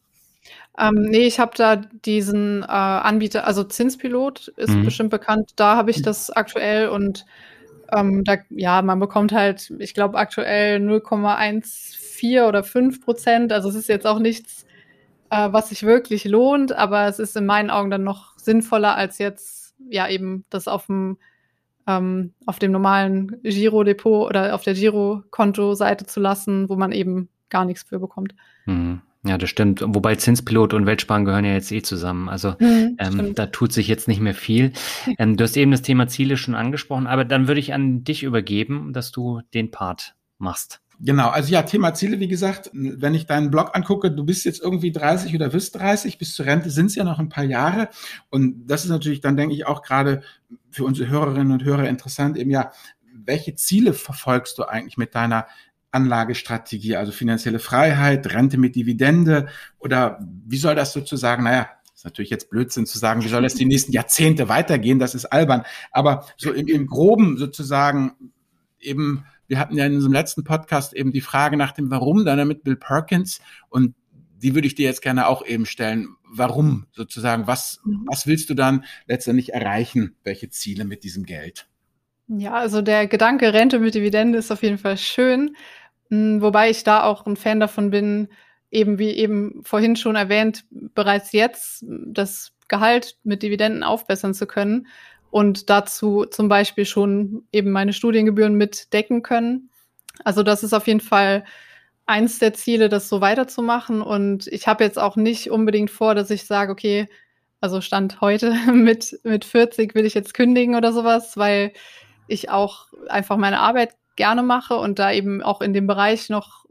Ähm, 0.79 1.01
nee, 1.01 1.27
ich 1.27 1.39
habe 1.39 1.51
da 1.55 1.75
diesen 1.75 2.63
äh, 2.63 2.65
Anbieter, 2.67 3.45
also 3.45 3.63
Zinspilot 3.63 4.47
ist 4.55 4.73
mhm. 4.73 4.85
bestimmt 4.85 5.09
bekannt. 5.09 5.51
Da 5.57 5.75
habe 5.75 5.91
ich 5.91 6.01
das 6.01 6.29
aktuell 6.29 6.87
und 6.89 7.25
ähm, 7.91 8.23
da, 8.23 8.37
ja, 8.49 8.81
man 8.81 8.99
bekommt 8.99 9.33
halt, 9.33 9.73
ich 9.79 9.93
glaube, 9.93 10.17
aktuell 10.17 10.77
0,14 10.77 12.47
oder 12.47 12.63
5 12.63 13.01
Prozent. 13.01 13.51
Also 13.51 13.69
es 13.69 13.75
ist 13.75 13.89
jetzt 13.89 14.07
auch 14.07 14.19
nichts, 14.19 14.65
äh, 15.29 15.49
was 15.51 15.69
sich 15.69 15.83
wirklich 15.83 16.23
lohnt, 16.25 16.71
aber 16.71 17.07
es 17.07 17.19
ist 17.19 17.35
in 17.35 17.45
meinen 17.45 17.71
Augen 17.71 17.89
dann 17.89 18.03
noch 18.03 18.37
sinnvoller, 18.37 18.95
als 18.95 19.17
jetzt 19.17 19.75
ja 19.89 20.07
eben 20.07 20.45
das 20.49 20.67
auf 20.67 20.85
dem 20.85 21.17
ähm, 21.87 22.33
auf 22.45 22.59
dem 22.59 22.71
normalen 22.71 23.41
Girodepot 23.43 24.29
oder 24.29 24.53
auf 24.53 24.63
der 24.63 24.75
Girokonto-Seite 24.75 26.05
zu 26.05 26.19
lassen, 26.19 26.69
wo 26.69 26.75
man 26.75 26.91
eben 26.91 27.29
gar 27.49 27.65
nichts 27.65 27.83
für 27.83 27.99
bekommt. 27.99 28.35
Mhm. 28.65 29.01
Ja, 29.25 29.37
das 29.37 29.49
stimmt. 29.49 29.81
Wobei 29.85 30.15
Zinspilot 30.15 30.73
und 30.73 30.85
Weltsparen 30.85 31.25
gehören 31.25 31.43
ja 31.43 31.53
jetzt 31.53 31.71
eh 31.71 31.81
zusammen. 31.81 32.29
Also 32.29 32.55
mhm, 32.59 32.95
ähm, 32.99 33.35
da 33.35 33.47
tut 33.47 33.73
sich 33.73 33.87
jetzt 33.87 34.07
nicht 34.07 34.21
mehr 34.21 34.33
viel. 34.33 34.71
Ähm, 35.17 35.35
du 35.35 35.43
hast 35.43 35.57
eben 35.57 35.71
das 35.71 35.81
Thema 35.81 36.07
Ziele 36.07 36.37
schon 36.37 36.55
angesprochen, 36.55 37.05
aber 37.05 37.25
dann 37.25 37.47
würde 37.47 37.59
ich 37.59 37.73
an 37.73 38.03
dich 38.05 38.23
übergeben, 38.23 38.93
dass 38.93 39.11
du 39.11 39.41
den 39.53 39.71
Part 39.71 40.15
machst. 40.37 40.81
Genau, 41.01 41.29
also 41.29 41.51
ja, 41.51 41.63
Thema 41.63 41.93
Ziele, 41.93 42.19
wie 42.19 42.27
gesagt, 42.27 42.71
wenn 42.73 43.13
ich 43.13 43.25
deinen 43.25 43.51
Blog 43.51 43.71
angucke, 43.73 44.11
du 44.11 44.25
bist 44.25 44.43
jetzt 44.43 44.61
irgendwie 44.61 44.91
30 44.91 45.33
oder 45.33 45.53
wirst 45.53 45.75
30, 45.75 46.17
bis 46.17 46.35
zur 46.35 46.45
Rente 46.45 46.69
sind 46.69 46.87
es 46.87 46.95
ja 46.95 47.05
noch 47.05 47.19
ein 47.19 47.29
paar 47.29 47.45
Jahre. 47.45 47.87
Und 48.29 48.67
das 48.67 48.83
ist 48.83 48.89
natürlich 48.89 49.21
dann, 49.21 49.37
denke 49.37 49.55
ich, 49.55 49.65
auch 49.65 49.81
gerade 49.81 50.21
für 50.69 50.83
unsere 50.83 51.09
Hörerinnen 51.09 51.53
und 51.53 51.63
Hörer 51.63 51.87
interessant, 51.87 52.37
eben 52.37 52.51
ja, 52.51 52.71
welche 53.13 53.55
Ziele 53.55 53.93
verfolgst 53.93 54.57
du 54.57 54.63
eigentlich 54.63 54.97
mit 54.97 55.15
deiner 55.15 55.45
Anlagestrategie, 55.91 56.95
also 56.95 57.11
finanzielle 57.11 57.59
Freiheit, 57.59 58.33
Rente 58.33 58.57
mit 58.57 58.75
Dividende 58.75 59.47
oder 59.79 60.19
wie 60.45 60.57
soll 60.57 60.75
das 60.75 60.93
sozusagen, 60.93 61.43
naja, 61.43 61.69
ist 61.93 62.05
natürlich 62.05 62.29
jetzt 62.29 62.49
Blödsinn 62.49 62.85
zu 62.85 62.97
sagen, 62.97 63.23
wie 63.23 63.27
soll 63.27 63.41
das 63.41 63.55
die 63.55 63.65
nächsten 63.65 63.91
Jahrzehnte 63.91 64.47
weitergehen, 64.49 64.99
das 64.99 65.15
ist 65.15 65.25
albern, 65.25 65.63
aber 65.91 66.25
so 66.37 66.51
im, 66.51 66.67
im 66.67 66.87
Groben 66.87 67.37
sozusagen 67.37 68.13
eben 68.79 69.25
wir 69.47 69.57
hatten 69.57 69.75
ja 69.75 69.85
in 69.85 69.95
unserem 69.95 70.13
letzten 70.13 70.43
Podcast 70.43 70.93
eben 70.93 71.11
die 71.11 71.21
Frage 71.21 71.57
nach 71.57 71.71
dem 71.71 71.89
Warum 71.89 72.23
dann 72.23 72.47
mit 72.47 72.63
Bill 72.63 72.75
Perkins 72.75 73.41
und 73.69 73.95
die 74.41 74.55
würde 74.55 74.67
ich 74.67 74.75
dir 74.75 74.85
jetzt 74.85 75.01
gerne 75.01 75.27
auch 75.27 75.45
eben 75.45 75.65
stellen. 75.65 76.15
Warum 76.31 76.85
sozusagen? 76.91 77.47
Was, 77.47 77.81
mhm. 77.83 78.05
was 78.05 78.27
willst 78.27 78.49
du 78.49 78.53
dann 78.53 78.85
letztendlich 79.05 79.53
erreichen? 79.53 80.15
Welche 80.23 80.49
Ziele 80.49 80.85
mit 80.85 81.03
diesem 81.03 81.25
Geld? 81.25 81.67
Ja, 82.27 82.53
also 82.53 82.81
der 82.81 83.07
Gedanke 83.07 83.53
Rente 83.53 83.79
mit 83.79 83.95
Dividende 83.95 84.37
ist 84.37 84.51
auf 84.51 84.61
jeden 84.61 84.77
Fall 84.77 84.97
schön. 84.97 85.55
Hm, 86.09 86.41
wobei 86.41 86.69
ich 86.69 86.83
da 86.83 87.03
auch 87.03 87.25
ein 87.25 87.35
Fan 87.37 87.59
davon 87.59 87.91
bin, 87.91 88.29
eben 88.71 88.99
wie 88.99 89.11
eben 89.11 89.61
vorhin 89.63 89.95
schon 89.95 90.15
erwähnt, 90.15 90.65
bereits 90.69 91.31
jetzt 91.31 91.85
das 91.87 92.51
Gehalt 92.67 93.17
mit 93.23 93.41
Dividenden 93.43 93.83
aufbessern 93.83 94.33
zu 94.33 94.45
können 94.45 94.87
und 95.31 95.69
dazu 95.69 96.25
zum 96.25 96.49
Beispiel 96.49 96.85
schon 96.85 97.43
eben 97.51 97.71
meine 97.71 97.93
Studiengebühren 97.93 98.55
mitdecken 98.55 99.23
können. 99.23 99.69
Also 100.23 100.43
das 100.43 100.63
ist 100.63 100.73
auf 100.73 100.87
jeden 100.87 100.99
Fall 100.99 101.45
eins 102.05 102.39
der 102.39 102.53
Ziele, 102.53 102.89
das 102.89 103.09
so 103.09 103.21
weiterzumachen. 103.21 104.01
Und 104.01 104.47
ich 104.47 104.67
habe 104.67 104.83
jetzt 104.83 104.97
auch 104.97 105.15
nicht 105.15 105.51
unbedingt 105.51 105.91
vor, 105.91 106.15
dass 106.15 106.31
ich 106.31 106.45
sage, 106.45 106.71
okay, 106.71 107.07
also 107.61 107.81
Stand 107.81 108.21
heute 108.21 108.51
mit, 108.73 109.19
mit 109.23 109.45
40 109.45 109.95
will 109.95 110.05
ich 110.05 110.13
jetzt 110.13 110.33
kündigen 110.33 110.75
oder 110.75 110.91
sowas, 110.93 111.37
weil 111.37 111.73
ich 112.27 112.49
auch 112.49 112.87
einfach 113.07 113.37
meine 113.37 113.59
Arbeit 113.59 113.91
gerne 114.19 114.43
mache 114.43 114.75
und 114.75 114.99
da 114.99 115.13
eben 115.13 115.41
auch 115.41 115.61
in 115.61 115.73
dem 115.73 115.87
Bereich 115.87 116.29
noch 116.29 116.65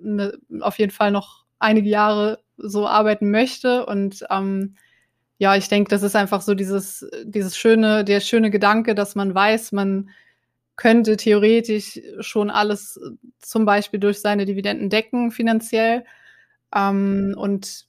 ne, 0.00 0.36
auf 0.60 0.80
jeden 0.80 0.90
Fall 0.90 1.12
noch 1.12 1.44
einige 1.60 1.88
Jahre 1.88 2.40
so 2.56 2.88
arbeiten 2.88 3.30
möchte. 3.30 3.86
Und 3.86 4.26
ähm, 4.30 4.74
ja, 5.38 5.54
ich 5.54 5.68
denke, 5.68 5.90
das 5.90 6.02
ist 6.02 6.16
einfach 6.16 6.42
so 6.42 6.54
dieses, 6.54 7.08
dieses 7.22 7.56
schöne, 7.56 8.04
der 8.04 8.18
schöne 8.18 8.50
Gedanke, 8.50 8.96
dass 8.96 9.14
man 9.14 9.32
weiß, 9.32 9.70
man 9.70 10.10
könnte 10.74 11.16
theoretisch 11.16 12.00
schon 12.18 12.50
alles 12.50 13.00
zum 13.38 13.64
Beispiel 13.64 14.00
durch 14.00 14.20
seine 14.20 14.44
Dividenden 14.44 14.90
decken 14.90 15.30
finanziell. 15.30 16.04
Ähm, 16.74 17.34
und 17.38 17.86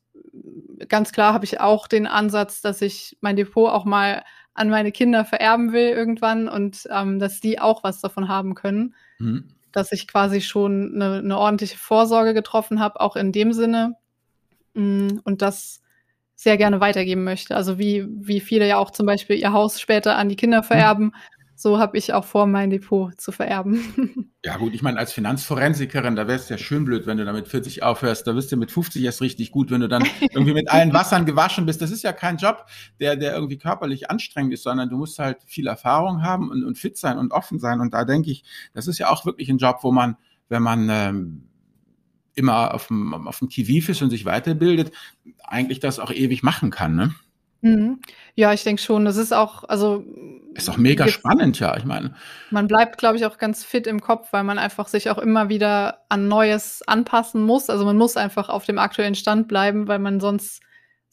ganz 0.88 1.12
klar 1.12 1.34
habe 1.34 1.46
ich 1.46 1.60
auch 1.60 1.88
den 1.88 2.08
Ansatz, 2.08 2.62
dass 2.62 2.82
ich 2.82 3.18
mein 3.22 3.36
Depot 3.36 3.70
auch 3.70 3.86
mal 3.86 4.24
an 4.54 4.70
meine 4.70 4.92
Kinder 4.92 5.26
vererben 5.26 5.74
will 5.74 5.90
irgendwann 5.90 6.48
und 6.48 6.88
ähm, 6.92 7.20
dass 7.20 7.40
die 7.40 7.60
auch 7.60 7.84
was 7.84 8.02
davon 8.02 8.28
haben 8.28 8.56
können. 8.56 8.94
Mhm. 9.20 9.46
Dass 9.72 9.92
ich 9.92 10.08
quasi 10.08 10.42
schon 10.42 10.94
eine, 10.96 11.20
eine 11.20 11.38
ordentliche 11.38 11.78
Vorsorge 11.78 12.34
getroffen 12.34 12.80
habe, 12.80 13.02
auch 13.02 13.16
in 13.16 13.32
dem 13.32 13.54
Sinne. 13.54 13.96
Mm, 14.76 15.20
und 15.24 15.42
das 15.42 15.82
sehr 16.36 16.58
gerne 16.58 16.80
weitergeben 16.80 17.24
möchte. 17.24 17.56
Also 17.56 17.80
wie, 17.80 18.06
wie 18.08 18.40
viele 18.40 18.68
ja 18.68 18.78
auch 18.78 18.92
zum 18.92 19.06
Beispiel 19.06 19.38
ihr 19.38 19.54
Haus 19.54 19.80
später 19.80 20.18
an 20.18 20.30
die 20.30 20.36
Kinder 20.36 20.62
mhm. 20.62 20.66
So 21.64 21.80
habe 21.80 21.98
ich 21.98 22.14
auch 22.14 22.26
vor, 22.26 22.46
mein 22.46 22.70
Depot 22.70 23.20
zu 23.20 23.32
vererben. 23.32 24.30
Ja 24.46 24.58
gut, 24.58 24.74
ich 24.74 24.82
meine, 24.82 25.00
als 25.00 25.14
Finanzforensikerin, 25.14 26.18
da 26.18 26.28
wäre 26.28 26.38
es 26.38 26.50
ja 26.50 26.58
schön 26.58 26.84
blöd, 26.84 27.08
wenn 27.08 27.16
du 27.16 27.24
damit 27.24 27.48
40 27.48 27.82
aufhörst. 27.82 28.28
Da 28.28 28.36
wirst 28.36 28.52
du 28.52 28.58
mit 28.58 28.72
50 28.72 29.02
erst 29.02 29.22
richtig 29.22 29.52
gut, 29.52 29.72
wenn 29.72 29.80
du 29.80 29.88
dann 29.88 30.04
irgendwie 30.20 30.54
mit 30.54 30.70
allen 30.70 30.92
Wassern 30.92 31.26
gewaschen 31.26 31.66
bist. 31.66 31.82
Das 31.82 31.92
ist 31.92 32.04
ja 32.04 32.12
kein 32.12 32.36
Job, 32.36 32.66
der, 33.00 33.16
der 33.16 33.36
irgendwie 33.36 33.58
körperlich 33.58 34.12
anstrengend 34.12 34.54
ist, 34.54 34.64
sondern 34.64 34.90
du 34.90 34.98
musst 34.98 35.18
halt 35.18 35.38
viel 35.46 35.66
Erfahrung 35.66 36.24
haben 36.24 36.52
und, 36.52 36.66
und 36.66 36.78
fit 36.78 36.98
sein 36.98 37.18
und 37.18 37.32
offen 37.32 37.58
sein. 37.58 37.80
Und 37.80 37.94
da 37.94 38.04
denke 38.04 38.32
ich, 38.32 38.44
das 38.74 38.88
ist 38.88 38.98
ja 38.98 39.10
auch 39.10 39.26
wirklich 39.26 39.48
ein 39.48 39.60
Job, 39.60 39.78
wo 39.82 39.94
man, 39.94 40.18
wenn 40.50 40.62
man 40.62 40.90
ähm, 40.90 41.48
immer 42.36 42.74
auf 42.74 42.88
dem, 42.88 43.14
auf 43.14 43.40
dem 43.40 43.48
Kiviv 43.48 43.88
ist 43.88 44.02
und 44.02 44.10
sich 44.10 44.26
weiterbildet, 44.26 44.92
eigentlich 45.46 45.80
das 45.80 46.00
auch 46.00 46.12
ewig 46.12 46.44
machen 46.44 46.70
kann, 46.70 46.98
ne? 46.98 47.16
Mhm. 47.64 48.02
Ja, 48.36 48.52
ich 48.52 48.64
denke 48.64 48.82
schon. 48.82 49.06
Das 49.06 49.16
ist 49.16 49.34
auch, 49.34 49.64
also. 49.64 50.04
Ist 50.54 50.70
auch 50.70 50.78
mega 50.78 51.08
spannend, 51.08 51.60
ja, 51.60 51.76
ich 51.78 51.86
meine. 51.86 52.14
Man 52.52 52.68
bleibt, 52.68 52.98
glaube 52.98 53.16
ich, 53.16 53.26
auch 53.26 53.38
ganz 53.38 53.64
fit 53.64 53.88
im 53.88 54.02
Kopf, 54.02 54.28
weil 54.32 54.44
man 54.44 54.60
einfach 54.60 54.88
sich 54.90 55.10
auch 55.10 55.18
immer 55.18 55.48
wieder 55.48 56.00
an 56.10 56.28
Neues 56.28 56.82
anpassen 56.86 57.42
muss. 57.44 57.70
Also 57.70 57.86
man 57.86 57.98
muss 57.98 58.18
einfach 58.18 58.50
auf 58.50 58.66
dem 58.66 58.78
aktuellen 58.78 59.16
Stand 59.16 59.48
bleiben, 59.48 59.88
weil 59.88 60.00
man 60.00 60.20
sonst 60.20 60.62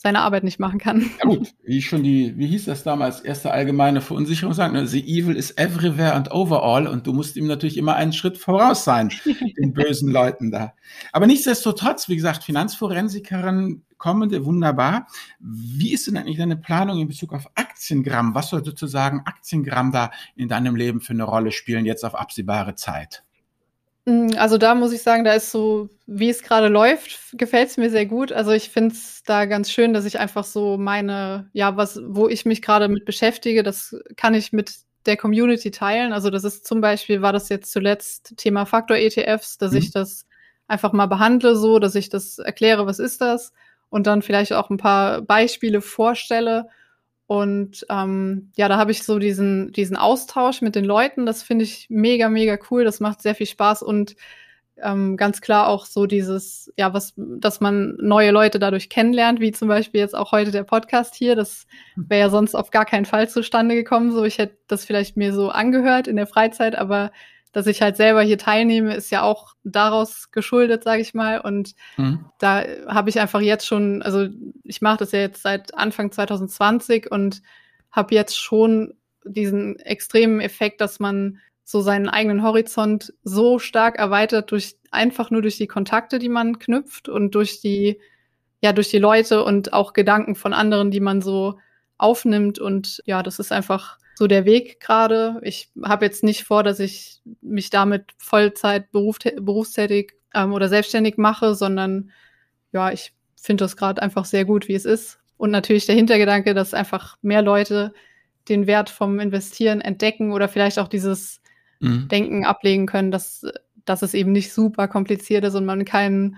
seine 0.03 0.21
Arbeit 0.21 0.45
nicht 0.45 0.59
machen 0.59 0.79
kann. 0.79 1.11
Ja 1.19 1.29
gut, 1.29 1.53
wie 1.63 1.83
schon 1.83 2.03
die, 2.03 2.33
wie 2.39 2.47
hieß 2.47 2.65
das 2.65 2.83
damals, 2.83 3.21
erste 3.21 3.51
allgemeine 3.51 4.01
Verunsicherung 4.01 4.55
sagen, 4.55 4.73
ne? 4.73 4.87
the 4.87 5.07
evil 5.07 5.37
is 5.37 5.51
everywhere 5.59 6.15
and 6.15 6.31
overall 6.33 6.87
und 6.87 7.07
du 7.07 7.13
musst 7.13 7.37
ihm 7.37 7.47
natürlich 7.47 7.77
immer 7.77 7.97
einen 7.97 8.15
Schritt 8.15 8.39
voraus 8.39 8.85
sein, 8.85 9.11
den 9.59 9.75
bösen 9.75 10.11
Leuten 10.11 10.51
da. 10.51 10.73
Aber 11.13 11.27
nichtsdestotrotz, 11.27 12.09
wie 12.09 12.17
gesagt, 12.17 12.45
Finanzforensikerin 12.45 13.83
kommende, 13.99 14.47
wunderbar. 14.47 15.07
Wie 15.39 15.93
ist 15.93 16.07
denn 16.07 16.17
eigentlich 16.17 16.39
deine 16.39 16.57
Planung 16.57 16.99
in 16.99 17.09
Bezug 17.09 17.35
auf 17.35 17.51
Aktiengramm? 17.55 18.35
Was 18.35 18.49
soll 18.49 18.65
sozusagen 18.65 19.21
Aktiengramm 19.27 19.93
da 19.93 20.13
in 20.35 20.49
deinem 20.49 20.77
Leben 20.77 21.03
für 21.03 21.13
eine 21.13 21.25
Rolle 21.25 21.53
spielen, 21.53 21.85
jetzt 21.85 22.07
auf 22.07 22.15
absehbare 22.15 22.75
Zeit? 22.75 23.23
Mm, 24.05 24.31
also 24.37 24.59
da 24.59 24.75
muss 24.75 24.93
ich 24.93 25.03
sagen, 25.03 25.25
da 25.25 25.33
ist 25.35 25.51
so, 25.51 25.89
wie 26.07 26.31
es 26.31 26.43
gerade 26.43 26.69
läuft, 26.69 27.19
gefällt 27.33 27.69
es 27.71 27.77
mir 27.77 27.91
sehr 27.91 28.07
gut. 28.07 28.33
Also 28.33 28.53
ich 28.53 28.71
finde 28.71 28.95
es 28.95 29.23
da 29.25 29.45
ganz 29.45 29.71
schön, 29.71 29.93
dass 29.93 30.05
ich 30.05 30.19
einfach 30.19 30.45
so 30.45 30.79
meine, 30.79 31.49
ja, 31.53 31.77
was, 31.77 32.01
wo 32.05 32.29
ich 32.29 32.45
mich 32.47 32.63
gerade 32.63 32.89
mit 32.89 33.05
beschäftige, 33.05 33.63
das 33.63 33.97
kann 34.17 34.35
ich 34.35 34.53
mit 34.53 34.75
der 35.07 35.17
Community 35.17 35.71
teilen. 35.71 36.13
Also 36.13 36.31
das 36.31 36.45
ist 36.45 36.67
zum 36.67 36.81
Beispiel, 36.81 37.23
war 37.23 37.33
das 37.33 37.49
jetzt 37.49 37.73
zuletzt 37.73 38.35
Thema 38.37 38.67
Faktor-ETFs, 38.67 39.59
dass 39.59 39.73
mhm. 39.73 39.79
ich 39.79 39.91
das 39.93 40.27
einfach 40.67 40.93
mal 40.93 41.07
behandle, 41.07 41.57
so, 41.57 41.79
dass 41.79 41.95
ich 41.95 42.11
das 42.11 42.39
erkläre, 42.39 42.87
was 42.87 42.99
ist 42.99 43.21
das 43.21 43.53
und 43.91 44.07
dann 44.07 44.23
vielleicht 44.23 44.53
auch 44.53 44.71
ein 44.71 44.77
paar 44.77 45.21
Beispiele 45.23 45.81
vorstelle 45.83 46.69
Und 47.31 47.87
ähm, 47.89 48.51
ja, 48.57 48.67
da 48.67 48.77
habe 48.77 48.91
ich 48.91 49.05
so 49.05 49.21
diesen, 49.21 49.71
diesen 49.71 49.95
Austausch 49.97 50.63
mit 50.63 50.75
den 50.75 50.85
Leuten. 50.85 51.27
Das 51.27 51.45
finde 51.45 51.63
ich 51.65 51.87
mega, 51.89 52.29
mega 52.29 52.59
cool. 52.69 52.83
Das 52.83 52.99
macht 52.99 53.23
sehr 53.23 53.37
viel 53.37 53.47
Spaß 53.47 53.85
und 53.85 54.17
ähm, 54.83 55.17
ganz 55.17 55.41
klar 55.41 55.69
auch 55.69 55.87
so 55.87 56.07
dieses, 56.07 56.73
ja, 56.77 56.93
was, 56.93 57.15
dass 57.17 57.61
man 57.61 57.97
neue 58.01 58.33
Leute 58.33 58.59
dadurch 58.59 58.89
kennenlernt, 58.89 59.39
wie 59.39 59.53
zum 59.53 59.69
Beispiel 59.69 60.01
jetzt 60.01 60.17
auch 60.17 60.33
heute 60.33 60.51
der 60.51 60.65
Podcast 60.65 61.15
hier. 61.15 61.37
Das 61.37 61.69
wäre 61.95 62.23
ja 62.23 62.31
sonst 62.31 62.57
auf 62.57 62.73
gar 62.73 62.85
keinen 62.85 63.07
Fall 63.07 63.29
zustande 63.29 63.77
gekommen. 63.77 64.11
So, 64.11 64.25
ich 64.25 64.39
hätte 64.39 64.57
das 64.67 64.85
vielleicht 64.85 65.17
mir 65.17 65.33
so 65.33 65.51
angehört 65.51 66.09
in 66.09 66.17
der 66.17 66.27
Freizeit, 66.27 66.75
aber 66.75 67.13
dass 67.53 67.67
ich 67.67 67.83
halt 67.83 67.97
selber 67.97 68.23
hier 68.23 68.39
teilnehme, 68.39 68.95
ist 68.95 69.11
ja 69.11 69.23
auch 69.23 69.55
daraus 69.65 70.31
geschuldet, 70.31 70.85
sage 70.85 71.03
ich 71.03 71.15
mal. 71.15 71.41
Und 71.41 71.75
mhm. 71.97 72.25
da 72.39 72.65
habe 72.87 73.11
ich 73.11 73.19
einfach 73.19 73.41
jetzt 73.41 73.67
schon, 73.67 74.03
also 74.03 74.29
ich 74.65 74.81
mache 74.81 74.99
das 74.99 75.13
ja 75.13 75.21
jetzt 75.21 75.43
seit 75.43 75.75
Anfang 75.75 76.13
2020 76.13 77.11
und 77.11 77.43
habe 77.91 78.15
jetzt 78.15 78.39
schon 78.39 78.95
diesen 79.25 79.79
extremen 79.81 80.41
Effekt, 80.41 80.81
dass 80.81 81.01
man 81.01 81.39
so 81.65 81.81
seinen 81.81 82.09
eigenen 82.09 82.43
Horizont 82.43 83.13
so 83.23 83.59
stark 83.59 83.99
erweitert 83.99 84.51
durch 84.51 84.77
einfach 84.91 85.31
nur 85.31 85.43
durch 85.43 85.57
die 85.57 85.69
Kontakte, 85.69 86.19
die 86.19 86.29
man 86.29 86.59
knüpft 86.59 87.09
und 87.09 87.35
durch 87.35 87.61
die 87.61 88.01
ja 88.61 88.73
durch 88.73 88.91
die 88.91 88.99
Leute 88.99 89.45
und 89.45 89.73
auch 89.73 89.93
Gedanken 89.93 90.35
von 90.35 90.53
anderen, 90.53 90.91
die 90.91 91.01
man 91.01 91.23
so 91.23 91.59
aufnimmt 91.97 92.59
und 92.59 93.03
ja, 93.07 93.23
das 93.23 93.39
ist 93.39 93.53
einfach 93.53 93.99
so 94.21 94.27
der 94.27 94.45
Weg 94.45 94.81
gerade. 94.81 95.41
Ich 95.43 95.71
habe 95.83 96.05
jetzt 96.05 96.23
nicht 96.23 96.45
vor, 96.45 96.63
dass 96.63 96.79
ich 96.79 97.23
mich 97.41 97.71
damit 97.71 98.05
Vollzeit 98.19 98.93
beruf, 98.93 99.17
berufstätig 99.41 100.13
ähm, 100.35 100.53
oder 100.53 100.69
selbstständig 100.69 101.17
mache, 101.17 101.55
sondern 101.55 102.11
ja, 102.71 102.93
ich 102.93 103.15
finde 103.41 103.65
das 103.65 103.79
gerade 103.79 104.03
einfach 104.03 104.27
sehr 104.27 104.45
gut, 104.45 104.69
wie 104.69 104.75
es 104.75 104.85
ist. 104.85 105.21
Und 105.39 105.51
natürlich 105.51 105.87
der 105.87 105.95
Hintergedanke, 105.95 106.53
dass 106.53 106.75
einfach 106.75 107.17
mehr 107.23 107.41
Leute 107.41 107.95
den 108.51 108.67
Wert 108.67 108.91
vom 108.91 109.19
Investieren 109.21 109.81
entdecken 109.81 110.33
oder 110.33 110.49
vielleicht 110.49 110.79
auch 110.79 110.89
dieses 110.89 111.41
mhm. 111.79 112.09
Denken 112.09 112.45
ablegen 112.45 112.85
können, 112.85 113.11
dass, 113.11 113.47
dass 113.87 114.03
es 114.03 114.13
eben 114.13 114.33
nicht 114.33 114.53
super 114.53 114.87
kompliziert 114.87 115.47
ist 115.47 115.55
und 115.55 115.65
man 115.65 115.87
kein, 115.87 116.37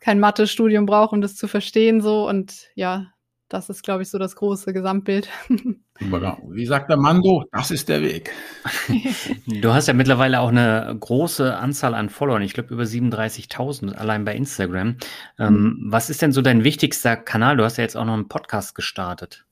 kein 0.00 0.18
Mathe-Studium 0.18 0.86
braucht, 0.86 1.12
um 1.12 1.20
das 1.20 1.36
zu 1.36 1.46
verstehen. 1.46 2.00
So 2.00 2.28
und 2.28 2.66
ja, 2.74 3.12
das 3.52 3.68
ist, 3.68 3.82
glaube 3.82 4.02
ich, 4.02 4.10
so 4.10 4.18
das 4.18 4.36
große 4.36 4.72
Gesamtbild. 4.72 5.28
Wie 6.00 6.66
sagt 6.66 6.90
der 6.90 6.96
Mando, 6.96 7.44
das 7.52 7.70
ist 7.70 7.88
der 7.88 8.02
Weg. 8.02 8.30
Du 9.46 9.72
hast 9.72 9.88
ja 9.88 9.94
mittlerweile 9.94 10.40
auch 10.40 10.48
eine 10.48 10.96
große 10.98 11.56
Anzahl 11.56 11.94
an 11.94 12.08
Followern, 12.08 12.42
ich 12.42 12.54
glaube 12.54 12.72
über 12.72 12.82
37.000 12.84 13.94
allein 13.94 14.24
bei 14.24 14.34
Instagram. 14.34 14.96
Ähm, 15.38 15.54
mhm. 15.54 15.78
was 15.86 16.10
ist 16.10 16.22
denn 16.22 16.32
so 16.32 16.42
dein 16.42 16.64
wichtigster 16.64 17.16
Kanal? 17.16 17.56
Du 17.56 17.64
hast 17.64 17.76
ja 17.76 17.82
jetzt 17.82 17.96
auch 17.96 18.04
noch 18.04 18.14
einen 18.14 18.28
Podcast 18.28 18.74
gestartet. 18.74 19.44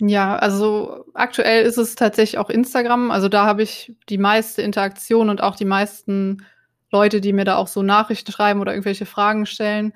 Ja, 0.00 0.34
also 0.34 1.04
aktuell 1.14 1.64
ist 1.64 1.78
es 1.78 1.94
tatsächlich 1.94 2.38
auch 2.38 2.50
Instagram. 2.50 3.10
Also 3.12 3.28
da 3.28 3.46
habe 3.46 3.62
ich 3.62 3.94
die 4.08 4.18
meiste 4.18 4.62
Interaktion 4.62 5.28
und 5.28 5.42
auch 5.42 5.54
die 5.54 5.64
meisten 5.64 6.44
Leute, 6.90 7.20
die 7.20 7.32
mir 7.32 7.44
da 7.44 7.56
auch 7.56 7.68
so 7.68 7.82
Nachrichten 7.82 8.32
schreiben 8.32 8.60
oder 8.60 8.72
irgendwelche 8.72 9.06
Fragen 9.06 9.46
stellen. 9.46 9.92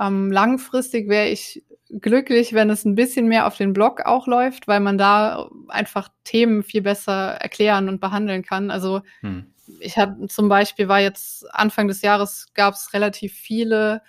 Ähm, 0.00 0.30
langfristig 0.30 1.08
wäre 1.08 1.28
ich 1.28 1.64
glücklich, 1.90 2.52
wenn 2.52 2.70
es 2.70 2.84
ein 2.84 2.94
bisschen 2.94 3.28
mehr 3.28 3.46
auf 3.46 3.56
den 3.56 3.72
Blog 3.72 4.02
auch 4.04 4.26
läuft, 4.26 4.68
weil 4.68 4.80
man 4.80 4.98
da 4.98 5.48
einfach 5.68 6.08
Themen 6.24 6.62
viel 6.62 6.82
besser 6.82 7.32
erklären 7.32 7.88
und 7.88 8.00
behandeln 8.00 8.42
kann. 8.42 8.70
Also 8.70 9.02
hm. 9.20 9.46
ich 9.80 9.96
habe 9.96 10.26
zum 10.28 10.48
Beispiel 10.48 10.88
war 10.88 11.00
jetzt 11.00 11.46
Anfang 11.54 11.88
des 11.88 12.02
Jahres 12.02 12.48
gab 12.54 12.74
es 12.74 12.92
relativ 12.92 13.32
viele, 13.32 14.02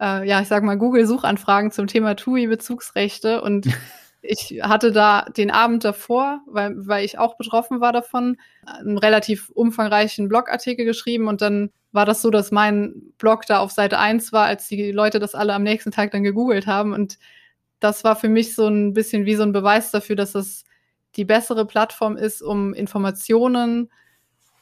äh, 0.00 0.28
ja 0.28 0.40
ich 0.40 0.48
sag 0.48 0.62
mal 0.64 0.76
Google-Suchanfragen 0.76 1.70
zum 1.70 1.86
Thema 1.86 2.16
TUI-Bezugsrechte 2.16 3.40
und 3.40 3.66
ich 4.22 4.60
hatte 4.62 4.92
da 4.92 5.26
den 5.36 5.50
Abend 5.50 5.84
davor, 5.84 6.40
weil, 6.46 6.74
weil 6.76 7.04
ich 7.04 7.18
auch 7.18 7.36
betroffen 7.36 7.80
war 7.80 7.92
davon, 7.92 8.38
einen 8.64 8.98
relativ 8.98 9.50
umfangreichen 9.50 10.28
Blogartikel 10.28 10.84
geschrieben 10.84 11.26
und 11.28 11.42
dann 11.42 11.70
war 11.92 12.06
das 12.06 12.22
so, 12.22 12.30
dass 12.30 12.50
mein 12.50 13.12
Blog 13.18 13.44
da 13.46 13.58
auf 13.58 13.70
Seite 13.70 13.98
1 13.98 14.32
war, 14.32 14.46
als 14.46 14.66
die 14.68 14.92
Leute 14.92 15.18
das 15.18 15.34
alle 15.34 15.52
am 15.52 15.62
nächsten 15.62 15.90
Tag 15.90 16.10
dann 16.12 16.22
gegoogelt 16.22 16.66
haben. 16.66 16.94
Und 16.94 17.18
das 17.80 18.02
war 18.02 18.16
für 18.16 18.30
mich 18.30 18.54
so 18.54 18.66
ein 18.66 18.94
bisschen 18.94 19.26
wie 19.26 19.34
so 19.34 19.42
ein 19.42 19.52
Beweis 19.52 19.90
dafür, 19.90 20.16
dass 20.16 20.34
es 20.34 20.64
die 21.16 21.26
bessere 21.26 21.66
Plattform 21.66 22.16
ist, 22.16 22.40
um 22.40 22.72
Informationen 22.72 23.90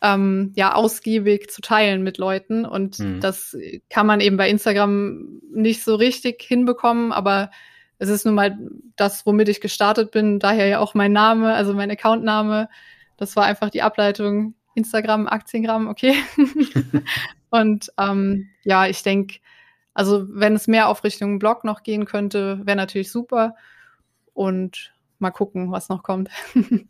ähm, 0.03 0.53
ja 0.57 0.75
ausgiebig 0.75 1.51
zu 1.51 1.61
teilen 1.61 2.03
mit 2.03 2.19
Leuten. 2.19 2.65
Und 2.65 2.99
mhm. 2.99 3.21
das 3.21 3.57
kann 3.89 4.07
man 4.07 4.21
eben 4.21 4.37
bei 4.37 4.51
Instagram 4.51 5.41
nicht 5.53 5.85
so 5.85 5.95
richtig 5.95 6.43
hinbekommen, 6.43 7.13
aber 7.13 7.51
es 8.01 8.09
ist 8.09 8.25
nun 8.25 8.35
mal 8.35 8.59
das, 8.97 9.27
womit 9.27 9.49
ich 9.51 9.61
gestartet 9.61 10.11
bin, 10.11 10.39
daher 10.39 10.67
ja 10.67 10.79
auch 10.81 10.95
mein 10.95 11.13
Name, 11.13 11.55
also 11.55 11.75
mein 11.75 11.91
Accountname. 11.91 12.69
Das 13.19 13.37
war 13.37 13.45
einfach 13.45 13.69
die 13.69 13.83
Ableitung 13.83 14.55
Instagram, 14.75 15.29
Aktiengramm, 15.29 15.87
okay. 15.87 16.15
und 17.51 17.93
ähm, 17.99 18.49
ja, 18.65 18.87
ich 18.87 19.03
denke, 19.03 19.41
also 19.93 20.27
wenn 20.31 20.55
es 20.55 20.67
mehr 20.67 20.89
auf 20.89 21.05
Richtung 21.05 21.39
Blog 21.39 21.63
noch 21.63 21.83
gehen 21.83 22.07
könnte, 22.07 22.61
wäre 22.65 22.77
natürlich 22.77 23.13
super. 23.13 23.55
Und 24.33 24.95
mal 25.19 25.31
gucken, 25.31 25.71
was 25.71 25.91
noch 25.91 26.03
kommt. 26.03 26.31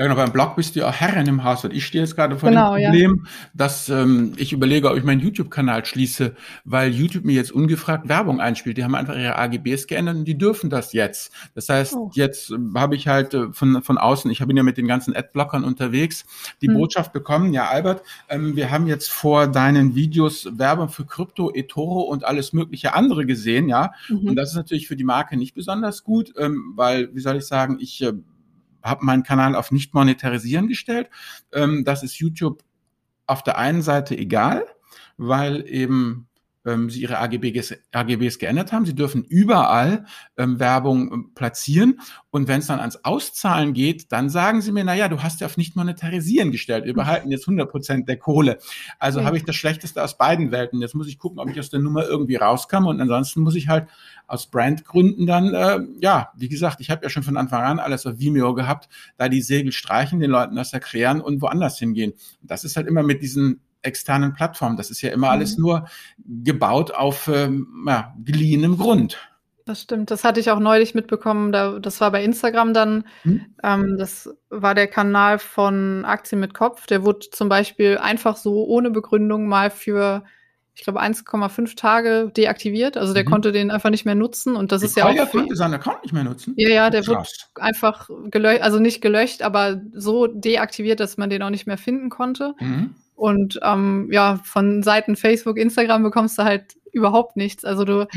Ja, 0.00 0.06
genau, 0.06 0.16
beim 0.16 0.32
Blog 0.32 0.56
bist 0.56 0.74
du 0.74 0.80
ja 0.80 0.88
auch 0.88 0.94
Herrin 0.94 1.26
im 1.26 1.44
Haus. 1.44 1.62
Und 1.62 1.74
ich 1.74 1.84
stehe 1.84 2.02
jetzt 2.02 2.16
gerade 2.16 2.38
vor 2.38 2.48
genau, 2.48 2.74
dem 2.74 2.84
Problem, 2.84 3.22
ja. 3.22 3.30
dass 3.52 3.90
ähm, 3.90 4.32
ich 4.38 4.50
überlege, 4.50 4.90
ob 4.90 4.96
ich 4.96 5.04
meinen 5.04 5.20
YouTube-Kanal 5.20 5.84
schließe, 5.84 6.34
weil 6.64 6.90
YouTube 6.90 7.26
mir 7.26 7.34
jetzt 7.34 7.52
ungefragt 7.52 8.08
Werbung 8.08 8.40
einspielt. 8.40 8.78
Die 8.78 8.84
haben 8.84 8.94
einfach 8.94 9.14
ihre 9.14 9.36
AGBs 9.36 9.86
geändert 9.88 10.16
und 10.16 10.24
die 10.24 10.38
dürfen 10.38 10.70
das 10.70 10.94
jetzt. 10.94 11.32
Das 11.54 11.68
heißt, 11.68 11.96
oh. 11.96 12.10
jetzt 12.14 12.50
äh, 12.50 12.56
habe 12.76 12.96
ich 12.96 13.08
halt 13.08 13.34
äh, 13.34 13.52
von, 13.52 13.82
von 13.82 13.98
außen, 13.98 14.30
ich 14.30 14.38
bin 14.38 14.56
ja 14.56 14.62
mit 14.62 14.78
den 14.78 14.88
ganzen 14.88 15.14
Adblockern 15.14 15.64
unterwegs, 15.64 16.24
die 16.62 16.68
hm. 16.68 16.78
Botschaft 16.78 17.12
bekommen, 17.12 17.52
ja, 17.52 17.68
Albert, 17.68 18.02
ähm, 18.30 18.56
wir 18.56 18.70
haben 18.70 18.86
jetzt 18.86 19.10
vor 19.10 19.48
deinen 19.48 19.94
Videos 19.94 20.48
Werbung 20.50 20.88
für 20.88 21.04
Krypto, 21.04 21.52
eToro 21.52 22.00
und 22.04 22.24
alles 22.24 22.54
mögliche 22.54 22.94
andere 22.94 23.26
gesehen, 23.26 23.68
ja. 23.68 23.92
Mhm. 24.08 24.28
Und 24.28 24.36
das 24.36 24.48
ist 24.48 24.56
natürlich 24.56 24.88
für 24.88 24.96
die 24.96 25.04
Marke 25.04 25.36
nicht 25.36 25.54
besonders 25.54 26.04
gut, 26.04 26.32
ähm, 26.38 26.72
weil, 26.74 27.14
wie 27.14 27.20
soll 27.20 27.36
ich 27.36 27.44
sagen, 27.44 27.76
ich 27.80 28.00
äh, 28.00 28.14
habe 28.82 29.04
meinen 29.04 29.22
Kanal 29.22 29.54
auf 29.54 29.70
nicht 29.70 29.94
monetarisieren 29.94 30.68
gestellt. 30.68 31.10
Ähm, 31.52 31.84
das 31.84 32.02
ist 32.02 32.18
YouTube 32.18 32.62
auf 33.26 33.42
der 33.42 33.58
einen 33.58 33.82
Seite 33.82 34.16
egal, 34.16 34.66
weil 35.16 35.64
eben 35.68 36.28
ähm, 36.66 36.90
sie 36.90 37.02
ihre 37.02 37.18
AGBs, 37.18 37.74
AGBs 37.92 38.38
geändert 38.38 38.72
haben. 38.72 38.84
Sie 38.84 38.94
dürfen 38.94 39.24
überall 39.24 40.04
ähm, 40.36 40.60
Werbung 40.60 41.12
ähm, 41.12 41.30
platzieren. 41.34 42.00
Und 42.30 42.48
wenn 42.48 42.60
es 42.60 42.66
dann 42.66 42.80
ans 42.80 43.04
Auszahlen 43.04 43.72
geht, 43.72 44.12
dann 44.12 44.28
sagen 44.28 44.60
sie 44.60 44.72
mir, 44.72 44.84
na 44.84 44.94
ja, 44.94 45.08
du 45.08 45.22
hast 45.22 45.40
ja 45.40 45.46
auf 45.46 45.56
nicht 45.56 45.76
monetarisieren 45.76 46.52
gestellt. 46.52 46.84
Wir 46.84 46.94
behalten 46.94 47.30
jetzt 47.30 47.48
100 47.48 47.70
Prozent 47.70 48.08
der 48.08 48.18
Kohle. 48.18 48.58
Also 48.98 49.20
mhm. 49.20 49.24
habe 49.24 49.36
ich 49.36 49.44
das 49.44 49.56
Schlechteste 49.56 50.02
aus 50.02 50.18
beiden 50.18 50.50
Welten. 50.50 50.80
Jetzt 50.80 50.94
muss 50.94 51.08
ich 51.08 51.18
gucken, 51.18 51.38
ob 51.38 51.48
ich 51.48 51.58
aus 51.58 51.70
der 51.70 51.80
Nummer 51.80 52.04
irgendwie 52.04 52.36
rauskomme. 52.36 52.88
Und 52.88 53.00
ansonsten 53.00 53.40
muss 53.40 53.54
ich 53.54 53.68
halt 53.68 53.88
aus 54.26 54.48
Brandgründen 54.48 55.26
dann, 55.26 55.54
äh, 55.54 55.80
ja, 56.00 56.30
wie 56.36 56.48
gesagt, 56.48 56.80
ich 56.80 56.90
habe 56.90 57.02
ja 57.02 57.08
schon 57.10 57.22
von 57.22 57.36
Anfang 57.36 57.62
an 57.62 57.78
alles 57.78 58.06
auf 58.06 58.18
Vimeo 58.18 58.54
gehabt, 58.54 58.88
da 59.16 59.28
die 59.28 59.42
Segel 59.42 59.72
streichen, 59.72 60.20
den 60.20 60.30
Leuten 60.30 60.56
das 60.56 60.72
erklären 60.72 61.20
und 61.20 61.42
woanders 61.42 61.78
hingehen. 61.78 62.12
Und 62.12 62.50
das 62.50 62.64
ist 62.64 62.76
halt 62.76 62.86
immer 62.86 63.02
mit 63.02 63.22
diesen 63.22 63.60
externen 63.82 64.34
Plattformen. 64.34 64.76
Das 64.76 64.90
ist 64.90 65.02
ja 65.02 65.10
immer 65.10 65.28
mhm. 65.28 65.32
alles 65.32 65.58
nur 65.58 65.86
gebaut 66.18 66.90
auf 66.90 67.28
ähm, 67.28 67.84
ja, 67.86 68.14
geliehenem 68.24 68.76
Grund. 68.76 69.18
Das 69.70 69.82
stimmt. 69.82 70.10
Das 70.10 70.24
hatte 70.24 70.40
ich 70.40 70.50
auch 70.50 70.58
neulich 70.58 70.94
mitbekommen. 70.94 71.52
Da, 71.52 71.78
das 71.78 72.00
war 72.00 72.10
bei 72.10 72.24
Instagram 72.24 72.74
dann. 72.74 73.04
Hm? 73.22 73.46
Ähm, 73.62 73.96
das 73.98 74.28
war 74.48 74.74
der 74.74 74.88
Kanal 74.88 75.38
von 75.38 76.04
Aktien 76.04 76.40
mit 76.40 76.54
Kopf. 76.54 76.86
Der 76.86 77.04
wurde 77.04 77.30
zum 77.30 77.48
Beispiel 77.48 77.96
einfach 77.98 78.36
so 78.36 78.64
ohne 78.66 78.90
Begründung 78.90 79.46
mal 79.46 79.70
für, 79.70 80.24
ich 80.74 80.82
glaube, 80.82 81.00
1,5 81.00 81.76
Tage 81.76 82.32
deaktiviert. 82.36 82.96
Also 82.96 83.14
der 83.14 83.22
mhm. 83.22 83.30
konnte 83.30 83.52
den 83.52 83.70
einfach 83.70 83.90
nicht 83.90 84.04
mehr 84.04 84.16
nutzen. 84.16 84.56
Und 84.56 84.72
das 84.72 84.80
Die 84.80 84.86
ist 84.86 84.96
ja 84.96 85.06
auch. 85.06 85.30
konnte 85.30 85.54
seinen 85.54 85.74
Account 85.74 86.02
nicht 86.02 86.12
mehr 86.12 86.24
nutzen. 86.24 86.54
Ja, 86.56 86.68
ja, 86.68 86.90
der 86.90 87.06
wurde 87.06 87.22
einfach 87.54 88.08
gelöscht, 88.24 88.62
also 88.62 88.80
nicht 88.80 89.00
gelöscht, 89.00 89.42
aber 89.42 89.80
so 89.92 90.26
deaktiviert, 90.26 90.98
dass 90.98 91.16
man 91.16 91.30
den 91.30 91.44
auch 91.44 91.50
nicht 91.50 91.68
mehr 91.68 91.78
finden 91.78 92.10
konnte. 92.10 92.54
Mhm. 92.58 92.96
Und 93.20 93.60
ähm, 93.62 94.08
ja, 94.10 94.40
von 94.44 94.82
Seiten 94.82 95.14
Facebook, 95.14 95.58
Instagram 95.58 96.02
bekommst 96.02 96.38
du 96.38 96.44
halt 96.44 96.76
überhaupt 96.90 97.36
nichts. 97.36 97.66
Also 97.66 97.84
du 97.84 98.08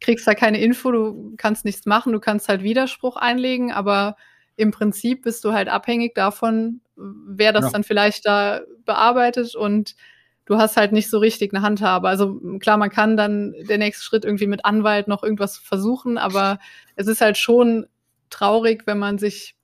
kriegst 0.00 0.24
da 0.24 0.34
keine 0.34 0.60
Info, 0.60 0.92
du 0.92 1.34
kannst 1.36 1.64
nichts 1.64 1.84
machen, 1.84 2.12
du 2.12 2.20
kannst 2.20 2.48
halt 2.48 2.62
Widerspruch 2.62 3.16
einlegen, 3.16 3.72
aber 3.72 4.14
im 4.54 4.70
Prinzip 4.70 5.22
bist 5.22 5.44
du 5.44 5.52
halt 5.52 5.68
abhängig 5.68 6.14
davon, 6.14 6.80
wer 6.94 7.52
das 7.52 7.64
ja. 7.64 7.70
dann 7.70 7.82
vielleicht 7.82 8.24
da 8.24 8.60
bearbeitet 8.84 9.56
und 9.56 9.96
du 10.44 10.58
hast 10.58 10.76
halt 10.76 10.92
nicht 10.92 11.10
so 11.10 11.18
richtig 11.18 11.52
eine 11.52 11.62
Handhabe. 11.62 12.08
Also 12.08 12.38
klar, 12.60 12.76
man 12.76 12.90
kann 12.90 13.16
dann 13.16 13.54
der 13.68 13.78
nächste 13.78 14.04
Schritt 14.04 14.24
irgendwie 14.24 14.46
mit 14.46 14.64
Anwalt 14.64 15.08
noch 15.08 15.24
irgendwas 15.24 15.58
versuchen, 15.58 16.18
aber 16.18 16.60
es 16.94 17.08
ist 17.08 17.20
halt 17.20 17.36
schon 17.36 17.86
traurig, 18.30 18.82
wenn 18.86 19.00
man 19.00 19.18
sich 19.18 19.56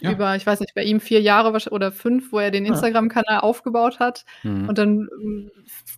ja. 0.00 0.12
über, 0.12 0.36
ich 0.36 0.46
weiß 0.46 0.60
nicht, 0.60 0.74
bei 0.74 0.82
ihm 0.82 1.00
vier 1.00 1.20
Jahre 1.20 1.52
oder 1.70 1.92
fünf, 1.92 2.32
wo 2.32 2.38
er 2.38 2.50
den 2.50 2.66
Instagram-Kanal 2.66 3.40
aufgebaut 3.40 4.00
hat. 4.00 4.24
Mhm. 4.42 4.68
Und 4.68 4.78
dann 4.78 5.08
ähm, 5.20 5.50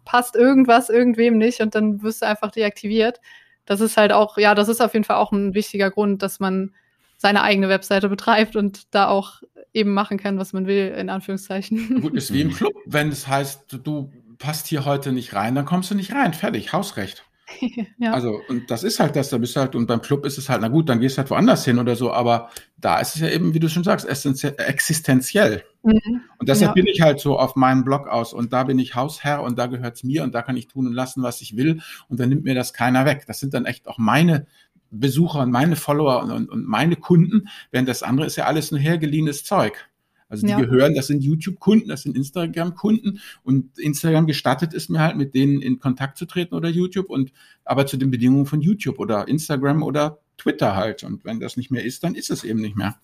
passt 0.04 0.36
irgendwas 0.36 0.90
irgendwem 0.90 1.38
nicht 1.38 1.60
und 1.60 1.74
dann 1.74 2.02
wirst 2.02 2.22
du 2.22 2.26
einfach 2.26 2.50
deaktiviert. 2.50 3.20
Das 3.66 3.80
ist 3.80 3.96
halt 3.96 4.12
auch, 4.12 4.36
ja, 4.36 4.54
das 4.54 4.68
ist 4.68 4.80
auf 4.80 4.92
jeden 4.92 5.04
Fall 5.04 5.16
auch 5.16 5.32
ein 5.32 5.54
wichtiger 5.54 5.90
Grund, 5.90 6.22
dass 6.22 6.40
man 6.40 6.74
seine 7.16 7.42
eigene 7.42 7.68
Webseite 7.68 8.08
betreibt 8.08 8.56
und 8.56 8.94
da 8.94 9.08
auch 9.08 9.42
eben 9.72 9.94
machen 9.94 10.18
kann, 10.18 10.38
was 10.38 10.52
man 10.52 10.66
will, 10.66 10.88
in 10.96 11.08
Anführungszeichen. 11.08 12.00
Gut, 12.00 12.14
ist 12.14 12.32
wie 12.32 12.42
im 12.42 12.52
Club. 12.52 12.74
Wenn 12.86 13.08
es 13.08 13.26
heißt, 13.26 13.78
du 13.82 14.10
passt 14.38 14.66
hier 14.66 14.84
heute 14.84 15.12
nicht 15.12 15.34
rein, 15.34 15.54
dann 15.54 15.64
kommst 15.64 15.90
du 15.90 15.94
nicht 15.94 16.12
rein. 16.12 16.34
Fertig, 16.34 16.72
Hausrecht. 16.72 17.24
ja. 17.98 18.12
Also, 18.12 18.40
und 18.48 18.70
das 18.70 18.84
ist 18.84 19.00
halt 19.00 19.16
das, 19.16 19.30
da 19.30 19.38
bist 19.38 19.56
du 19.56 19.60
halt, 19.60 19.74
und 19.74 19.86
beim 19.86 20.00
Club 20.00 20.24
ist 20.24 20.38
es 20.38 20.48
halt, 20.48 20.62
na 20.62 20.68
gut, 20.68 20.88
dann 20.88 21.00
gehst 21.00 21.16
du 21.16 21.18
halt 21.18 21.30
woanders 21.30 21.64
hin 21.64 21.78
oder 21.78 21.96
so, 21.96 22.12
aber 22.12 22.50
da 22.76 22.98
ist 23.00 23.14
es 23.14 23.20
ja 23.20 23.28
eben, 23.28 23.54
wie 23.54 23.60
du 23.60 23.68
schon 23.68 23.84
sagst, 23.84 24.06
existenziell. 24.06 25.64
Mhm. 25.82 26.22
Und 26.38 26.48
deshalb 26.48 26.70
ja. 26.70 26.74
bin 26.74 26.86
ich 26.86 27.00
halt 27.00 27.20
so 27.20 27.38
auf 27.38 27.56
meinem 27.56 27.84
Blog 27.84 28.08
aus 28.08 28.32
und 28.32 28.52
da 28.52 28.64
bin 28.64 28.78
ich 28.78 28.94
Hausherr 28.94 29.42
und 29.42 29.58
da 29.58 29.66
gehört 29.66 29.96
es 29.96 30.04
mir 30.04 30.22
und 30.24 30.34
da 30.34 30.42
kann 30.42 30.56
ich 30.56 30.68
tun 30.68 30.86
und 30.86 30.92
lassen, 30.94 31.22
was 31.22 31.40
ich 31.40 31.56
will 31.56 31.80
und 32.08 32.20
dann 32.20 32.28
nimmt 32.28 32.44
mir 32.44 32.54
das 32.54 32.72
keiner 32.72 33.04
weg. 33.04 33.24
Das 33.26 33.40
sind 33.40 33.54
dann 33.54 33.66
echt 33.66 33.88
auch 33.88 33.98
meine 33.98 34.46
Besucher 34.90 35.40
und 35.40 35.50
meine 35.50 35.76
Follower 35.76 36.22
und, 36.22 36.30
und, 36.30 36.50
und 36.50 36.66
meine 36.66 36.96
Kunden, 36.96 37.48
während 37.70 37.88
das 37.88 38.02
andere 38.02 38.26
ist 38.26 38.36
ja 38.36 38.44
alles 38.46 38.70
nur 38.70 38.80
hergeliehenes 38.80 39.44
Zeug. 39.44 39.88
Also 40.28 40.46
die 40.46 40.52
ja. 40.52 40.60
gehören, 40.60 40.94
das 40.94 41.06
sind 41.06 41.22
YouTube-Kunden, 41.22 41.88
das 41.88 42.02
sind 42.02 42.16
Instagram-Kunden 42.16 43.20
und 43.42 43.78
Instagram 43.78 44.26
gestattet 44.26 44.74
es 44.74 44.88
mir 44.88 45.00
halt, 45.00 45.16
mit 45.16 45.34
denen 45.34 45.60
in 45.60 45.78
Kontakt 45.78 46.16
zu 46.16 46.26
treten 46.26 46.54
oder 46.54 46.68
YouTube 46.68 47.10
und 47.10 47.32
aber 47.64 47.86
zu 47.86 47.96
den 47.96 48.10
Bedingungen 48.10 48.46
von 48.46 48.60
YouTube 48.60 48.98
oder 48.98 49.28
Instagram 49.28 49.82
oder 49.82 50.18
Twitter 50.38 50.74
halt. 50.74 51.04
Und 51.04 51.24
wenn 51.24 51.40
das 51.40 51.56
nicht 51.56 51.70
mehr 51.70 51.84
ist, 51.84 52.04
dann 52.04 52.14
ist 52.14 52.30
es 52.30 52.42
eben 52.44 52.60
nicht 52.60 52.76
mehr. 52.76 52.96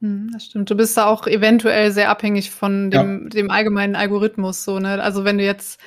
Hm, 0.00 0.30
das 0.32 0.44
stimmt. 0.44 0.70
Du 0.70 0.76
bist 0.76 0.96
da 0.96 1.06
auch 1.06 1.26
eventuell 1.26 1.90
sehr 1.90 2.10
abhängig 2.10 2.50
von 2.50 2.90
dem, 2.90 3.22
ja. 3.24 3.28
dem 3.28 3.50
allgemeinen 3.50 3.96
Algorithmus. 3.96 4.64
So, 4.64 4.78
ne? 4.78 5.02
Also 5.02 5.24
wenn 5.24 5.38
du 5.38 5.44
jetzt 5.44 5.80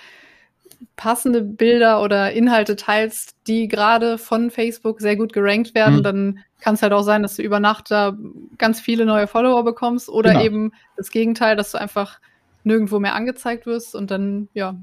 passende 0.95 1.41
Bilder 1.41 2.01
oder 2.01 2.31
Inhalte 2.31 2.75
teilst, 2.75 3.35
die 3.47 3.67
gerade 3.67 4.17
von 4.17 4.51
Facebook 4.51 5.01
sehr 5.01 5.15
gut 5.15 5.33
gerankt 5.33 5.75
werden, 5.75 5.97
mhm. 5.97 6.03
dann 6.03 6.39
kann 6.59 6.75
es 6.75 6.81
halt 6.81 6.93
auch 6.93 7.03
sein, 7.03 7.23
dass 7.23 7.35
du 7.35 7.43
über 7.43 7.59
Nacht 7.59 7.91
da 7.91 8.15
ganz 8.57 8.79
viele 8.79 9.05
neue 9.05 9.27
Follower 9.27 9.63
bekommst 9.63 10.09
oder 10.09 10.31
genau. 10.31 10.43
eben 10.43 10.71
das 10.95 11.11
Gegenteil, 11.11 11.55
dass 11.55 11.71
du 11.71 11.79
einfach 11.79 12.19
nirgendwo 12.63 12.99
mehr 12.99 13.15
angezeigt 13.15 13.65
wirst 13.65 13.95
und 13.95 14.11
dann, 14.11 14.47
ja, 14.53 14.75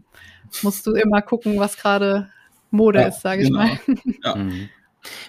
musst 0.62 0.86
du 0.86 0.92
immer 0.92 1.22
gucken, 1.22 1.58
was 1.58 1.76
gerade 1.76 2.28
Mode 2.70 3.00
ja, 3.00 3.08
ist, 3.08 3.20
sage 3.20 3.44
genau. 3.44 3.64
ich 3.64 3.88
mal. 3.88 3.96
Ja. 4.24 4.36
Mhm. 4.36 4.68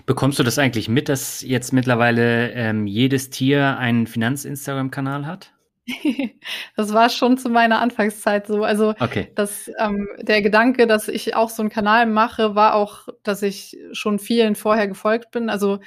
Bekommst 0.06 0.40
du 0.40 0.44
das 0.44 0.58
eigentlich 0.58 0.90
mit, 0.90 1.10
dass 1.10 1.42
jetzt 1.42 1.72
mittlerweile 1.74 2.52
ähm, 2.52 2.88
jedes 2.88 3.30
Tier 3.30 3.78
einen 3.78 4.08
Finanz-Instagram-Kanal 4.08 5.26
hat? 5.26 5.54
das 6.76 6.94
war 6.94 7.10
schon 7.10 7.38
zu 7.38 7.50
meiner 7.50 7.80
Anfangszeit 7.80 8.48
so. 8.48 8.64
Also 8.64 8.96
okay. 9.00 9.32
dass 9.36 9.70
ähm, 9.80 10.08
der 10.20 10.42
Gedanke, 10.42 10.88
dass 10.88 11.08
ich 11.08 11.36
auch 11.36 11.50
so 11.50 11.62
einen 11.62 11.70
Kanal 11.70 12.06
mache, 12.06 12.56
war 12.56 12.76
auch, 12.76 13.08
dass 13.24 13.42
ich 13.42 13.78
schon 13.92 14.20
vielen 14.20 14.56
vorher 14.56 14.88
gefolgt 14.88 15.32
bin. 15.32 15.50
Also 15.50 15.80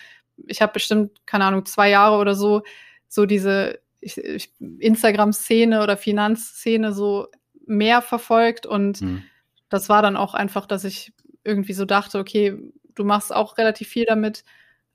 ich 0.47 0.63
habe 0.63 0.73
bestimmt, 0.73 1.27
keine 1.27 1.45
Ahnung, 1.45 1.67
zwei 1.67 1.91
Jahre 1.91 2.19
oder 2.19 2.35
so, 2.35 2.63
so 3.09 3.27
diese 3.27 3.81
Instagram-Szene 4.01 5.83
oder 5.83 5.97
Finanzszene 5.97 6.93
so 6.93 7.29
mehr 7.67 8.03
verfolgt. 8.03 8.67
Und 8.67 8.99
hm. 8.99 9.23
das 9.69 9.89
war 9.89 10.03
dann 10.03 10.17
auch 10.17 10.35
einfach, 10.35 10.67
dass 10.67 10.85
ich 10.85 11.13
irgendwie 11.45 11.73
so 11.73 11.85
dachte, 11.85 12.19
okay, 12.19 12.57
du 12.95 13.05
machst 13.05 13.35
auch 13.35 13.59
relativ 13.59 13.89
viel 13.89 14.05
damit, 14.05 14.45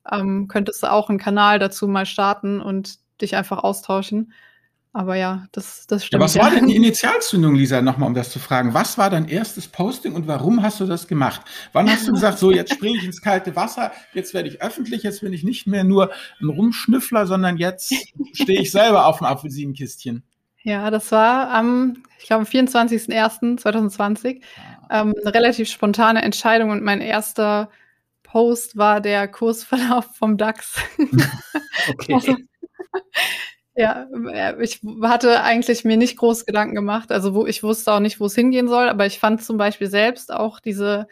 ähm, 0.10 0.48
könntest 0.48 0.84
du 0.84 0.92
auch 0.92 1.10
einen 1.10 1.20
Kanal 1.20 1.60
dazu 1.60 1.88
mal 1.88 2.06
starten 2.06 2.62
und 2.62 3.00
dich 3.22 3.36
einfach 3.36 3.60
austauschen. 3.64 4.34
Aber 4.98 5.14
ja, 5.14 5.46
das, 5.52 5.86
das 5.86 6.04
stimmt. 6.04 6.22
Ja, 6.22 6.26
was 6.26 6.34
ja. 6.34 6.42
war 6.42 6.50
denn 6.50 6.66
die 6.66 6.76
Initialzündung, 6.76 7.54
Lisa, 7.54 7.84
nochmal, 7.84 8.08
um 8.08 8.16
das 8.16 8.32
zu 8.32 8.40
fragen? 8.40 8.74
Was 8.74 8.98
war 8.98 9.12
dein 9.12 9.28
erstes 9.28 9.68
Posting 9.68 10.16
und 10.16 10.26
warum 10.28 10.64
hast 10.64 10.80
du 10.80 10.88
das 10.88 11.08
gemacht? 11.08 11.42
Wann 11.72 11.88
hast 11.88 12.08
du 12.08 12.14
gesagt, 12.14 12.40
so, 12.40 12.50
jetzt 12.50 12.74
springe 12.74 12.98
ich 12.98 13.06
ins 13.06 13.22
kalte 13.22 13.56
Wasser, 13.56 13.92
jetzt 14.16 14.34
werde 14.34 14.50
ich 14.50 14.60
öffentlich, 14.64 15.04
jetzt 15.04 15.22
bin 15.22 15.34
ich 15.34 15.44
nicht 15.44 15.68
mehr 15.68 15.84
nur 15.84 16.10
ein 16.42 16.50
Rumschnüffler, 16.50 17.28
sondern 17.28 17.58
jetzt 17.58 17.94
stehe 18.34 18.60
ich 18.60 18.72
selber 18.72 19.06
auf 19.06 19.20
dem 19.20 19.28
Apfelsinenkistchen? 19.28 20.24
Ja, 20.64 20.90
das 20.90 21.12
war 21.12 21.52
am, 21.52 22.02
ich 22.18 22.26
glaube, 22.26 22.48
am 22.48 22.52
24.01.2020 22.52 24.42
ah. 24.90 25.02
ähm, 25.02 25.14
eine 25.22 25.32
relativ 25.32 25.70
spontane 25.70 26.24
Entscheidung 26.24 26.72
und 26.72 26.82
mein 26.82 27.02
erster 27.02 27.70
Post 28.24 28.78
war 28.78 29.00
der 29.00 29.28
Kursverlauf 29.28 30.08
vom 30.16 30.38
DAX. 30.38 30.78
okay. 31.88 32.16
also, 32.16 32.36
ja, 33.78 34.08
äh, 34.34 34.62
ich 34.64 34.82
hatte 35.04 35.42
eigentlich 35.44 35.86
mir 35.86 35.98
nicht 35.98 36.18
groß 36.18 36.46
Gedanken 36.48 36.74
gemacht. 36.74 37.12
Also 37.12 37.36
wo 37.36 37.46
ich 37.46 37.62
wusste 37.62 37.94
auch 37.94 38.00
nicht, 38.00 38.20
wo 38.20 38.26
es 38.26 38.36
hingehen 38.36 38.68
soll, 38.68 38.90
aber 38.90 39.06
ich 39.06 39.20
fand 39.20 39.44
zum 39.44 39.58
Beispiel 39.58 39.88
selbst 39.88 40.34
auch 40.34 40.60
diese 40.60 41.08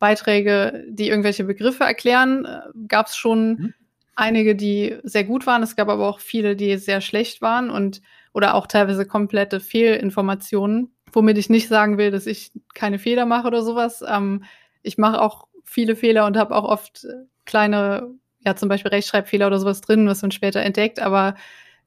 Beiträge, 0.00 0.84
die 0.88 1.08
irgendwelche 1.08 1.44
Begriffe 1.44 1.84
erklären, 1.84 2.44
äh, 2.44 2.60
gab 2.88 3.06
es 3.06 3.16
schon 3.16 3.48
mhm. 3.48 3.74
einige, 4.16 4.56
die 4.56 4.96
sehr 5.04 5.22
gut 5.24 5.46
waren. 5.46 5.62
Es 5.62 5.76
gab 5.76 5.88
aber 5.88 6.08
auch 6.08 6.18
viele, 6.18 6.56
die 6.56 6.76
sehr 6.76 7.00
schlecht 7.00 7.40
waren 7.40 7.70
und 7.70 8.02
oder 8.32 8.54
auch 8.54 8.66
teilweise 8.66 9.06
komplette 9.06 9.60
Fehlinformationen, 9.60 10.92
womit 11.12 11.38
ich 11.38 11.48
nicht 11.48 11.68
sagen 11.68 11.98
will, 11.98 12.10
dass 12.10 12.26
ich 12.26 12.50
keine 12.74 12.98
Fehler 12.98 13.26
mache 13.26 13.46
oder 13.46 13.62
sowas. 13.62 14.04
Ähm, 14.06 14.42
ich 14.82 14.98
mache 14.98 15.20
auch 15.20 15.46
viele 15.64 15.94
Fehler 15.94 16.26
und 16.26 16.36
habe 16.36 16.56
auch 16.56 16.64
oft 16.64 17.06
kleine, 17.46 18.10
ja 18.44 18.56
zum 18.56 18.68
Beispiel 18.68 18.90
Rechtschreibfehler 18.90 19.46
oder 19.46 19.60
sowas 19.60 19.82
drin, 19.82 20.08
was 20.08 20.22
man 20.22 20.32
später 20.32 20.60
entdeckt, 20.62 20.98
aber 20.98 21.36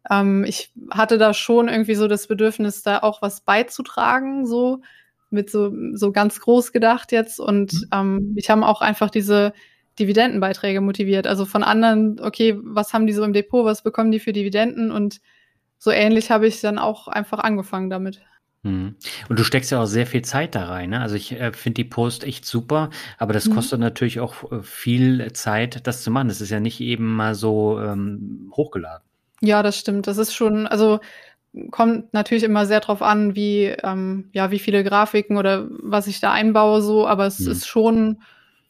ähm, 0.10 0.43
ich 0.43 0.72
hatte 0.89 1.18
da 1.18 1.34
schon 1.34 1.68
irgendwie 1.68 1.95
so 1.95 2.08
das 2.08 2.28
Bedürfnis, 2.28 2.84
da 2.84 2.99
auch 2.99 3.22
was 3.22 3.41
beizutragen, 3.41 4.45
so 4.45 4.82
mit 5.30 5.49
so, 5.49 5.74
so 5.93 6.12
ganz 6.12 6.39
groß 6.39 6.72
gedacht 6.72 7.12
jetzt. 7.12 7.39
Und 7.39 7.74
mhm. 7.74 7.88
ähm, 7.93 8.34
ich 8.36 8.49
habe 8.49 8.66
auch 8.66 8.82
einfach 8.82 9.10
diese 9.10 9.54
Dividendenbeiträge 9.99 10.82
motiviert. 10.82 11.28
Also 11.28 11.45
von 11.45 11.64
anderen, 11.64 12.20
okay, 12.20 12.58
was 12.62 12.93
haben 12.93 13.08
die 13.08 13.14
so 13.14 13.24
im 13.24 13.34
Depot, 13.34 13.66
was 13.66 13.84
bekommen 13.84 14.12
die 14.12 14.20
für 14.20 14.34
Dividenden? 14.34 14.91
Und 14.91 15.22
so 15.78 15.91
ähnlich 15.91 16.32
habe 16.32 16.47
ich 16.47 16.62
dann 16.62 16.80
auch 16.80 17.08
einfach 17.08 17.39
angefangen 17.39 17.89
damit. 17.89 18.22
Mhm. 18.64 18.95
Und 19.30 19.39
du 19.39 19.43
steckst 19.43 19.72
ja 19.72 19.82
auch 19.82 19.88
sehr 19.88 20.06
viel 20.06 20.22
Zeit 20.22 20.56
da 20.56 20.66
rein. 20.66 20.91
Ne? 20.91 21.02
Also 21.02 21.16
ich 21.16 21.32
äh, 21.34 21.52
finde 21.54 21.84
die 21.84 21.89
Post 21.89 22.24
echt 22.24 22.45
super, 22.45 22.89
aber 23.18 23.34
das 23.34 23.47
mhm. 23.47 23.56
kostet 23.56 23.80
natürlich 23.80 24.20
auch 24.20 24.52
äh, 24.52 24.62
viel 24.62 25.32
Zeit, 25.34 25.88
das 25.88 26.04
zu 26.04 26.12
machen. 26.12 26.28
Das 26.28 26.41
ist 26.41 26.52
ja 26.52 26.60
nicht 26.60 26.80
eben 26.80 27.16
mal 27.16 27.36
so 27.36 27.80
ähm, 27.80 28.52
hochgeladen. 28.56 29.04
Ja, 29.42 29.64
das 29.64 29.78
stimmt. 29.78 30.08
Das 30.08 30.18
ist 30.18 30.34
schon, 30.34 30.68
also 30.68 31.00
kommt 31.72 32.14
natürlich 32.14 32.44
immer 32.44 32.66
sehr 32.66 32.80
drauf 32.80 33.02
an, 33.02 33.36
wie, 33.36 33.66
ähm, 33.66 34.30
ja, 34.32 34.52
wie 34.52 34.60
viele 34.60 34.84
Grafiken 34.84 35.38
oder 35.38 35.68
was 35.70 36.08
ich 36.08 36.20
da 36.20 36.32
einbaue, 36.32 36.82
so, 36.82 37.08
aber 37.08 37.26
es 37.26 37.39
mhm. 37.39 37.52
ist 37.52 37.68
schon 37.68 38.22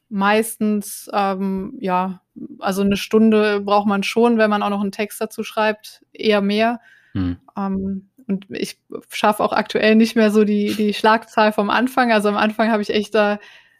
meistens, 0.09 1.09
ähm, 1.13 1.77
ja, 1.79 2.21
also 2.59 2.81
eine 2.81 2.97
Stunde 2.97 3.61
braucht 3.61 3.87
man 3.87 4.03
schon, 4.03 4.37
wenn 4.37 4.49
man 4.49 4.63
auch 4.63 4.69
noch 4.69 4.81
einen 4.81 4.91
Text 4.91 5.21
dazu 5.21 5.43
schreibt, 5.43 6.03
eher 6.11 6.41
mehr. 6.41 6.81
Mhm. 7.13 7.37
Ähm, 7.55 8.09
und 8.27 8.45
ich 8.49 8.79
schaffe 9.09 9.43
auch 9.43 9.53
aktuell 9.53 9.95
nicht 9.95 10.15
mehr 10.15 10.31
so 10.31 10.43
die, 10.43 10.73
die 10.73 10.93
Schlagzahl 10.93 11.53
vom 11.53 11.69
Anfang. 11.69 12.11
Also 12.11 12.29
am 12.29 12.37
Anfang 12.37 12.71
habe 12.71 12.81
ich 12.81 12.89
echt 12.89 13.13
da, 13.13 13.39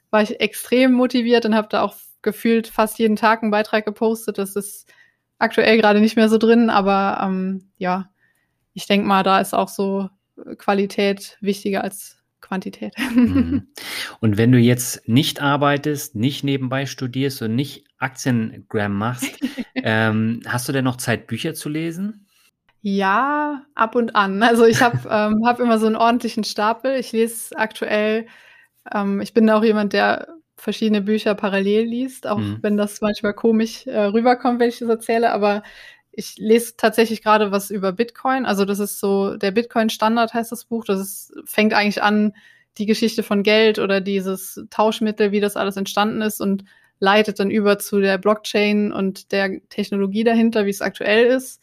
war 0.10 0.22
ich 0.22 0.40
extrem 0.40 0.92
motiviert 0.92 1.46
und 1.46 1.56
habe 1.56 1.70
da 1.70 1.82
auch 1.82 1.96
gefühlt 2.22 2.68
fast 2.68 3.00
jeden 3.00 3.16
Tag 3.16 3.42
einen 3.42 3.52
Beitrag 3.52 3.86
gepostet. 3.86 4.38
Das 4.38 4.56
ist 4.56 4.92
aktuell 5.42 5.78
gerade 5.78 6.00
nicht 6.00 6.16
mehr 6.16 6.30
so 6.30 6.38
drin, 6.38 6.70
aber 6.70 7.20
ähm, 7.24 7.72
ja, 7.78 8.10
ich 8.74 8.88
denke 8.88 9.08
mal, 9.08 9.24
da 9.24 9.40
ist 9.40 9.54
auch 9.54 9.70
so 9.70 10.10
Qualität 10.58 11.38
wichtiger 11.42 11.84
als 11.84 12.18
Quantität. 12.40 12.94
Mhm. 13.14 13.68
Und 14.20 14.38
wenn 14.38 14.52
du 14.52 14.58
jetzt 14.58 15.08
nicht 15.08 15.42
arbeitest, 15.42 16.16
nicht 16.16 16.44
nebenbei 16.44 16.86
studierst 16.86 17.42
und 17.42 17.56
nicht 17.56 17.86
Aktiengram 17.98 18.94
machst, 18.94 19.40
ähm, 19.76 20.42
hast 20.46 20.68
du 20.68 20.74
denn 20.74 20.84
noch 20.84 20.98
Zeit, 20.98 21.28
Bücher 21.28 21.54
zu 21.54 21.70
lesen? 21.70 22.28
Ja, 22.82 23.64
ab 23.76 23.96
und 23.96 24.16
an. 24.16 24.42
Also 24.42 24.66
ich 24.66 24.82
habe 24.82 24.98
ähm, 25.10 25.46
hab 25.46 25.60
immer 25.60 25.80
so 25.80 25.86
einen 25.86 25.96
ordentlichen 25.96 26.44
Stapel. 26.44 27.00
Ich 27.00 27.12
lese 27.12 27.56
aktuell, 27.58 28.28
ähm, 28.94 29.22
ich 29.22 29.34
bin 29.34 29.50
auch 29.50 29.64
jemand, 29.64 29.94
der 29.94 30.28
verschiedene 30.62 31.02
Bücher 31.02 31.36
parallel 31.36 31.86
liest, 31.86 32.28
auch 32.28 32.38
mhm. 32.38 32.60
wenn 32.62 32.78
das 32.78 33.02
manchmal 33.02 33.34
komisch 33.34 33.88
äh, 33.88 34.00
rüberkommt, 34.00 34.60
wenn 34.60 34.70
ich 34.70 34.80
das 34.80 34.90
erzähle, 34.90 35.32
aber 35.32 35.64
ich 36.12 36.38
lese 36.38 36.76
tatsächlich 36.78 37.24
gerade 37.24 37.52
was 37.52 37.72
über 37.72 37.92
Bitcoin. 37.94 38.46
Also 38.46 38.66
das 38.66 38.80
ist 38.80 39.00
so, 39.00 39.38
der 39.38 39.52
Bitcoin-Standard 39.52 40.34
heißt 40.34 40.52
das 40.52 40.66
Buch. 40.66 40.84
Das 40.86 41.00
ist, 41.00 41.34
fängt 41.46 41.74
eigentlich 41.74 42.04
an, 42.04 42.34
die 42.78 42.86
Geschichte 42.86 43.24
von 43.24 43.44
Geld 43.44 43.80
oder 43.80 44.02
dieses 44.02 44.62
Tauschmittel, 44.70 45.32
wie 45.32 45.40
das 45.40 45.58
alles 45.58 45.78
entstanden 45.78 46.22
ist 46.22 46.42
und 46.42 46.64
leitet 47.00 47.40
dann 47.40 47.50
über 47.50 47.80
zu 47.80 48.00
der 48.00 48.18
Blockchain 48.18 48.92
und 48.92 49.32
der 49.32 49.68
Technologie 49.70 50.24
dahinter, 50.24 50.66
wie 50.66 50.70
es 50.70 50.82
aktuell 50.82 51.26
ist. 51.26 51.62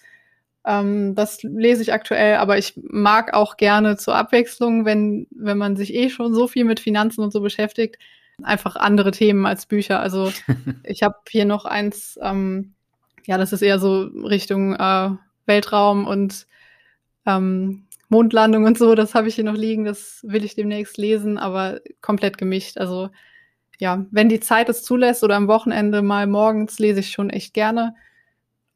Ähm, 0.67 1.15
das 1.15 1.43
lese 1.43 1.83
ich 1.83 1.93
aktuell, 1.93 2.37
aber 2.37 2.59
ich 2.59 2.75
mag 2.77 3.33
auch 3.33 3.57
gerne 3.57 3.97
zur 3.97 4.17
Abwechslung, 4.17 4.85
wenn, 4.85 5.27
wenn 5.31 5.57
man 5.57 5.77
sich 5.77 5.95
eh 5.95 6.11
schon 6.11 6.35
so 6.35 6.49
viel 6.49 6.65
mit 6.65 6.81
Finanzen 6.81 7.23
und 7.23 7.33
so 7.33 7.41
beschäftigt, 7.41 7.99
einfach 8.43 8.77
andere 8.77 9.11
Themen 9.11 9.47
als 9.47 9.67
Bücher. 9.67 10.01
Also 10.01 10.33
ich 10.85 11.03
habe 11.03 11.17
hier 11.29 11.45
noch 11.45 11.65
eins, 11.65 12.19
ähm, 12.23 12.75
ja, 13.27 13.39
das 13.39 13.53
ist 13.53 13.63
eher 13.63 13.79
so 13.79 14.03
Richtung 14.03 14.75
äh, 14.75 15.11
Weltraum 15.47 16.07
und 16.07 16.47
ähm, 17.27 17.87
Mondlandung 18.09 18.65
und 18.65 18.79
so, 18.79 18.95
das 18.95 19.15
habe 19.15 19.29
ich 19.29 19.35
hier 19.35 19.45
noch 19.45 19.55
liegen, 19.57 19.85
das 19.85 20.21
will 20.27 20.45
ich 20.45 20.55
demnächst 20.55 20.97
lesen, 20.97 21.37
aber 21.37 21.81
komplett 22.01 22.39
gemischt. 22.39 22.79
Also 22.79 23.11
ja, 23.79 24.07
wenn 24.11 24.29
die 24.29 24.41
Zeit 24.41 24.69
es 24.69 24.83
zulässt 24.83 25.23
oder 25.23 25.37
am 25.37 25.49
Wochenende 25.49 26.03
mal 26.03 26.27
morgens 26.27 26.79
lese 26.79 27.01
ich 27.01 27.11
schon 27.11 27.31
echt 27.31 27.55
gerne. 27.55 27.95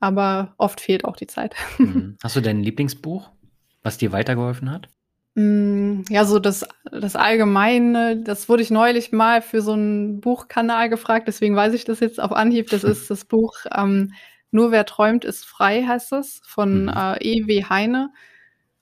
aber 0.01 0.55
oft 0.59 0.81
fehlt 0.81 1.05
auch 1.05 1.17
die 1.17 1.27
Zeit. 1.27 1.55
Mhm. 1.79 2.17
Hast 2.23 2.37
du 2.37 2.41
dein 2.41 2.63
Lieblingsbuch, 2.63 3.31
was 3.83 3.99
dir 3.99 4.13
weitergeholfen 4.13 4.71
hat? 4.71 4.89
Mm, 5.35 6.03
ja, 6.11 6.25
so 6.27 6.39
das, 6.39 6.67
das 6.91 7.17
Allgemeine, 7.17 8.19
das 8.19 8.49
wurde 8.49 8.63
ich 8.63 8.71
neulich 8.71 9.13
mal 9.13 9.41
für 9.41 9.63
so 9.63 9.73
einen 9.73 10.21
Buchkanal 10.21 10.91
gefragt, 10.91 11.27
deswegen 11.27 11.57
weiß 11.57 11.73
ich 11.73 11.85
das 11.85 12.01
jetzt 12.01 12.21
auf 12.21 12.33
Anhieb. 12.33 12.69
Das 12.69 12.85
ist 12.85 13.11
das 13.11 13.25
Buch 13.25 13.57
ähm, 13.75 14.13
Nur 14.51 14.73
wer 14.73 14.85
träumt, 14.85 15.25
ist 15.25 15.47
frei, 15.47 15.85
heißt 15.85 16.13
es, 16.13 16.41
von 16.45 16.85
mhm. 16.85 16.89
äh, 16.89 17.17
E.W. 17.21 17.65
Heine. 17.65 18.13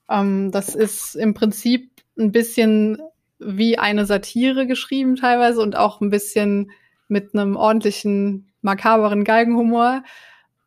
Ähm, 0.09 0.51
das 0.51 0.75
ist 0.75 1.15
im 1.15 1.33
Prinzip 1.33 1.91
ein 2.19 2.31
bisschen 2.33 3.01
wie 3.39 3.77
eine 3.79 4.05
Satire 4.05 4.67
geschrieben 4.67 5.15
teilweise 5.15 5.61
und 5.61 5.75
auch 5.77 6.01
ein 6.01 6.09
bisschen 6.09 6.71
mit 7.07 7.33
einem 7.33 7.55
ordentlichen, 7.55 8.51
makaberen 8.61 9.23
Galgenhumor. 9.23 10.03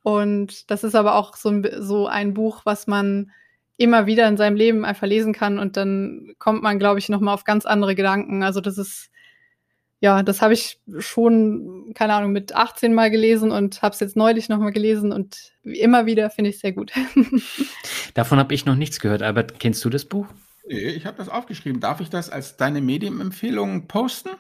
Und 0.03 0.71
das 0.71 0.83
ist 0.83 0.95
aber 0.95 1.15
auch 1.15 1.37
so 1.37 1.51
ein, 1.51 1.67
so 1.79 2.07
ein 2.07 2.35
Buch, 2.35 2.63
was 2.65 2.87
man 2.87 3.31
immer 3.77 4.07
wieder 4.07 4.29
in 4.29 4.37
seinem 4.37 4.57
Leben 4.57 4.85
einfach 4.85 5.07
lesen 5.07 5.33
kann 5.33 5.59
und 5.59 5.77
dann 5.77 6.35
kommt 6.39 6.63
man, 6.63 6.79
glaube 6.79 6.99
ich, 6.99 7.09
noch 7.09 7.21
mal 7.21 7.35
auf 7.35 7.45
ganz 7.45 7.67
andere 7.67 7.95
Gedanken. 7.95 8.43
Also 8.43 8.61
das 8.61 8.79
ist 8.79 9.11
ja, 10.05 10.23
das 10.23 10.43
habe 10.43 10.53
ich 10.53 10.81
schon, 10.99 11.93
keine 11.95 12.13
Ahnung, 12.13 12.33
mit 12.33 12.55
18 12.55 12.93
mal 12.93 13.11
gelesen 13.11 13.51
und 13.51 13.81
habe 13.81 13.95
es 13.95 14.01
jetzt 14.01 14.17
neulich 14.17 14.51
noch 14.51 14.59
mal 14.59 14.71
gelesen 14.71 15.13
und 15.13 15.53
immer 15.63 16.05
wieder 16.05 16.29
finde 16.29 16.51
ich 16.51 16.57
es 16.57 16.61
sehr 16.61 16.73
gut. 16.73 16.93
Davon 18.15 18.39
habe 18.39 18.53
ich 18.53 18.67
noch 18.67 18.75
nichts 18.75 19.01
gehört. 19.01 19.23
Albert, 19.23 19.59
kennst 19.59 19.83
du 19.83 19.89
das 19.89 20.05
Buch? 20.05 20.27
Ich 20.67 21.07
habe 21.07 21.17
das 21.17 21.31
aufgeschrieben. 21.31 21.81
Darf 21.81 22.03
ich 22.03 22.11
das 22.11 22.29
als 22.29 22.59
deine 22.59 22.83
Medienempfehlung 22.83 23.87
posten? 23.87 24.31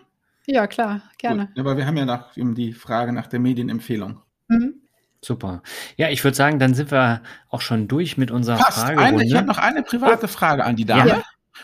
Ja, 0.46 0.66
klar, 0.66 1.00
gerne. 1.16 1.46
Gut, 1.46 1.60
aber 1.60 1.78
wir 1.78 1.86
haben 1.86 1.96
ja 1.96 2.04
nach, 2.04 2.32
die 2.36 2.74
Frage 2.74 3.14
nach 3.14 3.28
der 3.28 3.40
Medienempfehlung. 3.40 4.20
Mhm. 4.48 4.82
Super. 5.24 5.62
Ja, 5.96 6.10
ich 6.10 6.22
würde 6.22 6.36
sagen, 6.36 6.58
dann 6.58 6.74
sind 6.74 6.90
wir 6.90 7.22
auch 7.48 7.60
schon 7.60 7.88
durch 7.88 8.16
mit 8.16 8.30
unserer 8.30 8.58
Fast 8.58 8.80
Fragerunde. 8.80 9.04
Eine, 9.04 9.24
ich 9.24 9.34
habe 9.34 9.46
noch 9.46 9.58
eine 9.58 9.82
private 9.82 10.28
Frage 10.28 10.64
an 10.64 10.76
die 10.76 10.84
Dame. 10.84 11.08
Ja. 11.08 11.22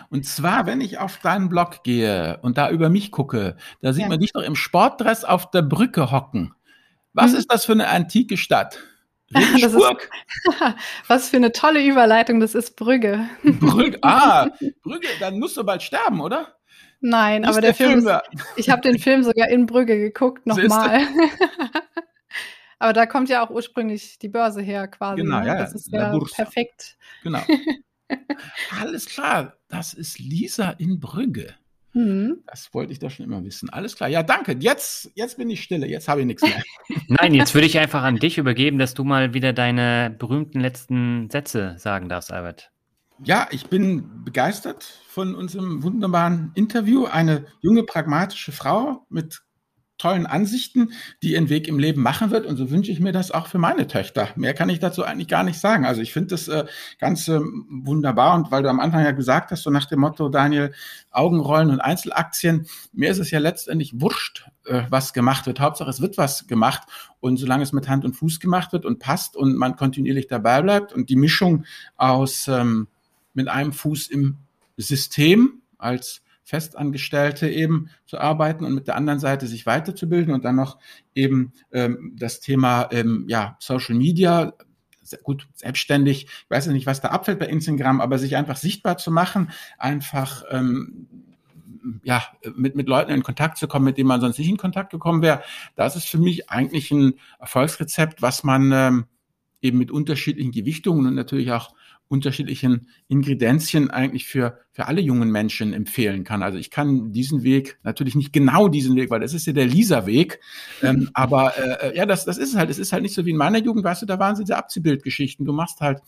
Und 0.08 0.24
zwar, 0.24 0.66
wenn 0.66 0.80
ich 0.80 0.98
auf 0.98 1.18
deinen 1.18 1.48
Blog 1.48 1.82
gehe 1.82 2.38
und 2.42 2.58
da 2.58 2.70
über 2.70 2.88
mich 2.88 3.10
gucke, 3.10 3.56
da 3.82 3.92
sieht 3.92 4.04
ja. 4.04 4.08
man 4.08 4.20
dich 4.20 4.32
doch 4.32 4.42
im 4.42 4.56
Sportdress 4.56 5.24
auf 5.24 5.50
der 5.50 5.62
Brücke 5.62 6.10
hocken. 6.10 6.54
Was 7.12 7.32
mhm. 7.32 7.38
ist 7.38 7.52
das 7.52 7.64
für 7.64 7.72
eine 7.72 7.88
antike 7.88 8.36
Stadt? 8.36 8.78
Regensburg? 9.34 10.08
Ist, 10.44 10.60
was 11.08 11.28
für 11.28 11.36
eine 11.36 11.52
tolle 11.52 11.84
Überleitung, 11.84 12.40
das 12.40 12.54
ist 12.54 12.76
Brügge. 12.76 13.28
Brügge, 13.42 13.98
ah, 14.02 14.48
Brügge, 14.82 15.08
dann 15.20 15.38
musst 15.38 15.56
du 15.56 15.64
bald 15.64 15.82
sterben, 15.82 16.20
oder? 16.20 16.56
Nein, 17.02 17.44
aber 17.44 17.60
der, 17.60 17.72
der 17.72 17.74
Film, 17.74 18.02
Film 18.02 18.20
ist, 18.32 18.44
ich 18.56 18.70
habe 18.70 18.82
den 18.82 18.98
Film 18.98 19.22
sogar 19.22 19.48
in 19.48 19.66
Brügge 19.66 19.96
geguckt, 19.96 20.46
nochmal. 20.46 21.00
Aber 22.80 22.94
da 22.94 23.06
kommt 23.06 23.28
ja 23.28 23.44
auch 23.44 23.50
ursprünglich 23.50 24.18
die 24.18 24.28
Börse 24.28 24.62
her 24.62 24.88
quasi. 24.88 25.22
Genau, 25.22 25.40
ne? 25.40 25.46
ja. 25.46 25.54
Das 25.54 25.74
ist 25.74 25.92
ja 25.92 26.18
perfekt. 26.34 26.96
Genau. 27.22 27.42
Alles 28.80 29.06
klar, 29.06 29.58
das 29.68 29.94
ist 29.94 30.18
Lisa 30.18 30.70
in 30.70 30.98
Brügge. 30.98 31.54
Mhm. 31.92 32.38
Das 32.46 32.72
wollte 32.72 32.92
ich 32.92 32.98
doch 32.98 33.10
schon 33.10 33.26
immer 33.26 33.44
wissen. 33.44 33.68
Alles 33.68 33.96
klar. 33.96 34.08
Ja, 34.08 34.22
danke. 34.22 34.56
Jetzt, 34.58 35.10
jetzt 35.14 35.36
bin 35.36 35.50
ich 35.50 35.62
stille. 35.62 35.86
Jetzt 35.86 36.08
habe 36.08 36.20
ich 36.20 36.26
nichts 36.26 36.42
mehr. 36.42 36.62
Nein, 37.08 37.34
jetzt 37.34 37.54
würde 37.54 37.66
ich 37.66 37.78
einfach 37.78 38.02
an 38.02 38.16
dich 38.16 38.38
übergeben, 38.38 38.78
dass 38.78 38.94
du 38.94 39.04
mal 39.04 39.34
wieder 39.34 39.52
deine 39.52 40.14
berühmten 40.18 40.60
letzten 40.60 41.28
Sätze 41.30 41.74
sagen 41.78 42.08
darfst, 42.08 42.32
Albert. 42.32 42.70
Ja, 43.22 43.46
ich 43.50 43.66
bin 43.66 44.24
begeistert 44.24 44.84
von 45.06 45.34
unserem 45.34 45.82
wunderbaren 45.82 46.52
Interview. 46.54 47.04
Eine 47.04 47.44
junge, 47.60 47.82
pragmatische 47.82 48.52
Frau 48.52 49.04
mit 49.10 49.42
tollen 50.00 50.26
Ansichten, 50.26 50.92
die 51.22 51.32
ihren 51.32 51.48
Weg 51.48 51.68
im 51.68 51.78
Leben 51.78 52.02
machen 52.02 52.30
wird. 52.30 52.46
Und 52.46 52.56
so 52.56 52.70
wünsche 52.70 52.90
ich 52.90 53.00
mir 53.00 53.12
das 53.12 53.30
auch 53.30 53.46
für 53.46 53.58
meine 53.58 53.86
Töchter. 53.86 54.28
Mehr 54.34 54.54
kann 54.54 54.70
ich 54.70 54.78
dazu 54.78 55.04
eigentlich 55.04 55.28
gar 55.28 55.44
nicht 55.44 55.60
sagen. 55.60 55.84
Also 55.84 56.00
ich 56.00 56.12
finde 56.12 56.28
das 56.28 56.48
äh, 56.48 56.64
ganz 56.98 57.28
äh, 57.28 57.40
wunderbar. 57.68 58.34
Und 58.34 58.50
weil 58.50 58.62
du 58.62 58.70
am 58.70 58.80
Anfang 58.80 59.04
ja 59.04 59.10
gesagt 59.12 59.50
hast, 59.50 59.62
so 59.62 59.70
nach 59.70 59.84
dem 59.84 60.00
Motto, 60.00 60.28
Daniel, 60.28 60.72
Augenrollen 61.10 61.70
und 61.70 61.80
Einzelaktien, 61.80 62.66
mir 62.92 63.10
ist 63.10 63.18
es 63.18 63.30
ja 63.30 63.38
letztendlich 63.38 64.00
wurscht, 64.00 64.48
äh, 64.64 64.82
was 64.88 65.12
gemacht 65.12 65.46
wird. 65.46 65.60
Hauptsache, 65.60 65.90
es 65.90 66.00
wird 66.00 66.16
was 66.16 66.46
gemacht. 66.46 66.88
Und 67.20 67.36
solange 67.36 67.62
es 67.62 67.72
mit 67.72 67.88
Hand 67.88 68.04
und 68.06 68.14
Fuß 68.14 68.40
gemacht 68.40 68.72
wird 68.72 68.86
und 68.86 68.98
passt 68.98 69.36
und 69.36 69.54
man 69.54 69.76
kontinuierlich 69.76 70.26
dabei 70.26 70.62
bleibt 70.62 70.94
und 70.94 71.10
die 71.10 71.16
Mischung 71.16 71.64
aus 71.96 72.48
ähm, 72.48 72.88
mit 73.34 73.48
einem 73.48 73.72
Fuß 73.72 74.08
im 74.08 74.38
System 74.78 75.60
als 75.76 76.22
Festangestellte 76.50 77.48
eben 77.48 77.90
zu 78.06 78.18
arbeiten 78.18 78.64
und 78.64 78.74
mit 78.74 78.88
der 78.88 78.96
anderen 78.96 79.20
Seite 79.20 79.46
sich 79.46 79.66
weiterzubilden 79.66 80.34
und 80.34 80.44
dann 80.44 80.56
noch 80.56 80.78
eben 81.14 81.52
ähm, 81.70 82.16
das 82.18 82.40
Thema 82.40 82.88
ähm, 82.90 83.26
ja, 83.28 83.56
Social 83.60 83.94
Media, 83.94 84.52
gut, 85.22 85.46
selbstständig, 85.54 86.24
ich 86.24 86.50
weiß 86.50 86.66
ja 86.66 86.72
nicht, 86.72 86.86
was 86.86 87.00
da 87.00 87.08
abfällt 87.08 87.38
bei 87.38 87.46
Instagram, 87.46 88.00
aber 88.00 88.18
sich 88.18 88.34
einfach 88.34 88.56
sichtbar 88.56 88.98
zu 88.98 89.12
machen, 89.12 89.50
einfach 89.78 90.42
ähm, 90.50 91.06
ja, 92.02 92.24
mit, 92.56 92.74
mit 92.74 92.88
Leuten 92.88 93.12
in 93.12 93.22
Kontakt 93.22 93.56
zu 93.56 93.68
kommen, 93.68 93.84
mit 93.84 93.96
denen 93.96 94.08
man 94.08 94.20
sonst 94.20 94.38
nicht 94.38 94.50
in 94.50 94.56
Kontakt 94.56 94.90
gekommen 94.90 95.22
wäre, 95.22 95.42
das 95.76 95.94
ist 95.94 96.08
für 96.08 96.18
mich 96.18 96.50
eigentlich 96.50 96.90
ein 96.90 97.14
Erfolgsrezept, 97.38 98.22
was 98.22 98.42
man 98.42 98.72
ähm, 98.72 99.04
eben 99.62 99.78
mit 99.78 99.92
unterschiedlichen 99.92 100.50
Gewichtungen 100.50 101.06
und 101.06 101.14
natürlich 101.14 101.52
auch 101.52 101.74
unterschiedlichen 102.10 102.88
Ingredienzien 103.06 103.88
eigentlich 103.88 104.26
für, 104.26 104.58
für 104.72 104.86
alle 104.86 105.00
jungen 105.00 105.30
Menschen 105.30 105.72
empfehlen 105.72 106.24
kann. 106.24 106.42
Also 106.42 106.58
ich 106.58 106.70
kann 106.70 107.12
diesen 107.12 107.44
Weg, 107.44 107.78
natürlich 107.84 108.16
nicht 108.16 108.32
genau 108.32 108.66
diesen 108.66 108.96
Weg, 108.96 109.10
weil 109.10 109.20
das 109.20 109.32
ist 109.32 109.46
ja 109.46 109.52
der 109.52 109.66
Lisa-Weg, 109.66 110.40
ähm, 110.82 111.08
aber 111.14 111.56
äh, 111.56 111.96
ja, 111.96 112.06
das, 112.06 112.24
das 112.24 112.36
ist 112.36 112.50
es 112.50 112.56
halt. 112.56 112.68
Es 112.68 112.80
ist 112.80 112.92
halt 112.92 113.04
nicht 113.04 113.14
so 113.14 113.24
wie 113.26 113.30
in 113.30 113.36
meiner 113.36 113.58
Jugend, 113.58 113.84
weißt 113.84 114.02
du, 114.02 114.06
da 114.06 114.18
waren 114.18 114.34
diese 114.34 114.56
Abziehbildgeschichten. 114.56 115.46
Du 115.46 115.52
machst 115.52 115.80
halt 115.80 116.00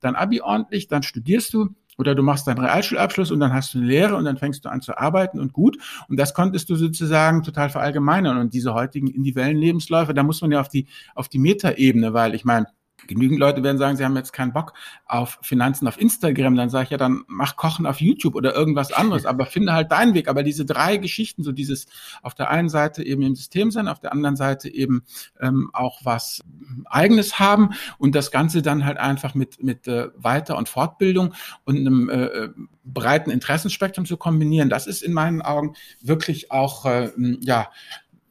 dein 0.00 0.16
Abi 0.16 0.40
ordentlich, 0.40 0.88
dann 0.88 1.04
studierst 1.04 1.54
du, 1.54 1.68
oder 1.96 2.16
du 2.16 2.24
machst 2.24 2.48
deinen 2.48 2.58
Realschulabschluss 2.58 3.30
und 3.30 3.38
dann 3.38 3.52
hast 3.52 3.74
du 3.74 3.78
eine 3.78 3.86
Lehre 3.86 4.16
und 4.16 4.24
dann 4.24 4.36
fängst 4.36 4.64
du 4.64 4.68
an 4.68 4.80
zu 4.80 4.98
arbeiten 4.98 5.38
und 5.38 5.52
gut. 5.52 5.78
Und 6.08 6.18
das 6.18 6.34
konntest 6.34 6.68
du 6.68 6.74
sozusagen 6.74 7.44
total 7.44 7.70
verallgemeinern. 7.70 8.38
Und 8.38 8.54
diese 8.54 8.74
heutigen 8.74 9.06
individuellen 9.06 9.58
Lebensläufe, 9.58 10.14
da 10.14 10.24
muss 10.24 10.40
man 10.40 10.50
ja 10.50 10.60
auf 10.60 10.68
die, 10.68 10.88
auf 11.14 11.28
die 11.28 11.38
Metaebene, 11.38 12.12
weil 12.12 12.34
ich 12.34 12.44
meine, 12.44 12.66
Genügend 13.06 13.38
Leute 13.38 13.62
werden 13.62 13.78
sagen, 13.78 13.96
sie 13.96 14.04
haben 14.04 14.16
jetzt 14.16 14.32
keinen 14.32 14.52
Bock 14.52 14.74
auf 15.06 15.38
Finanzen 15.42 15.86
auf 15.86 16.00
Instagram. 16.00 16.56
Dann 16.56 16.70
sage 16.70 16.84
ich 16.84 16.90
ja, 16.90 16.96
dann 16.96 17.24
mach 17.26 17.56
Kochen 17.56 17.86
auf 17.86 18.00
YouTube 18.00 18.34
oder 18.34 18.54
irgendwas 18.54 18.92
anderes, 18.92 19.26
aber 19.26 19.46
finde 19.46 19.72
halt 19.72 19.92
deinen 19.92 20.14
Weg. 20.14 20.28
Aber 20.28 20.42
diese 20.42 20.64
drei 20.64 20.96
Geschichten, 20.96 21.42
so 21.42 21.52
dieses 21.52 21.86
auf 22.22 22.34
der 22.34 22.50
einen 22.50 22.68
Seite 22.68 23.04
eben 23.04 23.22
im 23.22 23.34
System 23.34 23.70
sein, 23.70 23.88
auf 23.88 24.00
der 24.00 24.12
anderen 24.12 24.36
Seite 24.36 24.72
eben 24.72 25.04
ähm, 25.40 25.70
auch 25.72 26.00
was 26.04 26.40
Eigenes 26.86 27.38
haben 27.38 27.70
und 27.98 28.14
das 28.14 28.30
Ganze 28.30 28.62
dann 28.62 28.84
halt 28.84 28.98
einfach 28.98 29.34
mit, 29.34 29.62
mit 29.62 29.86
äh, 29.88 30.08
Weiter- 30.16 30.56
und 30.56 30.68
Fortbildung 30.68 31.34
und 31.64 31.76
einem 31.76 32.08
äh, 32.08 32.24
äh 32.24 32.50
breiten 32.86 33.30
Interessenspektrum 33.30 34.04
zu 34.04 34.18
kombinieren, 34.18 34.68
das 34.68 34.86
ist 34.86 35.02
in 35.02 35.14
meinen 35.14 35.40
Augen 35.40 35.74
wirklich 36.02 36.50
auch 36.50 36.84
äh, 36.84 37.10
ja 37.40 37.70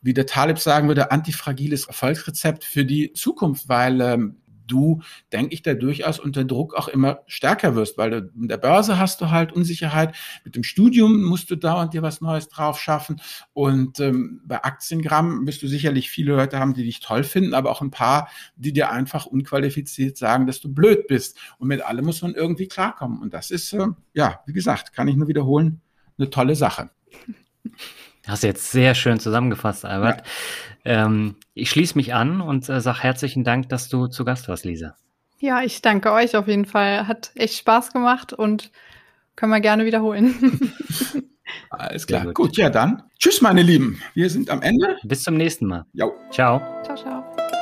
wie 0.03 0.13
der 0.13 0.25
Taleb 0.25 0.59
sagen 0.59 0.89
würde, 0.89 1.11
antifragiles 1.11 1.85
Erfolgsrezept 1.87 2.65
für 2.65 2.83
die 2.83 3.13
Zukunft, 3.13 3.69
weil 3.69 4.01
ähm, 4.01 4.35
du, 4.67 5.01
denke 5.31 5.53
ich, 5.53 5.61
da 5.61 5.73
durchaus 5.73 6.19
unter 6.19 6.43
Druck 6.43 6.75
auch 6.75 6.87
immer 6.87 7.21
stärker 7.27 7.75
wirst, 7.75 7.97
weil 7.97 8.09
du, 8.09 8.31
in 8.35 8.47
der 8.47 8.57
Börse 8.57 8.97
hast 8.99 9.21
du 9.21 9.29
halt 9.29 9.51
Unsicherheit, 9.51 10.15
mit 10.43 10.55
dem 10.55 10.63
Studium 10.63 11.23
musst 11.23 11.49
du 11.49 11.55
dauernd 11.55 11.93
dir 11.93 12.01
was 12.01 12.21
Neues 12.21 12.49
drauf 12.49 12.79
schaffen 12.79 13.21
und 13.53 13.99
ähm, 13.99 14.41
bei 14.45 14.63
Aktiengramm 14.63 15.45
wirst 15.45 15.61
du 15.61 15.67
sicherlich 15.67 16.09
viele 16.09 16.35
Leute 16.35 16.59
haben, 16.59 16.73
die 16.73 16.83
dich 16.83 16.99
toll 16.99 17.23
finden, 17.23 17.53
aber 17.53 17.71
auch 17.71 17.81
ein 17.81 17.91
paar, 17.91 18.29
die 18.55 18.73
dir 18.73 18.91
einfach 18.91 19.25
unqualifiziert 19.25 20.17
sagen, 20.17 20.47
dass 20.47 20.61
du 20.61 20.73
blöd 20.73 21.07
bist 21.07 21.37
und 21.57 21.67
mit 21.67 21.81
allem 21.81 22.05
muss 22.05 22.21
man 22.21 22.33
irgendwie 22.33 22.67
klarkommen 22.67 23.21
und 23.21 23.33
das 23.33 23.51
ist, 23.51 23.73
äh, 23.73 23.87
ja, 24.13 24.39
wie 24.45 24.53
gesagt, 24.53 24.93
kann 24.93 25.07
ich 25.07 25.15
nur 25.15 25.27
wiederholen, 25.27 25.81
eine 26.17 26.29
tolle 26.29 26.55
Sache. 26.55 26.89
Hast 28.25 28.43
du 28.43 28.47
jetzt 28.47 28.71
sehr 28.71 28.95
schön 28.95 29.19
zusammengefasst, 29.19 29.83
Albert. 29.83 30.25
Ja. 30.25 30.31
Ähm, 30.85 31.35
ich 31.53 31.69
schließe 31.69 31.97
mich 31.97 32.13
an 32.13 32.41
und 32.41 32.67
äh, 32.69 32.81
sage 32.81 33.03
herzlichen 33.03 33.43
Dank, 33.43 33.69
dass 33.69 33.89
du 33.89 34.07
zu 34.07 34.25
Gast 34.25 34.47
warst, 34.47 34.65
Lisa. 34.65 34.95
Ja, 35.39 35.61
ich 35.61 35.81
danke 35.81 36.11
euch 36.11 36.35
auf 36.35 36.47
jeden 36.47 36.65
Fall. 36.65 37.07
Hat 37.07 37.31
echt 37.35 37.57
Spaß 37.57 37.91
gemacht 37.93 38.33
und 38.33 38.71
können 39.35 39.51
wir 39.51 39.59
gerne 39.59 39.85
wiederholen. 39.85 40.71
Alles 41.69 42.07
klar. 42.07 42.25
Gut. 42.25 42.35
gut, 42.35 42.57
ja 42.57 42.69
dann. 42.69 43.03
Tschüss, 43.19 43.41
meine 43.41 43.61
Lieben. 43.61 44.01
Wir 44.13 44.29
sind 44.29 44.49
am 44.49 44.61
Ende. 44.61 44.97
Bis 45.03 45.23
zum 45.23 45.35
nächsten 45.35 45.67
Mal. 45.67 45.85
Jo. 45.93 46.13
Ciao. 46.31 46.61
Ciao, 46.83 46.95
ciao. 46.95 47.52